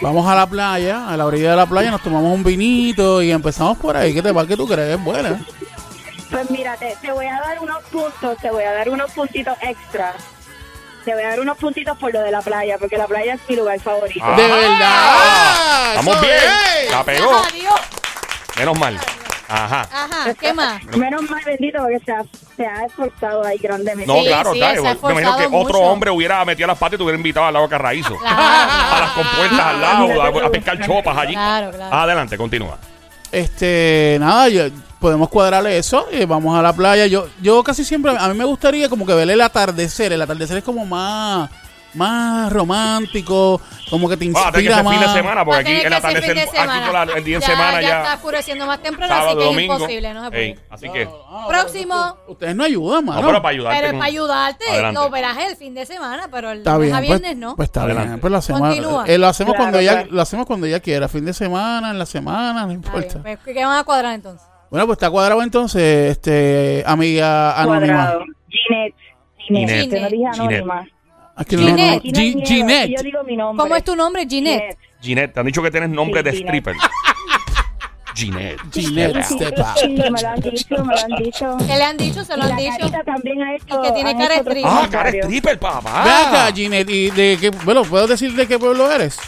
vamos 0.02 0.26
a 0.30 0.36
la 0.36 0.48
playa, 0.48 1.10
a 1.10 1.18
la 1.18 1.26
orilla 1.26 1.52
de 1.52 1.58
la 1.58 1.66
playa, 1.66 1.92
nos 1.92 2.02
tomamos 2.02 2.34
un 2.34 2.44
vinito 2.44 3.22
y 3.22 3.32
empezamos 3.32 3.78
por 3.78 3.98
ahí. 3.98 4.14
¿Qué 4.14 4.22
te 4.22 4.32
va? 4.32 4.46
¿Qué 4.48 4.56
tú 4.56 4.66
crees? 4.68 4.98
Es 4.98 5.04
buena. 5.04 5.40
Pues 6.34 6.50
mira, 6.50 6.76
te, 6.78 6.98
te 7.00 7.12
voy 7.12 7.28
a 7.28 7.40
dar 7.40 7.60
unos 7.60 7.84
puntos, 7.84 8.38
te 8.40 8.50
voy 8.50 8.64
a 8.64 8.72
dar 8.74 8.90
unos 8.90 9.12
puntitos 9.12 9.56
extra. 9.62 10.14
Te 11.06 11.14
voy 11.14 11.22
a 11.22 11.30
dar 11.30 11.40
unos 11.40 11.58
puntitos 11.60 11.96
por 12.00 12.12
lo 12.12 12.22
de 12.22 12.32
la 12.32 12.42
playa, 12.42 12.78
porque 12.80 12.98
la 12.98 13.06
playa 13.06 13.36
es 13.36 13.42
mi 13.48 13.56
lugar 13.56 13.80
favorito. 13.80 14.26
Ah. 14.26 14.36
¡De 14.36 14.48
verdad! 14.48 15.96
Vamos 15.98 16.22
bien. 16.22 16.90
La 16.90 17.04
pegó. 17.04 17.36
Adiós. 17.36 17.82
Menos 18.58 18.80
mal. 18.80 19.00
Ajá. 19.48 19.88
Ajá, 19.92 20.34
¿qué 20.34 20.54
más? 20.54 20.84
Menos 20.98 21.30
mal 21.30 21.44
bendito 21.46 21.78
porque 21.80 22.00
se 22.00 22.12
ha, 22.12 22.24
se 22.58 22.66
ha 22.66 22.86
esforzado 22.86 23.46
ahí 23.46 23.60
grandemente. 23.60 24.08
No, 24.08 24.22
Sí, 24.22 24.26
claro, 24.26 24.54
sí, 24.54 24.62
está. 24.62 24.82
se 24.82 24.88
ha 24.88 25.08
Me 25.08 25.22
imagino 25.22 25.38
que 25.38 25.56
otro 25.56 25.80
hombre 25.82 26.10
hubiera 26.10 26.44
metido 26.46 26.66
las 26.68 26.80
patas 26.80 26.96
y 26.96 26.98
te 26.98 27.04
hubiera 27.04 27.18
invitado 27.18 27.46
al 27.46 27.54
lago 27.54 27.70
Carraízo. 27.70 28.18
Claro, 28.18 28.42
A 28.42 29.00
las 29.02 29.12
compuertas 29.12 29.60
al 29.60 29.82
lado, 29.82 30.46
a, 30.46 30.52
pescar 30.52 30.84
chopas 30.84 31.16
allí. 31.16 31.34
Claro, 31.34 31.70
claro. 31.70 31.96
Adelante, 31.96 32.38
continúa. 32.38 32.80
Este, 33.32 34.18
nada, 34.20 34.50
yo- 34.50 34.70
podemos 35.04 35.28
cuadrarle 35.28 35.78
eso. 35.78 36.08
y 36.14 36.24
vamos 36.24 36.58
a 36.58 36.62
la 36.62 36.72
playa. 36.74 37.06
Yo, 37.08 37.28
yo 37.42 37.62
casi 37.62 37.84
siempre, 37.84 38.16
a 38.18 38.28
mí 38.30 38.38
me 38.38 38.46
gustaría 38.46 38.88
como 38.88 39.06
que 39.06 39.14
ver 39.14 39.30
el 39.30 39.42
atardecer. 39.42 40.14
El 40.14 40.22
atardecer 40.22 40.58
es 40.60 40.64
como 40.64 40.86
más, 40.86 41.50
más 41.94 42.52
romántico, 42.54 43.60
como 43.90 44.08
que 44.10 44.16
te 44.18 44.26
Ah, 44.36 44.50
tiene 44.52 44.70
que 44.70 44.74
inspira 44.74 44.76
ser 44.78 44.86
fin 44.88 45.00
de 45.02 45.06
más. 45.06 45.16
semana, 45.16 45.46
porque 45.46 45.60
aquí 45.62 45.72
el 45.74 45.94
atardecer, 45.94 46.24
fin 46.24 46.34
de 46.36 46.42
aquí 46.42 46.92
la- 46.92 47.04
el 47.18 47.24
día 47.24 47.36
en 47.36 47.42
ya, 47.42 47.48
semana 47.48 47.82
ya 47.82 47.88
ya. 47.90 48.02
está 48.02 48.14
oscureciendo 48.16 48.66
más 48.66 48.82
temprano, 48.82 49.14
sábado, 49.14 49.30
así 49.32 49.38
que 49.40 49.46
domingo. 49.46 49.74
es 49.76 49.80
imposible, 49.82 50.14
no 50.14 50.24
se 50.24 50.30
puede. 50.32 50.44
Ey, 50.46 50.60
así 50.72 50.90
que. 50.90 51.10
Ah, 51.30 51.46
Próximo. 51.50 52.18
Ustedes 52.28 52.56
no 52.56 52.64
ayudan, 52.64 53.06
mano. 53.06 53.22
No, 53.22 53.28
pero 53.28 53.42
para 53.44 53.54
ayudarte. 53.54 53.78
Pero 53.78 53.88
es 53.88 53.94
para 53.94 54.06
ayudarte, 54.06 54.66
Adelante. 54.72 55.00
lo 55.02 55.10
verás 55.10 55.38
el 55.50 55.56
fin 55.58 55.74
de 55.76 55.86
semana, 55.86 56.30
pero 56.32 56.50
el 56.52 56.60
Está 56.60 56.78
bien, 56.78 56.94
a 56.96 56.98
pues, 57.00 57.10
viernes 57.10 57.38
no. 57.38 57.56
pues 57.58 57.68
está 57.68 57.84
Adelante. 57.84 58.08
bien, 58.08 58.20
pues 58.22 58.32
lo 58.32 58.38
hacemos, 58.38 58.62
Continúa. 58.62 59.04
eh, 59.06 59.18
lo 59.20 59.28
hacemos 59.28 59.52
Claro, 59.54 59.64
cuando 59.66 59.80
ella, 59.80 59.92
claro. 59.92 60.08
lo 60.12 60.22
hacemos 60.22 60.46
cuando 60.48 60.66
ella 60.68 60.80
quiera, 60.80 61.08
fin 61.10 61.26
de 61.26 61.34
semana, 61.34 61.92
en 61.92 62.00
la 62.00 62.06
semana, 62.08 62.66
no 62.66 62.72
importa. 62.72 63.20
bien, 63.20 63.38
pues, 63.44 63.56
¿Qué 63.56 63.66
van 63.66 63.78
a 63.78 63.84
cuadrar 63.84 64.14
entonces? 64.16 64.48
Bueno, 64.74 64.88
pues 64.88 64.96
está 64.98 65.12
cuadrado 65.12 65.44
entonces, 65.44 66.10
este, 66.14 66.84
amiga 66.88 67.62
anónima. 67.62 67.94
Cuadrado. 68.08 68.24
Ginette. 68.50 68.96
Ginette. 69.38 69.70
Ginette. 69.70 69.90
Te 69.92 70.02
no 70.02 70.10
dije 70.10 70.24
Ginette. 70.34 70.40
anónima. 70.40 70.88
Aquí 71.36 71.56
no, 71.58 71.62
no, 71.62 71.70
no, 71.70 71.76
Ginette. 72.02 72.88
Gi-. 72.88 72.96
Yo 72.98 73.04
digo 73.04 73.24
mi 73.24 73.38
nombre. 73.38 73.62
¿Cómo 73.64 73.76
es 73.76 73.84
tu 73.84 73.96
nombre? 73.96 74.26
Ginette. 74.28 74.76
Ginette, 75.00 75.32
te 75.32 75.40
han 75.42 75.46
dicho 75.46 75.62
que 75.62 75.70
tienes 75.70 75.92
nombre 75.92 76.22
Sí, 76.22 76.24
de 76.24 76.32
Ginette. 76.32 76.48
stripper. 76.48 76.76
Ginette. 78.16 78.62
Ginette, 78.74 79.24
Sí, 79.26 79.36
up. 79.36 80.12
me 80.12 80.22
lo 80.22 80.28
han 80.30 80.40
dicho, 80.42 80.86
me 80.86 80.96
lo 80.96 81.02
han 81.02 81.24
dicho. 81.24 81.58
¿Qué 81.60 81.76
le 81.78 81.84
han 81.84 81.98
dicho? 81.98 82.26
¿Se 82.26 82.36
lo 82.36 82.40
Y 82.40 82.42
han 82.46 82.50
la 82.50 82.56
dicho? 82.56 82.78
carita 82.80 83.04
también 83.04 83.42
ha 83.44 83.56
hecho. 83.56 83.80
Y 83.80 83.82
que 83.88 83.92
tiene 83.92 84.10
han 84.10 84.18
cara 84.18 84.30
de 84.30 84.34
hecho 84.34 84.42
otros 84.42 84.56
stripper. 84.58 84.66
Ah, 84.66 84.88
cara 84.90 85.04
comentarios. 85.12 85.26
stripper, 85.26 85.60
papá. 85.60 86.04
Ve 86.04 86.10
acá, 86.10 86.52
Ginette, 86.52 86.90
y 86.90 87.10
de 87.12 87.38
qué, 87.40 87.50
bueno, 87.64 87.84
¿puedo 87.84 88.08
decir 88.08 88.34
de 88.34 88.48
qué 88.48 88.58
pueblo 88.58 88.92
eres? 88.92 89.20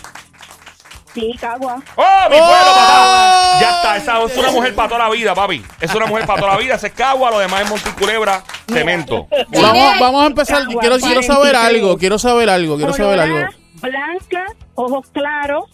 Sí, 1.15 1.33
Cagua. 1.39 1.81
¡Oh, 1.95 2.29
mi 2.29 2.35
¡Oh! 2.35 2.45
pueblo, 2.45 2.71
papá! 2.75 3.57
Ya 3.61 3.69
está, 3.77 3.95
esa 3.97 4.21
es 4.23 4.37
una 4.37 4.51
mujer 4.51 4.75
para 4.75 4.89
toda 4.89 5.05
la 5.05 5.09
vida, 5.09 5.33
papi. 5.33 5.63
Es 5.79 5.95
una 5.95 6.05
mujer 6.07 6.25
para 6.27 6.41
toda 6.41 6.51
la 6.53 6.59
vida. 6.59 6.77
Se 6.77 6.91
cagua, 6.91 7.31
lo 7.31 7.39
demás 7.39 7.61
es 7.61 7.69
Monticulebra, 7.69 8.43
cemento. 8.67 9.27
Vamos, 9.47 9.99
vamos 9.99 10.23
a 10.23 10.27
empezar, 10.27 10.65
Cagua, 10.65 10.81
quiero, 10.81 10.97
quiero 10.99 11.23
saber 11.23 11.53
43. 11.53 11.65
algo, 11.65 11.97
quiero 11.97 12.19
saber 12.19 12.49
algo, 12.49 12.75
quiero 12.75 12.93
saber 12.93 13.19
algo. 13.21 13.47
Blanca, 13.81 14.45
ojos 14.75 15.07
claros, 15.13 15.65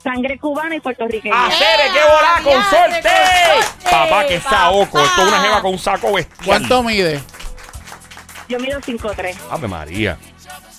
sangre 0.00 0.38
cubana 0.38 0.76
y 0.76 0.80
puertorriqueña. 0.80 1.46
¡Acere, 1.46 1.90
qué 1.92 2.00
volá 2.04 2.34
con 2.34 2.44
¡Diantre, 2.44 2.78
suerte! 2.78 3.08
con 3.08 3.62
suerte, 3.62 3.90
Papá, 3.90 4.26
que 4.26 4.40
saoco. 4.40 5.00
Esto 5.00 5.22
es 5.22 5.28
una 5.28 5.40
jeva 5.40 5.60
con 5.60 5.72
un 5.72 5.78
saco 5.80 6.12
bestial. 6.12 6.46
¿Cuánto 6.46 6.82
mide? 6.84 7.20
Yo 8.48 8.60
mido 8.60 8.80
5'3". 8.80 9.34
Ave 9.50 9.66
María. 9.66 10.16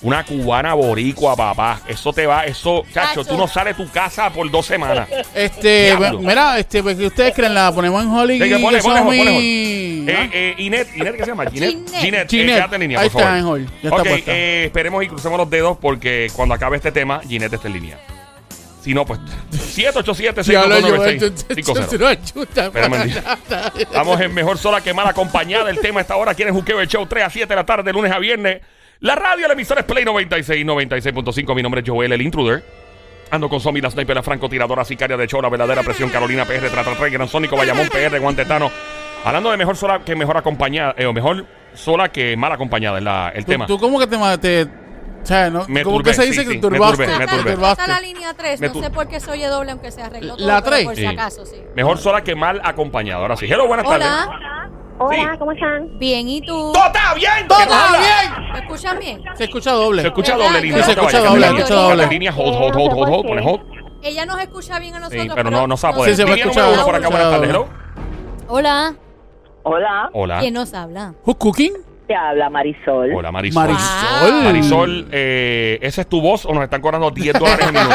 Una 0.04 0.22
cubana 0.22 0.74
boricua, 0.74 1.34
papá. 1.34 1.80
Eso 1.88 2.12
te 2.12 2.26
va, 2.26 2.44
eso, 2.44 2.84
chacho, 2.92 3.24
tú 3.24 3.36
no 3.38 3.48
sales 3.48 3.76
de 3.76 3.84
tu 3.84 3.90
casa 3.90 4.30
por 4.30 4.50
dos 4.50 4.66
semanas. 4.66 5.08
Este, 5.34 5.96
Diablo. 5.96 6.18
mira, 6.20 6.58
este, 6.58 6.82
pues 6.82 6.96
que 6.98 7.06
ustedes 7.06 7.34
creen, 7.34 7.54
la 7.54 7.72
ponemos 7.72 8.02
en 8.04 8.10
Holly 8.10 8.34
Sí, 8.38 8.48
que 8.50 8.58
pone, 8.58 8.78
y 8.78 8.82
pone, 8.82 8.98
somos 8.98 9.00
pone, 9.16 9.30
mi- 9.30 10.04
Eh, 10.06 10.30
eh, 10.32 10.54
Inet, 10.58 10.94
Inet, 10.96 11.16
¿qué 11.16 11.24
se 11.24 11.30
llama? 11.30 11.50
Ginette. 11.50 11.70
Ginette. 11.72 12.00
Ginette, 12.00 12.30
Ginette. 12.30 12.50
eh, 12.50 12.54
quédate 12.56 12.74
en 12.76 12.80
línea, 12.82 13.00
Ahí 13.00 13.08
por 13.08 13.22
está, 13.22 13.34
favor. 13.38 13.58
en. 13.58 13.66
Ya 13.66 13.72
está 13.82 13.96
ok, 13.96 14.08
puesta. 14.08 14.32
eh, 14.32 14.64
esperemos 14.66 15.04
y 15.04 15.08
crucemos 15.08 15.38
los 15.38 15.48
dedos 15.50 15.78
porque 15.80 16.30
cuando 16.36 16.54
acabe 16.54 16.76
este 16.76 16.92
tema, 16.92 17.20
Ginette 17.26 17.54
está 17.54 17.68
en 17.68 17.74
línea. 17.74 17.98
Si 18.82 18.92
no, 18.92 19.06
pues 19.06 19.18
787 19.50 20.42
Diablo, 20.50 20.78
yo, 20.80 21.02
622 21.02 21.98
no 21.98 22.06
ayuda 22.06 22.64
Espérame 22.66 22.70
para 22.90 23.04
nada. 23.06 23.72
Estamos 23.78 24.20
en 24.20 24.34
Mejor 24.34 24.58
Sola 24.58 24.82
que 24.82 24.92
Mal 24.92 25.06
acompañada. 25.08 25.70
El 25.70 25.78
tema 25.80 26.00
a 26.00 26.02
esta 26.02 26.16
hora. 26.16 26.34
¿Quieren 26.34 26.52
Juqueo 26.54 26.78
el 26.82 26.88
Show 26.88 27.06
3 27.06 27.24
a 27.24 27.30
7 27.30 27.48
de 27.48 27.56
la 27.56 27.64
tarde, 27.64 27.90
lunes 27.94 28.12
a 28.12 28.18
viernes? 28.18 28.60
La 29.00 29.14
radio, 29.14 29.46
la 29.48 29.54
emisora 29.54 29.80
es 29.80 29.86
Play 29.86 30.04
96, 30.04 30.64
96.5. 30.66 31.54
Mi 31.54 31.62
nombre 31.62 31.80
es 31.82 31.88
Joel, 31.88 32.12
el 32.12 32.22
intruder. 32.22 32.62
Ando 33.30 33.48
con 33.48 33.60
Somi, 33.60 33.80
la 33.80 33.90
sniper, 33.90 34.14
la 34.16 34.22
francotiradora, 34.22 34.84
sicaria 34.84 35.16
de 35.16 35.26
Chora, 35.26 35.48
verdadera 35.48 35.82
presión, 35.82 36.08
Carolina 36.10 36.44
PR, 36.44 36.68
Trata 36.70 36.94
Gran 37.08 37.28
Sónico, 37.28 37.56
Bayamón 37.56 37.88
PR, 37.88 38.18
Guantetano. 38.20 38.70
Hablando 39.24 39.50
de 39.50 39.56
mejor 39.56 39.76
sola 39.76 40.00
que 40.04 40.14
mejor 40.14 40.36
acompañada, 40.36 40.94
eh, 40.98 41.06
o 41.06 41.12
mejor 41.12 41.44
sola 41.74 42.10
que 42.10 42.36
mal 42.36 42.52
acompañada, 42.52 42.98
es 42.98 43.04
la, 43.04 43.32
el 43.34 43.44
Tú, 43.44 43.50
tema. 43.52 43.66
tú 43.66 43.78
como 43.78 43.98
que 43.98 44.06
te, 44.06 44.16
te 44.38 44.62
o 44.64 45.26
sea, 45.26 45.48
¿no? 45.48 45.64
Me 45.68 45.82
¿Cómo 45.82 45.96
turbé, 45.96 46.10
que 46.10 46.14
se 46.14 46.26
dice 46.26 46.42
sí, 46.42 46.46
que 46.46 46.52
sí, 46.54 46.60
te 46.60 46.68
me 46.70 46.76
turbaste? 46.76 47.04
turbé, 47.06 47.18
me 47.18 47.26
turbé. 47.26 47.52
turbaste. 47.52 47.84
trata 47.84 48.00
la 48.00 48.06
línea 48.06 48.34
3. 48.34 48.60
Me 48.60 48.68
No 48.68 48.74
sé 48.74 48.90
por 48.90 49.08
qué 49.08 49.18
se 49.20 49.30
oye 49.30 49.46
doble, 49.46 49.70
aunque 49.72 49.90
se 49.90 50.02
arregló 50.02 50.36
todo. 50.36 50.46
La 50.46 50.60
pero 50.60 50.70
tres. 50.76 50.84
Por 50.84 50.94
si 50.96 51.00
Sí. 51.00 51.06
acaso, 51.06 51.46
sí. 51.46 51.56
Mejor 51.74 51.96
sola 51.98 52.22
que 52.22 52.34
mal 52.34 52.60
acompañada. 52.62 53.22
Ahora 53.22 53.36
sí. 53.36 53.46
Hello, 53.46 53.66
buenas 53.66 53.86
tardes. 53.88 54.06
Hola. 54.98 55.32
Sí. 55.32 55.38
¿cómo 55.38 55.52
están? 55.52 55.98
Bien, 55.98 56.28
¿y 56.28 56.40
tú? 56.40 56.72
¡Todo 56.72 56.86
está 56.86 57.14
bien! 57.14 57.48
¡Todo 57.48 57.60
está 57.60 57.98
bien! 57.98 58.52
¿Me 58.52 58.58
escuchan 58.60 58.98
bien? 58.98 59.22
Se 59.34 59.44
escucha 59.44 59.72
doble. 59.72 60.02
Se 60.02 60.08
escucha 60.08 60.36
doble 60.36 60.60
línea. 60.60 60.82
Se 60.82 60.92
escucha 60.92 61.20
doble, 61.20 61.46
se 61.46 61.54
escucha 61.54 61.74
doble. 61.74 62.06
Línea, 62.06 62.32
hold, 62.36 62.54
hold, 62.54 62.76
hold, 62.76 62.92
hold, 62.92 63.08
hold, 63.08 63.26
pone 63.26 63.42
hold. 63.42 63.60
Ella 64.02 64.26
nos 64.26 64.40
escucha 64.40 64.78
bien 64.78 64.94
a 64.94 64.98
nosotros. 65.00 65.22
Sí, 65.22 65.30
pero 65.34 65.50
no, 65.50 65.66
no 65.66 65.74
a 65.74 65.92
poder. 65.92 66.10
Sí, 66.10 66.16
se 66.16 66.24
va 66.24 66.32
a 66.32 66.36
escuchar 66.36 66.72
uno 66.72 66.84
por 66.84 66.94
acá, 66.94 67.08
buenas 67.08 67.30
tardes. 67.30 67.50
Hello. 67.50 67.68
Hola. 68.48 68.94
Hola, 69.62 70.10
Hola. 70.12 70.40
¿Quién 70.40 70.54
nos 70.54 70.74
habla? 70.74 71.14
Who's 71.24 71.38
cooking? 71.38 71.72
te 72.06 72.14
habla 72.14 72.50
Marisol. 72.50 73.14
Hola, 73.14 73.32
Marisol. 73.32 73.68
Marisol. 73.68 74.44
Marisol, 74.44 75.08
eh, 75.10 75.78
¿esa 75.80 76.02
es 76.02 76.08
tu 76.08 76.20
voz 76.20 76.44
o 76.44 76.52
nos 76.52 76.64
están 76.64 76.80
cobrando 76.80 77.10
10 77.10 77.38
dólares 77.38 77.66
el 77.66 77.72
minuto? 77.72 77.94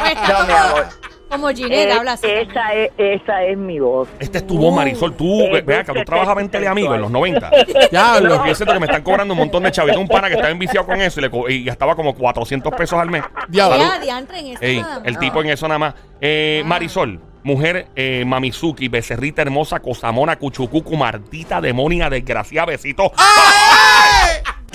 Pues 0.00 0.12
está 0.12 0.40
No, 0.40 0.46
mi 0.46 0.52
amor. 0.52 0.86
Como 1.28 1.48
Ginette, 1.48 1.88
Eh, 1.88 1.92
habla 1.92 2.12
así. 2.12 2.26
esa, 2.26 2.72
es, 2.74 2.90
esa 2.98 3.44
es 3.44 3.56
mi 3.56 3.78
voz. 3.80 4.08
Esta 4.18 4.38
es 4.38 4.46
tu 4.46 4.58
voz, 4.58 4.74
Marisol. 4.74 5.14
Tú, 5.16 5.42
Eh, 5.42 5.50
ve- 5.52 5.60
ve 5.62 5.74
acá, 5.76 5.92
tú 5.92 5.98
este 5.98 6.04
trabajabas 6.06 6.44
en 6.44 6.50
Teleamigo 6.50 6.94
en 6.94 7.00
los 7.02 7.10
90. 7.10 7.50
Diablo. 7.90 8.44
Yo 8.46 8.54
siento 8.54 8.72
que 8.74 8.80
me 8.80 8.86
están 8.86 9.02
cobrando 9.02 9.34
un 9.34 9.38
montón 9.38 9.62
de 9.62 9.70
chavitos. 9.72 9.98
Un 10.00 10.08
pana 10.08 10.28
que 10.28 10.34
estaba 10.34 10.50
enviciado 10.50 10.86
con 10.86 11.00
eso 11.00 11.20
y, 11.20 11.22
le 11.22 11.30
co- 11.30 11.48
y 11.48 11.64
gastaba 11.64 11.94
como 11.94 12.14
400 12.14 12.72
pesos 12.74 12.98
al 12.98 13.10
mes. 13.10 13.22
Diablo. 13.48 13.84
Diantre 14.02 14.38
en 14.40 14.46
eso 14.48 14.58
Ey, 14.62 14.80
nada 14.80 14.98
más. 15.00 15.06
el 15.08 15.18
tipo 15.18 15.42
en 15.42 15.50
eso 15.50 15.68
nada 15.68 15.78
más. 15.78 15.94
Eh, 16.20 16.62
Marisol, 16.66 17.20
mujer 17.42 17.86
eh, 17.94 18.24
Mamizuki, 18.26 18.88
becerrita 18.88 19.42
hermosa, 19.42 19.80
cosamona, 19.80 20.36
cuchucucu, 20.36 20.96
martita, 20.96 21.60
demonia, 21.60 22.08
desgraciada, 22.10 22.66
besito. 22.66 23.12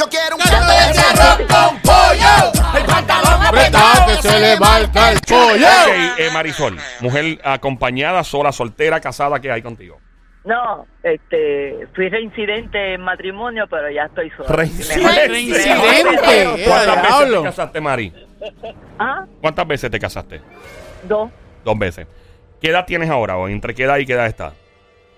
Yo 0.03 0.09
quiero 0.09 0.35
un 0.35 0.41
Canto 0.41 0.73
de 0.73 0.93
cerro 0.93 1.47
con 1.47 1.79
pollo. 1.79 2.77
El 2.77 2.85
pantalón 2.85 3.41
apretado 3.41 4.05
que 4.07 4.21
se 4.21 4.39
le 4.39 4.59
marca 4.59 5.11
el 5.11 5.19
pollo. 5.21 5.65
Ok, 5.65 6.19
eh, 6.19 6.29
Marisol, 6.33 6.77
mujer 6.99 7.39
acompañada, 7.43 8.21
sola, 8.25 8.51
soltera, 8.51 8.99
casada, 8.99 9.39
¿qué 9.39 9.49
hay 9.49 9.61
contigo? 9.61 9.99
No, 10.43 10.85
este, 11.03 11.87
fui 11.95 12.09
reincidente 12.09 12.95
en 12.95 13.01
matrimonio, 13.01 13.65
pero 13.69 13.89
ya 13.89 14.03
estoy 14.03 14.29
sola. 14.31 14.49
Reincidente. 14.49 15.27
Reincidente. 15.29 16.65
¿Cuántas 16.67 17.01
veces 17.01 17.31
te 17.31 17.43
casaste, 17.43 17.81
Mari? 17.81 18.13
Ah, 18.99 19.25
¿Cuántas 19.39 19.67
veces 19.67 19.91
te 19.91 19.99
casaste? 19.99 20.41
dos, 21.03 21.31
Dos 21.63 21.79
veces. 21.79 22.07
¿Qué 22.61 22.71
edad 22.71 22.85
tienes 22.85 23.09
ahora? 23.09 23.37
¿O 23.37 23.47
entre 23.47 23.73
qué 23.73 23.83
edad 23.83 23.97
y 23.99 24.05
qué 24.05 24.13
edad 24.13 24.27
estás? 24.27 24.53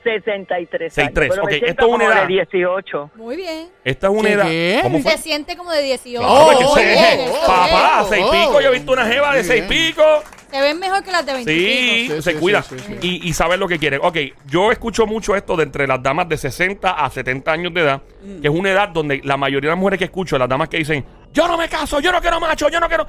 63 0.06 0.93
Seis, 0.93 1.06
años. 1.08 1.14
tres, 1.16 1.30
Pero 1.32 1.43
ok, 1.43 1.49
me 1.49 1.58
siento 1.58 1.72
esto 1.72 1.82
es 1.86 1.88
una 1.93 2.06
como 2.06 2.12
edad. 2.18 2.22
de 2.28 2.34
18. 2.34 3.12
Muy 3.16 3.36
bien. 3.36 3.68
Esta 3.84 4.08
es 4.08 4.14
una 4.14 4.22
¿Qué, 4.30 4.34
edad. 4.34 4.45
qué? 4.45 4.80
¿Cómo 4.84 4.99
fue? 4.99 5.12
Se 5.12 5.18
siente 5.18 5.58
como 5.58 5.72
de 5.72 5.82
18. 5.82 6.20
Claro, 6.26 6.51
es 6.51 6.58
que 6.58 6.64
Oh, 6.66 6.76
se- 6.76 6.86
bien, 6.86 7.20
eso 7.22 7.39
papá, 7.45 7.97
bien. 8.01 8.10
seis 8.10 8.26
Oh. 8.28 8.32
pico. 8.32 8.62
Yo 8.62 8.70
he 8.70 8.72
visto 8.74 8.91
una 8.93 9.06
jeva 9.06 9.32
de 9.34 9.39
Muy 9.39 9.47
seis 9.47 9.68
bien. 9.68 9.88
pico. 9.89 10.03
Se 10.51 10.62
ven 10.62 10.80
mejor 10.80 11.03
que 11.03 11.12
las 11.12 11.26
de 11.26 11.34
20. 11.34 11.51
Sí, 11.51 12.08
Sí, 12.10 12.22
se 12.22 12.32
sí, 12.32 12.38
cuida. 12.39 12.62
sí, 12.62 12.76
sí, 12.80 12.97
Y, 13.01 13.28
y 13.30 13.34
saben 13.34 13.60
lo 13.60 13.68
que 13.68 13.78
quieren. 13.78 13.99
Ok, 14.03 14.18
yo 14.47 14.72
escucho 14.72 15.06
mucho 15.06 15.36
esto 15.36 15.58
de 15.58 15.64
entre 15.64 15.86
las 15.88 16.01
damas 16.01 16.30
de 16.30 16.38
60 16.38 16.91
a 16.91 17.10
70 17.10 17.51
años 17.51 17.74
de 17.74 17.82
edad, 17.82 18.01
Mm. 18.24 18.41
que 18.41 18.47
es 18.47 18.53
una 18.53 18.72
edad 18.72 18.88
donde 18.89 19.20
la 19.26 19.36
mayoría 19.36 19.70
de 19.72 19.76
las 19.76 19.80
mujeres 19.80 19.97
que 19.99 20.06
escucho, 20.06 20.38
las 20.38 20.47
damas 20.47 20.70
que 20.70 20.78
dicen, 20.78 21.03
yo 21.34 21.47
no 21.49 21.58
me 21.58 21.68
caso, 21.68 21.99
yo 21.99 22.12
no 22.12 22.22
quiero 22.22 22.39
macho, 22.39 22.70
yo 22.70 22.80
no 22.80 22.88
quiero... 22.88 23.06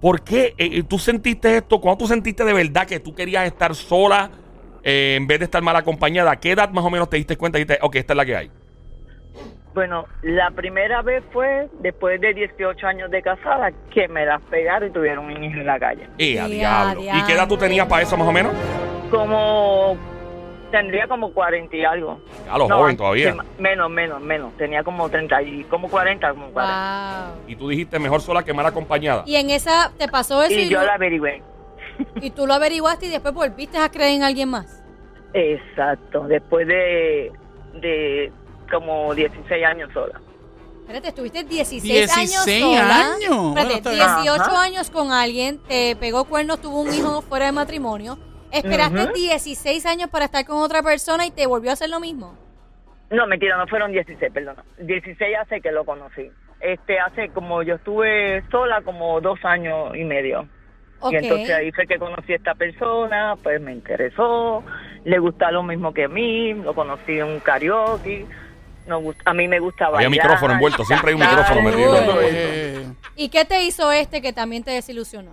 ¿Por 0.00 0.22
qué 0.22 0.54
eh, 0.58 0.70
eh, 0.72 0.82
tú 0.88 0.98
sentiste 0.98 1.56
esto? 1.56 1.80
¿Cuándo 1.80 1.98
tú 1.98 2.06
sentiste 2.06 2.44
de 2.44 2.52
verdad 2.52 2.86
que 2.86 3.00
tú 3.00 3.14
querías 3.14 3.46
estar 3.46 3.74
sola 3.74 4.30
eh, 4.86 5.16
en 5.16 5.26
vez 5.26 5.40
de 5.40 5.44
estar 5.46 5.60
mal 5.62 5.74
acompañada? 5.76 6.30
¿A 6.30 6.36
qué 6.36 6.52
edad 6.52 6.70
más 6.70 6.84
o 6.84 6.90
menos 6.90 7.10
te 7.10 7.16
diste 7.16 7.36
cuenta 7.36 7.58
y 7.58 7.64
dijiste, 7.64 7.84
ok, 7.84 7.96
esta 7.96 8.12
es 8.12 8.16
la 8.16 8.24
que 8.24 8.36
hay? 8.36 8.50
Bueno, 9.74 10.06
la 10.22 10.50
primera 10.52 11.02
vez 11.02 11.22
fue 11.32 11.68
después 11.80 12.18
de 12.20 12.32
18 12.32 12.86
años 12.86 13.10
de 13.10 13.20
casada 13.20 13.72
que 13.92 14.08
me 14.08 14.24
las 14.24 14.40
pegaron 14.42 14.88
y 14.88 14.92
tuvieron 14.92 15.26
un 15.26 15.44
hijo 15.44 15.58
en 15.60 15.66
la 15.66 15.78
calle. 15.78 16.08
¡Eh, 16.16 16.40
a 16.40 16.46
¡Eh, 16.46 16.50
diablo! 16.50 17.00
a 17.12 17.18
¿Y 17.18 17.22
qué 17.24 17.32
edad 17.34 17.46
tú 17.46 17.58
tenías 17.58 17.86
para 17.86 18.02
eso 18.02 18.16
más 18.16 18.26
o 18.26 18.32
menos? 18.32 18.54
Como 19.10 19.98
tendría 20.70 21.06
como 21.06 21.32
40 21.32 21.76
y 21.76 21.84
algo. 21.84 22.20
A 22.50 22.56
los 22.56 22.68
No, 22.68 22.78
joven 22.78 22.96
todavía. 22.96 23.36
menos, 23.58 23.90
menos, 23.90 24.20
menos. 24.22 24.56
Tenía 24.56 24.82
como 24.82 25.08
30 25.10 25.42
y 25.42 25.64
como 25.64 25.88
40, 25.88 26.30
como 26.30 26.46
40. 26.52 27.26
Wow. 27.34 27.42
Y 27.46 27.56
tú 27.56 27.68
dijiste 27.68 27.98
mejor 27.98 28.20
sola 28.22 28.42
que 28.44 28.54
mal 28.54 28.64
acompañada. 28.66 29.24
Y 29.26 29.36
en 29.36 29.50
esa 29.50 29.92
te 29.98 30.08
pasó 30.08 30.42
eso 30.42 30.54
y, 30.54 30.62
Y 30.62 30.68
yo 30.68 30.82
la 30.82 30.94
averigüé. 30.94 31.42
Y 32.20 32.30
tú 32.30 32.46
lo 32.46 32.54
averiguaste 32.54 33.06
y 33.06 33.10
después 33.10 33.34
volviste 33.34 33.78
a 33.78 33.88
creer 33.90 34.12
en 34.16 34.22
alguien 34.22 34.48
más. 34.48 34.82
Exacto, 35.32 36.26
después 36.26 36.66
de, 36.66 37.32
de 37.74 38.32
como 38.70 39.14
16 39.14 39.64
años 39.64 39.90
sola. 39.92 40.20
Espérate, 40.82 41.08
estuviste 41.08 41.42
16, 41.44 41.82
16 41.82 42.16
años 42.16 42.62
sola. 42.62 43.12
años. 43.14 43.52
Bueno, 43.52 43.70
Espérate, 43.70 43.90
bien. 43.90 44.06
18 44.22 44.42
Ajá. 44.42 44.62
años 44.62 44.90
con 44.90 45.10
alguien, 45.10 45.58
te 45.66 45.96
pegó 45.96 46.24
cuernos, 46.26 46.60
tuvo 46.60 46.82
un 46.82 46.94
hijo 46.94 47.22
fuera 47.22 47.46
de 47.46 47.52
matrimonio. 47.52 48.18
Esperaste 48.52 49.02
Ujú. 49.04 49.12
16 49.12 49.84
años 49.86 50.08
para 50.10 50.26
estar 50.26 50.46
con 50.46 50.58
otra 50.58 50.82
persona 50.82 51.26
y 51.26 51.32
te 51.32 51.46
volvió 51.46 51.70
a 51.70 51.72
hacer 51.72 51.90
lo 51.90 51.98
mismo. 51.98 52.36
No, 53.10 53.26
mentira, 53.26 53.56
no 53.58 53.66
fueron 53.66 53.90
16, 53.92 54.32
perdona. 54.32 54.64
16 54.78 55.36
hace 55.40 55.60
que 55.60 55.72
lo 55.72 55.84
conocí. 55.84 56.30
Este, 56.60 56.98
hace 56.98 57.28
como 57.30 57.62
yo 57.62 57.74
estuve 57.74 58.42
sola 58.50 58.80
como 58.82 59.20
dos 59.20 59.38
años 59.44 59.94
y 59.96 60.04
medio. 60.04 60.48
Y 61.12 61.16
entonces 61.16 61.50
ahí 61.50 61.72
fue 61.72 61.86
que 61.86 61.98
conocí 61.98 62.32
a 62.32 62.36
esta 62.36 62.54
persona, 62.54 63.34
pues 63.42 63.60
me 63.60 63.72
interesó, 63.72 64.62
le 65.04 65.18
gusta 65.18 65.50
lo 65.50 65.62
mismo 65.62 65.92
que 65.92 66.04
a 66.04 66.08
mí, 66.08 66.54
lo 66.54 66.74
conocí 66.74 67.18
en 67.18 67.26
un 67.26 67.40
karaoke, 67.40 68.26
gust- 68.88 69.20
a 69.24 69.34
mí 69.34 69.48
me 69.48 69.58
gusta 69.58 69.86
Había 69.86 70.08
bailar. 70.08 70.10
micrófono 70.10 70.54
envuelto, 70.54 70.84
siempre 70.84 71.10
hay 71.10 71.14
un 71.14 71.20
micrófono 71.20 71.62
metido. 71.62 71.96
Eh, 72.22 72.86
¿Y 73.16 73.28
qué 73.28 73.44
te 73.44 73.62
hizo 73.64 73.90
este 73.92 74.20
que 74.22 74.32
también 74.32 74.62
te 74.64 74.70
desilusionó? 74.72 75.32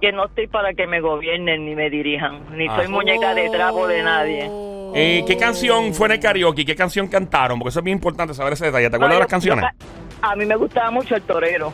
Que 0.00 0.12
no 0.12 0.24
estoy 0.26 0.46
para 0.46 0.72
que 0.72 0.86
me 0.86 1.00
gobiernen 1.02 1.66
ni 1.66 1.74
me 1.74 1.90
dirijan, 1.90 2.56
ni 2.56 2.66
Ah. 2.68 2.76
soy 2.76 2.88
muñeca 2.88 3.34
de 3.34 3.50
trapo 3.50 3.86
de 3.86 4.02
nadie. 4.02 4.50
Eh, 4.94 5.22
¿Qué 5.26 5.36
canción 5.36 5.92
fue 5.92 6.06
en 6.06 6.12
el 6.12 6.20
karaoke? 6.20 6.64
¿Qué 6.64 6.74
canción 6.74 7.06
cantaron? 7.06 7.58
Porque 7.58 7.68
eso 7.68 7.80
es 7.80 7.84
bien 7.84 7.98
importante 7.98 8.32
saber 8.32 8.54
ese 8.54 8.64
detalle. 8.66 8.88
¿Te 8.88 8.96
acuerdas 8.96 9.10
No, 9.10 9.14
de 9.16 9.20
las 9.20 9.28
canciones? 9.30 9.64
yo- 9.78 9.86
a 10.22 10.36
mí 10.36 10.44
me 10.46 10.56
gustaba 10.56 10.90
mucho 10.90 11.14
el 11.16 11.22
torero. 11.22 11.72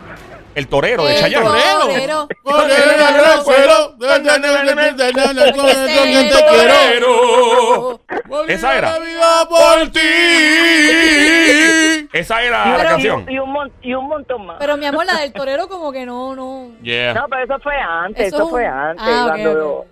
El 0.55 0.69
torero 0.69 1.05
de 1.05 1.15
El 1.15 1.21
Chayanne. 1.21 1.47
torero. 1.47 2.29
Torero. 2.45 2.69
Esa 8.49 8.77
era. 8.79 8.95
Por 9.49 9.91
ti. 9.91 10.01
Esa 12.13 12.43
era 12.43 12.77
la 12.79 12.85
canción. 12.85 13.27
Y, 13.29 13.39
un, 13.39 13.73
y 13.83 13.95
un 13.95 14.09
montón 14.09 14.47
más. 14.47 14.57
Pero 14.59 14.77
mi 14.77 14.87
amor, 14.87 15.07
la 15.07 15.19
del 15.21 15.33
torero 15.33 15.69
como 15.69 15.93
que 15.93 16.05
no, 16.07 16.35
no. 16.35 16.71
Yeah. 16.83 17.15
no, 17.15 17.27
pero 17.29 17.45
eso 17.45 17.59
fue 17.63 17.75
antes, 17.77 18.33
Eso 18.33 18.49
fue 18.49 18.67
antes, 18.67 19.05
Ah, 19.07 19.25
cuando. 19.29 19.83
Eh, 19.83 19.87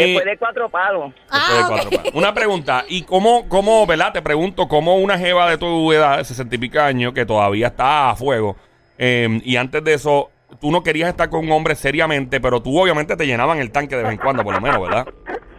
después 0.00 0.24
de 0.24 0.36
cuatro 0.38 0.68
palos. 0.68 1.12
después 1.14 1.48
de 1.48 1.62
Ah, 1.62 1.66
cuatro 1.68 1.90
palos. 1.90 2.14
Una 2.14 2.34
pregunta. 2.34 2.84
¿Y 2.88 3.02
cómo, 3.02 3.48
cómo, 3.48 3.86
verdad? 3.86 4.12
Te 4.12 4.22
pregunto, 4.22 4.66
¿cómo 4.68 4.96
una 4.96 5.18
jeva 5.18 5.48
de 5.48 5.58
tu 5.58 5.92
edad, 5.92 6.18
de 6.18 6.24
60 6.24 6.54
y 6.54 6.58
pico 6.58 6.80
años, 6.80 7.12
que 7.12 7.24
todavía 7.24 7.68
está 7.68 8.10
a 8.10 8.16
fuego, 8.16 8.56
eh, 8.98 9.40
y 9.44 9.56
antes 9.56 9.82
de 9.84 9.94
eso, 9.94 10.30
tú 10.60 10.70
no 10.70 10.82
querías 10.82 11.08
estar 11.08 11.28
con 11.30 11.40
un 11.44 11.52
hombre 11.52 11.74
seriamente, 11.74 12.40
pero 12.40 12.60
tú 12.62 12.78
obviamente 12.78 13.16
te 13.16 13.26
llenaban 13.26 13.58
el 13.58 13.70
tanque 13.72 13.96
de 13.96 14.02
vez 14.02 14.12
en 14.12 14.18
cuando, 14.18 14.44
por 14.44 14.54
lo 14.54 14.60
menos, 14.60 14.80
¿verdad? 14.80 15.06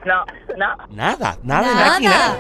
No, 0.06 0.24
no, 0.58 0.78
Nada, 0.90 1.38
nada, 1.44 1.74
nada. 1.74 1.96
aquí, 1.96 2.06
nada. 2.06 2.38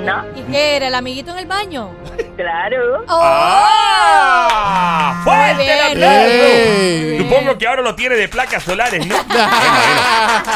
No, 0.00 0.24
¿Y 0.36 0.42
qué 0.52 0.76
era? 0.76 0.88
¿El 0.88 0.94
amiguito 0.94 1.30
en 1.32 1.38
el 1.38 1.46
baño? 1.46 1.90
claro. 2.36 3.04
¡Oh! 3.08 3.20
¡Ah! 3.22 5.20
¡Fuerte 5.24 5.72
el 5.72 5.80
aplauso! 5.80 7.24
Supongo 7.24 7.58
que 7.58 7.66
ahora 7.66 7.82
lo 7.82 7.94
tiene 7.94 8.16
de 8.16 8.28
placas 8.28 8.62
solares, 8.62 9.06
¿no? 9.06 9.16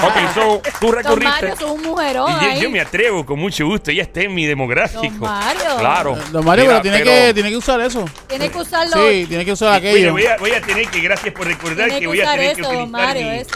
Ok, 0.00 0.14
so, 0.34 0.60
tú 0.80 0.86
Don 0.86 0.96
recurriste. 0.96 1.28
Mario, 1.30 1.56
sos 1.58 1.70
un 1.70 1.82
mujerón 1.82 2.30
Y 2.30 2.56
yo, 2.56 2.62
yo 2.62 2.70
me 2.70 2.80
atrevo 2.80 3.24
con 3.24 3.38
mucho 3.38 3.66
gusto, 3.66 3.90
ya 3.90 4.02
está 4.02 4.20
en 4.20 4.34
mi 4.34 4.44
demográfico. 4.46 5.02
Don 5.02 5.20
Mario. 5.20 5.76
Claro. 5.78 6.18
Don 6.30 6.44
Mario, 6.44 6.64
Mira, 6.64 6.82
pero 6.82 6.96
tiene 6.96 7.02
que, 7.02 7.34
tiene 7.34 7.50
que 7.50 7.56
usar 7.56 7.80
eso. 7.80 8.04
Tienes 8.26 8.50
que 8.50 8.58
usarlo. 8.58 9.08
Sí, 9.08 9.26
tiene 9.28 9.44
que 9.44 9.52
usar 9.52 9.74
aquello. 9.74 10.12
voy, 10.12 10.26
a, 10.26 10.36
voy 10.36 10.52
a 10.52 10.60
tener 10.60 10.88
que, 10.88 11.00
gracias 11.00 11.32
por 11.34 11.46
recordar 11.46 11.88
que 11.90 12.00
que 12.00 12.06
voy 12.06 12.20
a 12.20 12.24
usar 12.24 12.38
tener 12.38 12.54
que 12.56 12.60
eso, 12.60 12.70
utilizar 12.70 12.90
don 12.90 12.90
Mario, 12.90 13.30
mi 13.30 13.38
eso. 13.38 13.50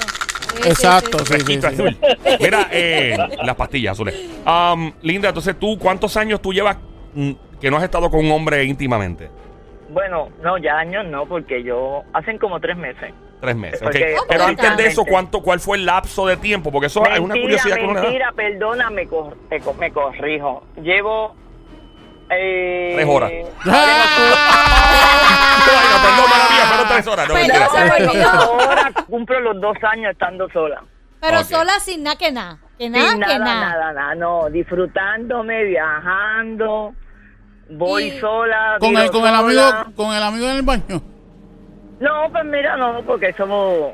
Sí, 0.57 0.63
sí, 0.63 0.69
Exacto, 0.69 1.19
sí, 1.21 1.25
sí. 1.25 1.33
fresquito 1.33 1.67
azul. 1.69 1.97
Mira, 2.41 2.69
eh, 2.71 3.17
las 3.43 3.57
pastillas 3.57 3.93
azules. 3.93 4.15
Um, 4.47 4.93
Linda, 5.03 5.29
entonces 5.29 5.59
tú, 5.59 5.79
¿cuántos 5.79 6.17
años 6.17 6.41
tú 6.41 6.53
llevas 6.53 6.77
mm, 7.15 7.33
que 7.61 7.71
no 7.71 7.77
has 7.77 7.85
estado 7.85 8.11
con 8.11 8.21
un 8.25 8.33
hombre 8.33 8.65
íntimamente? 8.65 9.31
Bueno, 9.91 10.29
no, 10.43 10.57
ya 10.59 10.79
años 10.79 11.05
no, 11.07 11.27
porque 11.27 11.63
yo, 11.63 12.03
hacen 12.15 12.39
como 12.39 12.61
tres 12.61 12.77
meses. 12.77 13.13
Tres 13.41 13.57
meses. 13.57 13.83
ok. 13.83 13.89
Porque- 13.91 14.17
Pero 14.29 14.45
antes 14.45 14.77
de 14.77 14.87
eso. 14.87 15.05
¿cuánto, 15.05 15.43
¿cuál 15.43 15.59
fue 15.61 15.77
el 15.77 15.85
lapso 15.85 16.27
de 16.27 16.37
tiempo? 16.37 16.71
Porque 16.71 16.87
eso 16.87 17.03
es 17.05 17.19
una 17.19 17.35
mentira, 17.35 17.43
curiosidad 17.43 17.77
que 17.77 17.83
uno 17.85 17.93
le 17.95 17.99
da. 17.99 18.03
mentira, 18.05 18.33
perdona, 18.33 18.91
me, 18.91 19.07
cor- 19.07 19.37
te 19.49 19.61
co- 19.61 19.75
me 19.75 19.91
corrijo. 19.91 20.63
Llevo 20.83 21.35
Eh, 22.31 22.93
Tres 22.95 23.09
horas. 23.09 23.31
Ah. 23.67 23.85
Ay, 25.65 25.87
no, 25.93 26.03
perdón, 26.03 26.31
mía, 26.51 26.65
fueron 26.67 26.89
tres 26.89 27.07
horas. 27.07 27.29
No, 27.29 27.35
mentira. 27.35 28.33
Ahora 28.33 28.93
cumplo 29.09 29.41
los 29.41 29.61
dos 29.61 29.77
años 29.91 30.13
estando 30.13 30.49
sola. 30.51 30.83
Pero 31.21 31.45
sola 31.45 31.79
sin 31.81 32.03
nada 32.03 32.17
que 32.17 32.33
nada. 32.33 32.59
Que 32.79 32.89
nada, 32.91 33.11
Sin 33.11 33.21
que 33.21 33.27
nada, 33.27 33.39
nada. 33.39 33.61
nada, 33.61 33.93
nada, 33.93 34.15
no, 34.17 34.51
disfrutándome, 34.51 35.65
viajando, 35.65 36.95
voy 37.71 38.05
Y- 38.05 38.19
sola. 38.21 38.77
con 38.81 38.97
el, 38.97 39.11
con 39.11 39.27
el 39.27 39.35
amigo, 39.35 39.61
sola. 39.61 39.87
con 39.95 40.13
el 40.15 40.23
amigo 40.23 40.47
en 40.47 40.57
el 40.57 40.63
baño. 40.63 41.03
No, 42.01 42.29
pues 42.33 42.45
mira, 42.47 42.77
no, 42.77 43.03
porque 43.07 43.33
somos, 43.35 43.93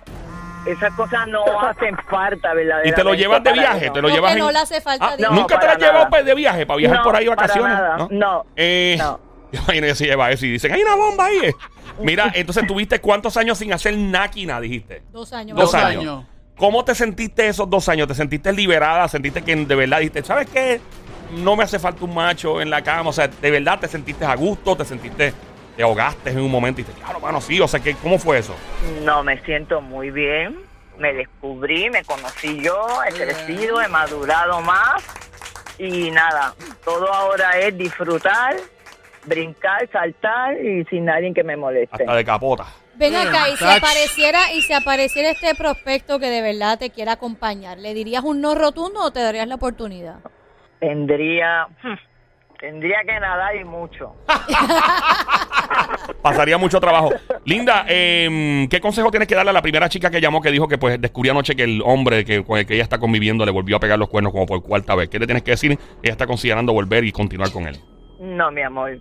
esas 0.72 0.92
cosas 0.94 1.26
no 1.28 1.42
hacen 1.60 1.96
falta, 2.08 2.52
verdaderamente. 2.54 2.88
¿Y 2.88 2.92
te 2.92 3.04
lo 3.04 3.14
llevas 3.14 3.42
de 3.42 3.52
viaje? 3.52 3.90
¿Te 3.90 4.00
lo 4.02 4.08
No, 4.08 4.14
llevas 4.14 4.32
en- 4.32 4.38
no 4.38 4.50
le 4.50 4.58
hace 4.58 4.80
falta 4.80 5.08
Ah, 5.08 5.16
dinero. 5.16 5.34
¿Nunca 5.34 5.54
No, 5.54 5.60
te 5.60 5.66
la 5.66 5.72
has 5.72 5.78
llevado 5.78 6.06
pues, 6.10 6.24
de 6.24 6.34
viaje? 6.34 6.66
¿Para 6.66 6.76
viajar 6.78 6.98
No, 6.98 7.04
por 7.04 7.16
ahí 7.16 7.26
para 7.26 7.36
vacaciones? 7.36 7.72
nada. 7.78 7.96
¿no? 7.98 8.08
No, 8.10 8.46
Eh, 8.56 8.96
no. 8.98 9.20
Imagínate 9.52 9.94
si 9.94 10.04
lleva 10.04 10.30
eso 10.30 10.44
y 10.46 10.50
dicen, 10.52 10.72
hay 10.72 10.82
una 10.82 10.94
bomba 10.94 11.24
ahí. 11.26 11.38
eh". 11.44 11.54
Mira, 12.00 12.30
entonces 12.34 12.66
tuviste 12.66 13.00
cuántos 13.00 13.36
años 13.36 13.58
sin 13.58 13.72
hacer 13.72 13.96
náquina, 13.96 14.60
dijiste. 14.60 15.02
Dos 15.10 15.32
años. 15.32 15.56
Dos, 15.56 15.72
Dos 15.72 15.74
años. 15.82 16.02
años. 16.02 16.24
¿Cómo 16.56 16.84
te 16.84 16.94
sentiste 16.94 17.46
esos 17.48 17.70
dos 17.70 17.88
años? 17.88 18.08
¿Te 18.08 18.14
sentiste 18.14 18.52
liberada? 18.52 19.06
¿Sentiste 19.08 19.42
que 19.42 19.54
de 19.54 19.74
verdad 19.74 19.98
dijiste, 19.98 20.22
¿sabes 20.24 20.48
qué? 20.50 20.80
No 21.30 21.54
me 21.56 21.62
hace 21.64 21.78
falta 21.78 22.04
un 22.04 22.12
macho 22.14 22.60
en 22.60 22.68
la 22.68 22.82
cama. 22.82 23.10
O 23.10 23.12
sea, 23.12 23.28
¿de 23.28 23.50
verdad 23.50 23.78
te 23.78 23.86
sentiste 23.86 24.24
a 24.24 24.34
gusto? 24.34 24.76
¿Te 24.76 24.84
sentiste, 24.84 25.32
te 25.78 25.84
ahogaste 25.84 26.30
en 26.30 26.40
un 26.40 26.50
momento 26.50 26.80
y 26.80 26.84
dijiste, 26.84 27.00
claro, 27.00 27.20
mano, 27.20 27.40
sí? 27.40 27.60
O 27.60 27.68
sea, 27.68 27.78
¿qué, 27.78 27.94
¿cómo 27.94 28.18
fue 28.18 28.38
eso? 28.38 28.52
No, 29.04 29.22
me 29.22 29.40
siento 29.42 29.80
muy 29.80 30.10
bien. 30.10 30.58
Me 30.98 31.12
descubrí, 31.12 31.88
me 31.88 32.02
conocí 32.02 32.60
yo, 32.60 32.84
he 33.08 33.12
crecido, 33.12 33.80
he 33.80 33.86
madurado 33.86 34.60
más. 34.60 35.04
Y 35.78 36.10
nada, 36.10 36.52
todo 36.84 37.14
ahora 37.14 37.60
es 37.60 37.78
disfrutar, 37.78 38.56
brincar, 39.24 39.88
saltar 39.92 40.56
y 40.60 40.84
sin 40.86 41.04
nadie 41.04 41.32
que 41.32 41.44
me 41.44 41.56
moleste. 41.56 41.94
Hasta 42.02 42.12
de 42.12 42.24
capota. 42.24 42.66
Ven 42.96 43.14
acá, 43.14 43.48
y 43.48 43.56
si 43.56 43.64
apareciera, 43.64 44.52
y 44.54 44.62
si 44.62 44.72
apareciera 44.72 45.30
este 45.30 45.54
prospecto 45.54 46.18
que 46.18 46.26
de 46.26 46.42
verdad 46.42 46.80
te 46.80 46.90
quiera 46.90 47.12
acompañar, 47.12 47.78
¿le 47.78 47.94
dirías 47.94 48.24
un 48.24 48.40
no 48.40 48.56
rotundo 48.56 49.00
o 49.00 49.12
te 49.12 49.20
darías 49.20 49.46
la 49.46 49.54
oportunidad? 49.54 50.16
Tendría, 50.80 51.68
hmm, 51.84 51.94
tendría 52.58 52.98
que 53.06 53.20
nadar 53.20 53.56
y 53.56 53.64
mucho. 53.64 54.14
Pasaría 56.22 56.58
mucho 56.58 56.80
trabajo. 56.80 57.10
Linda, 57.44 57.84
eh, 57.88 58.66
¿qué 58.70 58.80
consejo 58.80 59.10
tienes 59.10 59.28
que 59.28 59.34
darle 59.34 59.50
a 59.50 59.54
la 59.54 59.62
primera 59.62 59.88
chica 59.88 60.10
que 60.10 60.20
llamó 60.20 60.40
que 60.40 60.50
dijo 60.50 60.66
que 60.68 60.78
pues 60.78 61.00
descubrió 61.00 61.32
anoche 61.32 61.54
que 61.54 61.64
el 61.64 61.82
hombre 61.84 62.24
que, 62.24 62.44
con 62.44 62.58
el 62.58 62.66
que 62.66 62.74
ella 62.74 62.82
está 62.82 62.98
conviviendo 62.98 63.44
le 63.44 63.52
volvió 63.52 63.76
a 63.76 63.80
pegar 63.80 63.98
los 63.98 64.08
cuernos 64.08 64.32
como 64.32 64.46
por 64.46 64.62
cuarta 64.62 64.94
vez? 64.94 65.08
¿Qué 65.08 65.18
le 65.18 65.26
tienes 65.26 65.42
que 65.42 65.52
decir? 65.52 65.78
Ella 66.02 66.12
está 66.12 66.26
considerando 66.26 66.72
volver 66.72 67.04
y 67.04 67.12
continuar 67.12 67.52
con 67.52 67.66
él. 67.66 67.78
No, 68.20 68.50
mi 68.50 68.62
amor. 68.62 68.98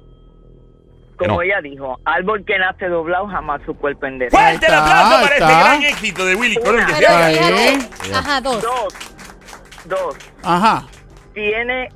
Como 1.17 1.35
no. 1.35 1.41
ella 1.41 1.59
dijo, 1.61 1.99
árbol 2.05 2.45
que 2.45 2.59
nace 2.59 2.87
doblado 2.87 3.27
jamás 3.27 3.61
su 3.65 3.75
cuerpo 3.75 4.05
endereza. 4.05 4.37
¡Fuerte 4.37 4.67
el 4.67 4.73
aplauso 4.73 5.23
para 5.23 5.35
este 5.35 5.45
gran 5.45 5.83
éxito 5.83 6.25
de 6.25 6.35
Willy 6.35 6.57
Colón! 6.57 6.81
ajá, 8.13 8.41
dos. 8.41 8.61
Dos, 8.61 8.93
dos. 9.85 10.15
Ajá. 10.43 10.85
Tiene 11.33 11.89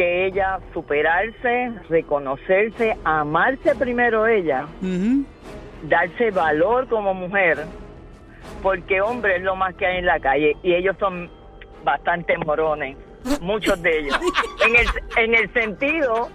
que 0.00 0.24
ella 0.24 0.60
superarse, 0.72 1.72
reconocerse, 1.90 2.96
amarse 3.04 3.74
primero 3.74 4.26
ella, 4.26 4.66
darse 5.82 6.30
valor 6.30 6.88
como 6.88 7.12
mujer, 7.12 7.66
porque 8.62 9.02
hombre 9.02 9.36
es 9.36 9.42
lo 9.42 9.56
más 9.56 9.74
que 9.74 9.84
hay 9.84 9.98
en 9.98 10.06
la 10.06 10.18
calle 10.18 10.56
y 10.62 10.72
ellos 10.72 10.96
son 10.98 11.28
bastante 11.84 12.38
morones, 12.38 12.96
muchos 13.42 13.82
de 13.82 13.98
ellos, 13.98 14.18
en 14.66 14.76
el, 14.76 14.86
en 15.18 15.34
el 15.34 15.52
sentido 15.52 16.30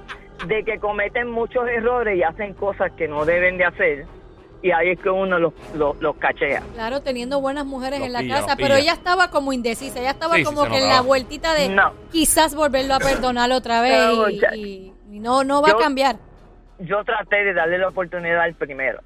de 0.46 0.64
que 0.64 0.78
cometen 0.78 1.32
muchos 1.32 1.68
errores 1.68 2.20
y 2.20 2.22
hacen 2.22 2.54
cosas 2.54 2.92
que 2.92 3.08
no 3.08 3.26
deben 3.26 3.58
de 3.58 3.66
hacer 3.66 4.06
y 4.62 4.72
ahí 4.72 4.90
es 4.90 5.00
que 5.00 5.10
uno 5.10 5.38
los, 5.40 5.54
los, 5.76 5.96
los 6.02 6.16
cachea. 6.18 6.62
Claro, 6.74 7.02
teniendo 7.02 7.40
buenas 7.42 7.66
mujeres 7.66 8.00
Los 8.00 8.08
en 8.08 8.14
la 8.14 8.20
pilla, 8.20 8.42
casa, 8.42 8.56
pero 8.56 8.76
ella 8.76 8.94
estaba 8.94 9.30
como 9.30 9.54
indecisa, 9.54 10.00
ella 10.00 10.12
estaba 10.12 10.36
Sí, 10.36 10.44
como 10.44 10.66
que 10.66 10.78
en 10.78 10.90
la 10.90 11.02
vueltita 11.02 11.54
de 11.54 11.70
No. 11.70 11.94
quizás 12.12 12.56
volverlo 12.56 12.96
a 12.96 13.00
perdonar 13.00 13.52
otra 13.52 13.82
vez 13.82 13.98
No, 14.16 14.30
y, 14.30 14.40
ya- 14.40 14.56
y- 14.56 14.94
y 15.12 15.20
no, 15.20 15.44
no 15.44 15.62
va 15.62 15.70
Yo- 15.70 15.78
a 15.78 15.80
cambiar. 15.82 16.16
Yo 16.80 17.04
traté 17.06 17.44
de 17.46 17.54
darle 17.54 17.78
la 17.78 17.88
oportunidad 17.90 18.42
al 18.42 18.54
primero. 18.56 19.00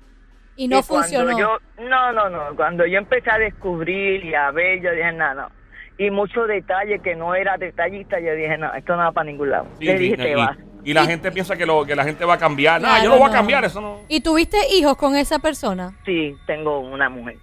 Y 0.55 0.67
no 0.67 0.79
Y 0.79 0.83
funcionó. 0.83 1.37
Yo, 1.37 1.57
no, 1.79 2.11
no, 2.11 2.29
no. 2.29 2.55
Cuando 2.55 2.85
yo 2.85 2.97
empecé 2.97 3.29
a 3.31 3.37
descubrir 3.37 4.25
y 4.25 4.33
a 4.35 4.51
ver, 4.51 4.81
yo 4.81 4.91
dije, 4.91 5.11
no, 5.13 5.33
no. 5.35 5.49
Y 5.97 6.09
muchos 6.11 6.47
detalles 6.47 7.01
que 7.01 7.15
no 7.15 7.35
era 7.35 7.57
detallista, 7.57 8.19
yo 8.19 8.33
dije, 8.33 8.57
no, 8.57 8.73
esto 8.73 8.93
no 8.95 9.03
va 9.03 9.11
para 9.11 9.25
ningún 9.25 9.49
lado. 9.51 9.67
Sí, 9.79 9.85
Le 9.85 9.93
dije, 9.99 10.13
y, 10.13 10.17
te 10.17 10.35
vas. 10.35 10.57
Y 10.83 10.93
la 10.93 11.05
gente 11.05 11.31
piensa 11.31 11.55
que, 11.55 11.65
lo, 11.65 11.85
que 11.85 11.95
la 11.95 12.03
gente 12.03 12.23
va 12.25 12.35
a 12.35 12.37
cambiar. 12.37 12.81
Nada, 12.81 12.95
Claro, 12.95 13.09
yo 13.09 13.15
no 13.15 13.21
voy 13.23 13.29
a 13.29 13.33
cambiar, 13.33 13.65
eso 13.65 13.81
no. 13.81 13.99
¿Y 14.07 14.21
tuviste 14.21 14.57
hijos 14.73 14.95
con 14.97 15.15
esa 15.15 15.39
persona? 15.39 15.97
Sí, 16.05 16.35
tengo 16.47 16.79
una 16.79 17.09
mujer. 17.09 17.37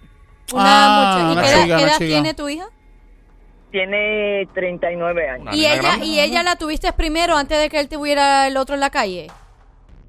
Una 0.53 0.63
Ah, 0.65 1.27
muchacha. 1.29 1.29
¿Y 1.29 1.31
una 1.31 1.41
qué 1.41 1.83
edad, 1.85 1.97
qué 1.99 2.05
tiene 2.07 2.33
tu 2.33 2.49
hija? 2.49 2.65
Tiene 3.71 4.47
39 4.53 5.29
años. 5.29 5.41
Una 5.41 5.55
¿Y 5.55 5.65
ella, 5.65 5.75
grande. 5.81 6.05
¿Y 6.05 6.19
ella 6.19 6.41
la 6.43 6.55
tuviste 6.55 6.91
primero 6.93 7.35
antes 7.35 7.59
de 7.59 7.69
que 7.69 7.79
él 7.79 7.89
tuviera 7.89 8.47
el 8.47 8.55
otro 8.57 8.75
en 8.75 8.81
la 8.81 8.89
calle? 8.89 9.27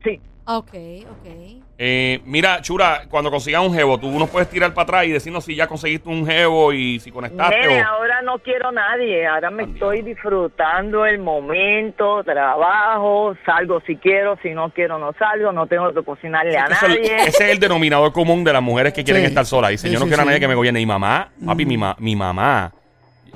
Sí. 0.05 0.21
Ah, 0.51 0.57
Ok, 0.57 0.73
ok. 1.11 1.63
Eh, 1.77 2.21
mira, 2.25 2.63
Chura, 2.63 3.03
cuando 3.11 3.31
consigas 3.31 3.63
un 3.65 3.75
jevo, 3.75 3.99
tú 3.99 4.11
nos 4.19 4.31
puedes 4.31 4.49
tirar 4.49 4.73
para 4.73 4.85
atrás 4.85 5.05
y 5.05 5.11
decirnos 5.11 5.45
si 5.45 5.55
ya 5.55 5.67
conseguiste 5.69 6.09
un 6.09 6.27
jevo 6.27 6.73
y 6.73 6.99
si 7.01 7.11
conectaste 7.13 7.57
Nene, 7.61 7.83
o... 7.83 7.87
ahora 7.87 8.23
no 8.23 8.39
quiero 8.39 8.69
a 8.69 8.73
nadie. 8.73 9.27
Ahora 9.27 9.51
me 9.51 9.65
Adiós. 9.65 9.75
estoy 9.77 10.03
disfrutando 10.03 11.05
el 11.05 11.19
momento, 11.19 12.25
trabajo, 12.25 13.37
salgo 13.45 13.81
si 13.87 13.97
quiero, 13.97 14.39
si 14.43 14.51
no 14.55 14.71
quiero 14.71 14.99
no 14.99 15.13
salgo, 15.19 15.53
no 15.53 15.67
tengo 15.67 15.93
que 15.93 16.03
cocinarle 16.03 16.57
a 16.57 16.65
Ese 16.65 16.73
es, 16.75 16.83
el, 16.83 16.89
nadie. 17.03 17.17
ese 17.29 17.45
es 17.45 17.51
el 17.53 17.59
denominador 17.61 18.13
común 18.15 18.43
de 18.43 18.55
las 18.55 18.63
mujeres 18.63 18.95
que 18.95 19.05
quieren 19.05 19.23
Sí. 19.25 19.29
estar 19.29 19.45
solas. 19.45 19.71
Dicen, 19.71 19.91
Sí, 19.91 19.95
yo 19.95 20.01
no 20.01 20.07
sí, 20.07 20.09
quiero 20.09 20.23
a 20.23 20.27
nadie 20.27 20.41
que 20.41 20.49
me 20.49 20.55
gobierne. 20.55 20.81
Y 20.81 20.87
mamá, 20.87 21.31
papi, 21.45 21.67
mi, 21.67 21.77
ma- 21.77 21.95
mi 21.99 22.17
mamá, 22.17 22.73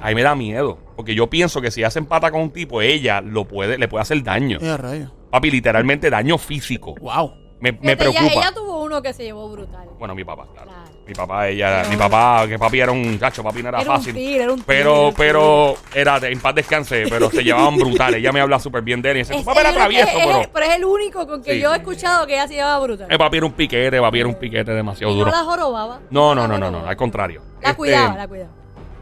ahí 0.01 0.15
me 0.15 0.23
da 0.23 0.35
miedo. 0.35 0.79
Porque 0.97 1.15
yo 1.15 1.29
pienso 1.29 1.61
que 1.61 1.71
si 1.71 1.85
hacen 1.85 2.07
pata 2.07 2.31
con 2.31 2.41
un 2.41 2.51
tipo, 2.51 2.81
ella 2.83 3.21
lo 3.21 3.45
puede, 3.45 3.77
le 3.79 3.87
puede 3.87 4.03
hacer 4.03 4.23
daño. 4.25 4.59
Eh, 4.63 4.77
rayo. 4.79 5.13
Papi, 5.33 5.51
literalmente 5.51 6.11
daño 6.11 6.37
físico. 6.37 6.95
Wow. 7.01 7.33
Me, 7.61 7.73
me 7.73 7.79
ella- 7.93 7.97
preocupa. 7.97 8.25
Ella, 8.33 8.53
tuvo 8.55 8.83
uno 8.83 9.01
que 9.01 9.13
se 9.15 9.25
llevó 9.25 9.49
brutal. 9.51 9.89
Bueno, 9.99 10.15
mi 10.15 10.25
papá, 10.25 10.47
claro. 10.53 10.69
Claro. 10.71 10.91
Mi 11.07 11.15
papá, 11.15 11.49
ella, 11.49 11.85
mi 11.89 11.97
papá, 11.97 12.45
que 12.47 12.59
papi 12.59 12.81
era 12.81 12.93
un 12.93 13.17
cacho, 13.19 13.43
papi 13.43 13.63
no 13.63 13.71
era, 13.71 13.81
Era 13.81 13.91
un 13.93 13.97
fácil. 13.97 14.15
tigre, 14.15 14.43
era 14.43 14.53
un 14.53 14.59
tigre, 14.61 14.77
pero, 14.77 15.09
un 15.09 15.15
pero, 15.15 15.75
era 15.95 16.21
de, 16.21 16.33
en 16.33 16.41
paz 16.41 16.55
descanse, 16.55 17.05
pero 17.09 17.31
se 17.31 17.43
llevaban 17.43 17.77
brutales. 17.77 18.21
Ella 18.21 18.31
me 18.31 18.41
habla 18.41 18.59
súper 18.59 18.83
bien 18.83 19.01
de 19.01 19.11
él 19.13 19.17
y 19.17 19.21
dice, 19.21 19.33
Es- 19.35 19.41
tu 19.41 19.45
papá 19.47 19.63
era 19.63 19.73
travieso, 19.73 20.07
es- 20.07 20.15
pero. 20.27 20.41
es- 20.43 20.49
pero 20.49 20.67
es 20.67 20.77
el 20.77 20.85
único 20.85 21.27
con 21.27 21.43
que 21.43 21.55
Sí. 21.55 21.61
yo 21.61 21.73
he 21.73 21.77
escuchado 21.79 22.27
que 22.27 22.35
ella 22.35 22.47
se 22.47 22.55
llevaba 22.55 22.79
brutal. 22.85 23.07
El 23.11 23.19
papi 23.19 23.37
era 23.39 23.47
un 23.47 23.53
piquete, 23.53 24.01
papi 24.01 24.19
era 24.21 24.29
un 24.29 24.35
piquete 24.37 24.73
demasiado 24.73 25.13
Y 25.13 25.17
duro. 25.19 25.31
no 25.31 25.37
la 25.37 25.45
jorobaba. 25.45 26.01
No, 26.11 26.35
no, 26.35 26.47
no, 26.47 26.59
no, 26.59 26.71
no, 26.71 26.87
al 26.87 26.97
contrario. 26.97 27.43
La 27.63 27.71
Este, 27.71 27.77
cuidaba, 27.79 28.17
la 28.17 28.29
cuidaba. 28.29 28.51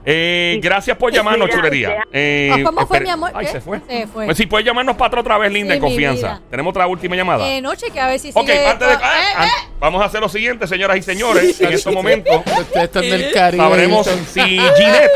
Eh, 0.04 0.58
gracias 0.62 0.96
por 0.96 1.12
llamarnos, 1.12 1.46
Mira, 1.48 1.56
chulería. 1.58 1.88
ya- 1.90 2.04
Eh, 2.12 2.50
Ah, 2.52 2.58
¿Cómo 2.64 2.86
fue, 2.86 3.00
mi 3.00 3.10
amor? 3.10 3.30
Ay, 3.34 3.46
¿Qué? 3.46 3.52
se 3.52 3.60
fue. 3.60 3.80
Se 3.88 4.06
fue. 4.06 4.24
Pues 4.26 4.36
sí, 4.36 4.46
puedes 4.46 4.66
llamarnos 4.66 4.96
para 4.96 5.08
atrás 5.08 5.20
otra 5.22 5.38
vez, 5.38 5.52
linda, 5.52 5.72
Sí, 5.74 5.76
en 5.76 5.82
confianza. 5.82 6.26
vida. 6.28 6.40
Tenemos 6.50 6.70
otra 6.70 6.86
última 6.86 7.16
llamada. 7.16 7.46
Eh, 7.48 7.60
no, 7.60 7.74
cheque 7.74 8.00
a 8.00 8.06
ver 8.06 8.18
si 8.18 8.30
ok, 8.32 8.40
sigue. 8.46 8.66
antes 8.66 8.88
de. 8.88 8.94
Eh, 8.94 8.98
ah, 9.02 9.18
eh, 9.20 9.34
ah, 9.36 9.48
Vamos 9.78 10.02
a 10.02 10.06
hacer 10.06 10.20
lo 10.20 10.28
siguiente, 10.28 10.66
señoras 10.66 10.96
y 10.96 11.02
señores. 11.02 11.60
en 11.60 11.72
estos 11.72 11.92
momentos 11.94 12.36
Ustedes 12.46 12.84
están 12.84 13.02
del 13.02 13.32
Caribe. 13.32 13.62
sabremos 13.62 14.06
si 14.32 14.40
Ginette, 14.40 15.10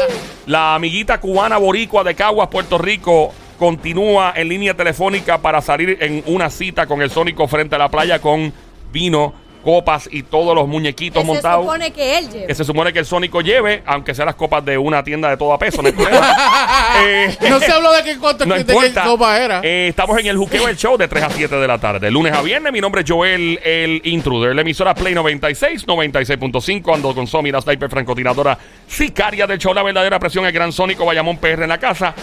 la 0.47 0.75
amiguita 0.75 1.21
cubana 1.21 1.57
boricua 1.59 2.03
de 2.05 2.15
Caguas, 2.15 2.49
Puerto 2.49 2.79
Rico, 2.79 3.33
continúa 3.59 4.33
en 4.37 4.49
línea 4.49 4.75
telefónica 4.75 5.39
para 5.39 5.61
salir 5.61 5.97
en 6.01 6.23
una 6.27 6.51
cita 6.51 6.87
con 6.87 7.01
el 7.03 7.11
Sónico 7.11 7.47
frente 7.49 7.75
a 7.75 7.79
la 7.79 7.89
playa 7.89 8.19
con 8.21 8.53
vino, 8.93 9.33
copas 9.65 10.09
y 10.13 10.23
todos 10.23 10.55
los 10.55 10.69
muñequitos 10.69 11.23
que 11.23 11.27
se 11.27 11.33
montados. 11.33 11.65
supone 11.65 11.91
que 11.93 12.19
él 12.19 12.31
lleva. 12.31 12.47
que 12.47 12.55
se 12.55 12.65
supone 12.65 12.93
que 12.93 12.99
el 13.01 13.07
Sónico 13.07 13.41
lleve, 13.41 13.83
aunque 13.87 14.15
sean 14.15 14.27
las 14.27 14.35
copas 14.37 14.65
de 14.65 14.79
una 14.79 15.03
tienda 15.03 15.31
de 15.31 15.37
todo 15.37 15.53
a 15.55 15.59
peso, 15.59 15.83
no. 15.83 15.89
Eh, 17.01 17.37
No 17.51 17.59
se 17.59 17.73
habló 17.73 17.93
de 17.93 18.03
qué, 18.05 18.19
cuánto- 18.19 18.47
no 18.47 18.55
de 18.55 18.65
qué 18.65 18.73
importa. 18.73 19.03
copa 19.05 19.39
era. 19.39 19.61
Eh, 19.65 19.89
estamos 19.89 20.19
en 20.21 20.27
el 20.27 20.37
Juqueo 20.37 20.69
el 20.69 20.77
Show 20.77 20.97
de 20.97 21.09
3 21.09 21.25
a 21.25 21.31
7 21.31 21.57
de 21.57 21.67
la 21.67 21.79
tarde. 21.79 22.11
Lunes 22.11 22.33
a 22.33 22.43
viernes, 22.43 22.73
mi 22.73 22.81
nombre 22.81 23.03
es 23.03 23.11
Joel, 23.11 23.59
el 23.65 24.01
intruder. 24.05 24.55
La 24.55 24.61
emisora 24.61 24.95
Play 24.95 25.15
96, 25.15 25.87
96.5. 25.87 26.95
Ando 26.95 27.15
con 27.15 27.27
Somi, 27.27 27.51
la 27.51 27.61
sniper 27.61 27.89
francotiradora 27.91 28.57
sicaria 28.87 29.47
del 29.47 29.59
show. 29.59 29.73
La 29.75 29.83
verdadera 29.83 30.19
presión, 30.19 30.45
el 30.47 30.53
gran 30.53 30.73
Sónico 30.73 31.05
Bayamón 31.05 31.39
PR 31.39 31.63
en 31.65 31.69
la 31.71 31.79
casa. 31.79 32.15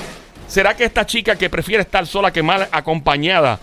¿Será 0.48 0.76
que 0.76 0.84
esta 0.86 1.06
chica 1.06 1.36
que 1.38 1.50
prefiere 1.50 1.82
estar 1.82 2.06
sola 2.06 2.32
que 2.32 2.44
mal 2.44 2.68
acompañada 2.72 3.58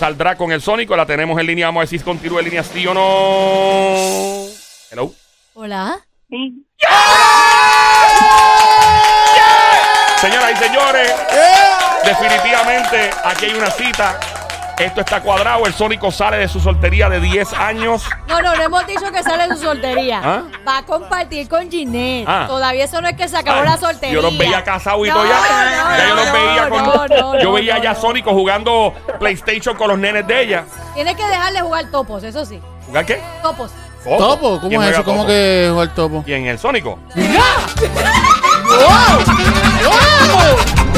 saldrá 0.00 0.34
con 0.34 0.50
el 0.50 0.62
Sónico? 0.62 0.96
La 0.96 1.04
tenemos 1.04 1.38
en 1.38 1.46
línea. 1.46 1.66
Vamos 1.66 1.84
a 1.84 1.86
si 1.86 1.98
continúa 1.98 2.40
en 2.40 2.46
línea 2.46 2.64
sí 2.64 2.86
o 2.86 2.94
no. 2.94 4.46
Hello. 4.90 5.12
Hola. 5.52 6.00
Sí. 6.30 6.64
Señoras 10.20 10.52
y 10.52 10.56
señores, 10.56 11.12
definitivamente 12.04 13.10
aquí 13.24 13.46
hay 13.46 13.54
una 13.54 13.70
cita 13.70 14.18
Esto 14.80 15.00
está 15.02 15.20
cuadrado. 15.20 15.66
El 15.66 15.74
Sónico 15.74 16.10
sale 16.10 16.38
de 16.38 16.48
su 16.48 16.58
soltería 16.58 17.08
de 17.10 17.20
10 17.20 17.52
años. 17.52 18.02
No, 18.26 18.40
no, 18.40 18.54
no 18.56 18.62
hemos 18.62 18.86
dicho 18.86 19.12
que 19.12 19.22
sale 19.22 19.46
de 19.48 19.56
su 19.56 19.62
soltería. 19.64 20.20
¿Ah? 20.24 20.42
Va 20.66 20.78
a 20.78 20.82
compartir 20.84 21.48
con 21.48 21.70
Ginette. 21.70 22.26
Ah. 22.26 22.46
Todavía 22.48 22.84
eso 22.84 23.00
no 23.02 23.08
es 23.08 23.14
que 23.16 23.28
se 23.28 23.36
acabó 23.36 23.60
Ay, 23.60 23.66
la 23.66 23.76
soltería. 23.76 24.14
Yo 24.14 24.22
los 24.22 24.38
veía 24.38 24.64
casados 24.64 25.06
y 25.06 25.10
No, 25.10 25.16
todo 25.16 25.26
ya. 25.26 25.34
no, 25.34 25.96
ya 25.98 26.08
yo 26.08 26.14
los 26.14 26.26
no, 26.26 26.32
veía 26.32 26.68
con. 26.70 26.82
no, 26.84 26.94
no, 27.06 27.38
yo 27.38 27.44
no, 27.44 27.52
veía 27.52 27.76
no, 27.76 27.82
ya 27.82 27.92
no. 27.92 28.00
Sónico 28.00 28.30
jugando 28.32 28.94
PlayStation 29.18 29.76
con 29.76 29.88
los 29.88 29.98
nenes 29.98 30.26
de 30.26 30.42
ella. 30.42 30.64
Tienes 30.94 31.14
que 31.14 31.26
dejarle 31.26 31.60
jugar 31.60 31.90
topos, 31.90 32.24
eso 32.24 32.46
sí. 32.46 32.58
¿Jugar 32.86 33.04
qué? 33.04 33.20
Topos. 33.42 33.70
¿Topo? 34.02 34.60
¿Quién 34.60 34.72
¿Cómo 34.72 34.82
es 34.82 34.92
eso? 34.92 35.04
¿Cómo 35.04 35.26
que 35.26 35.66
juega 35.68 35.82
el 35.82 35.90
topo? 35.94 36.22
¿Quién? 36.24 36.46
¿El 36.46 36.58
Sónico? 36.58 36.98
¡Wow! 37.14 37.26
¡Wow! 39.84 40.89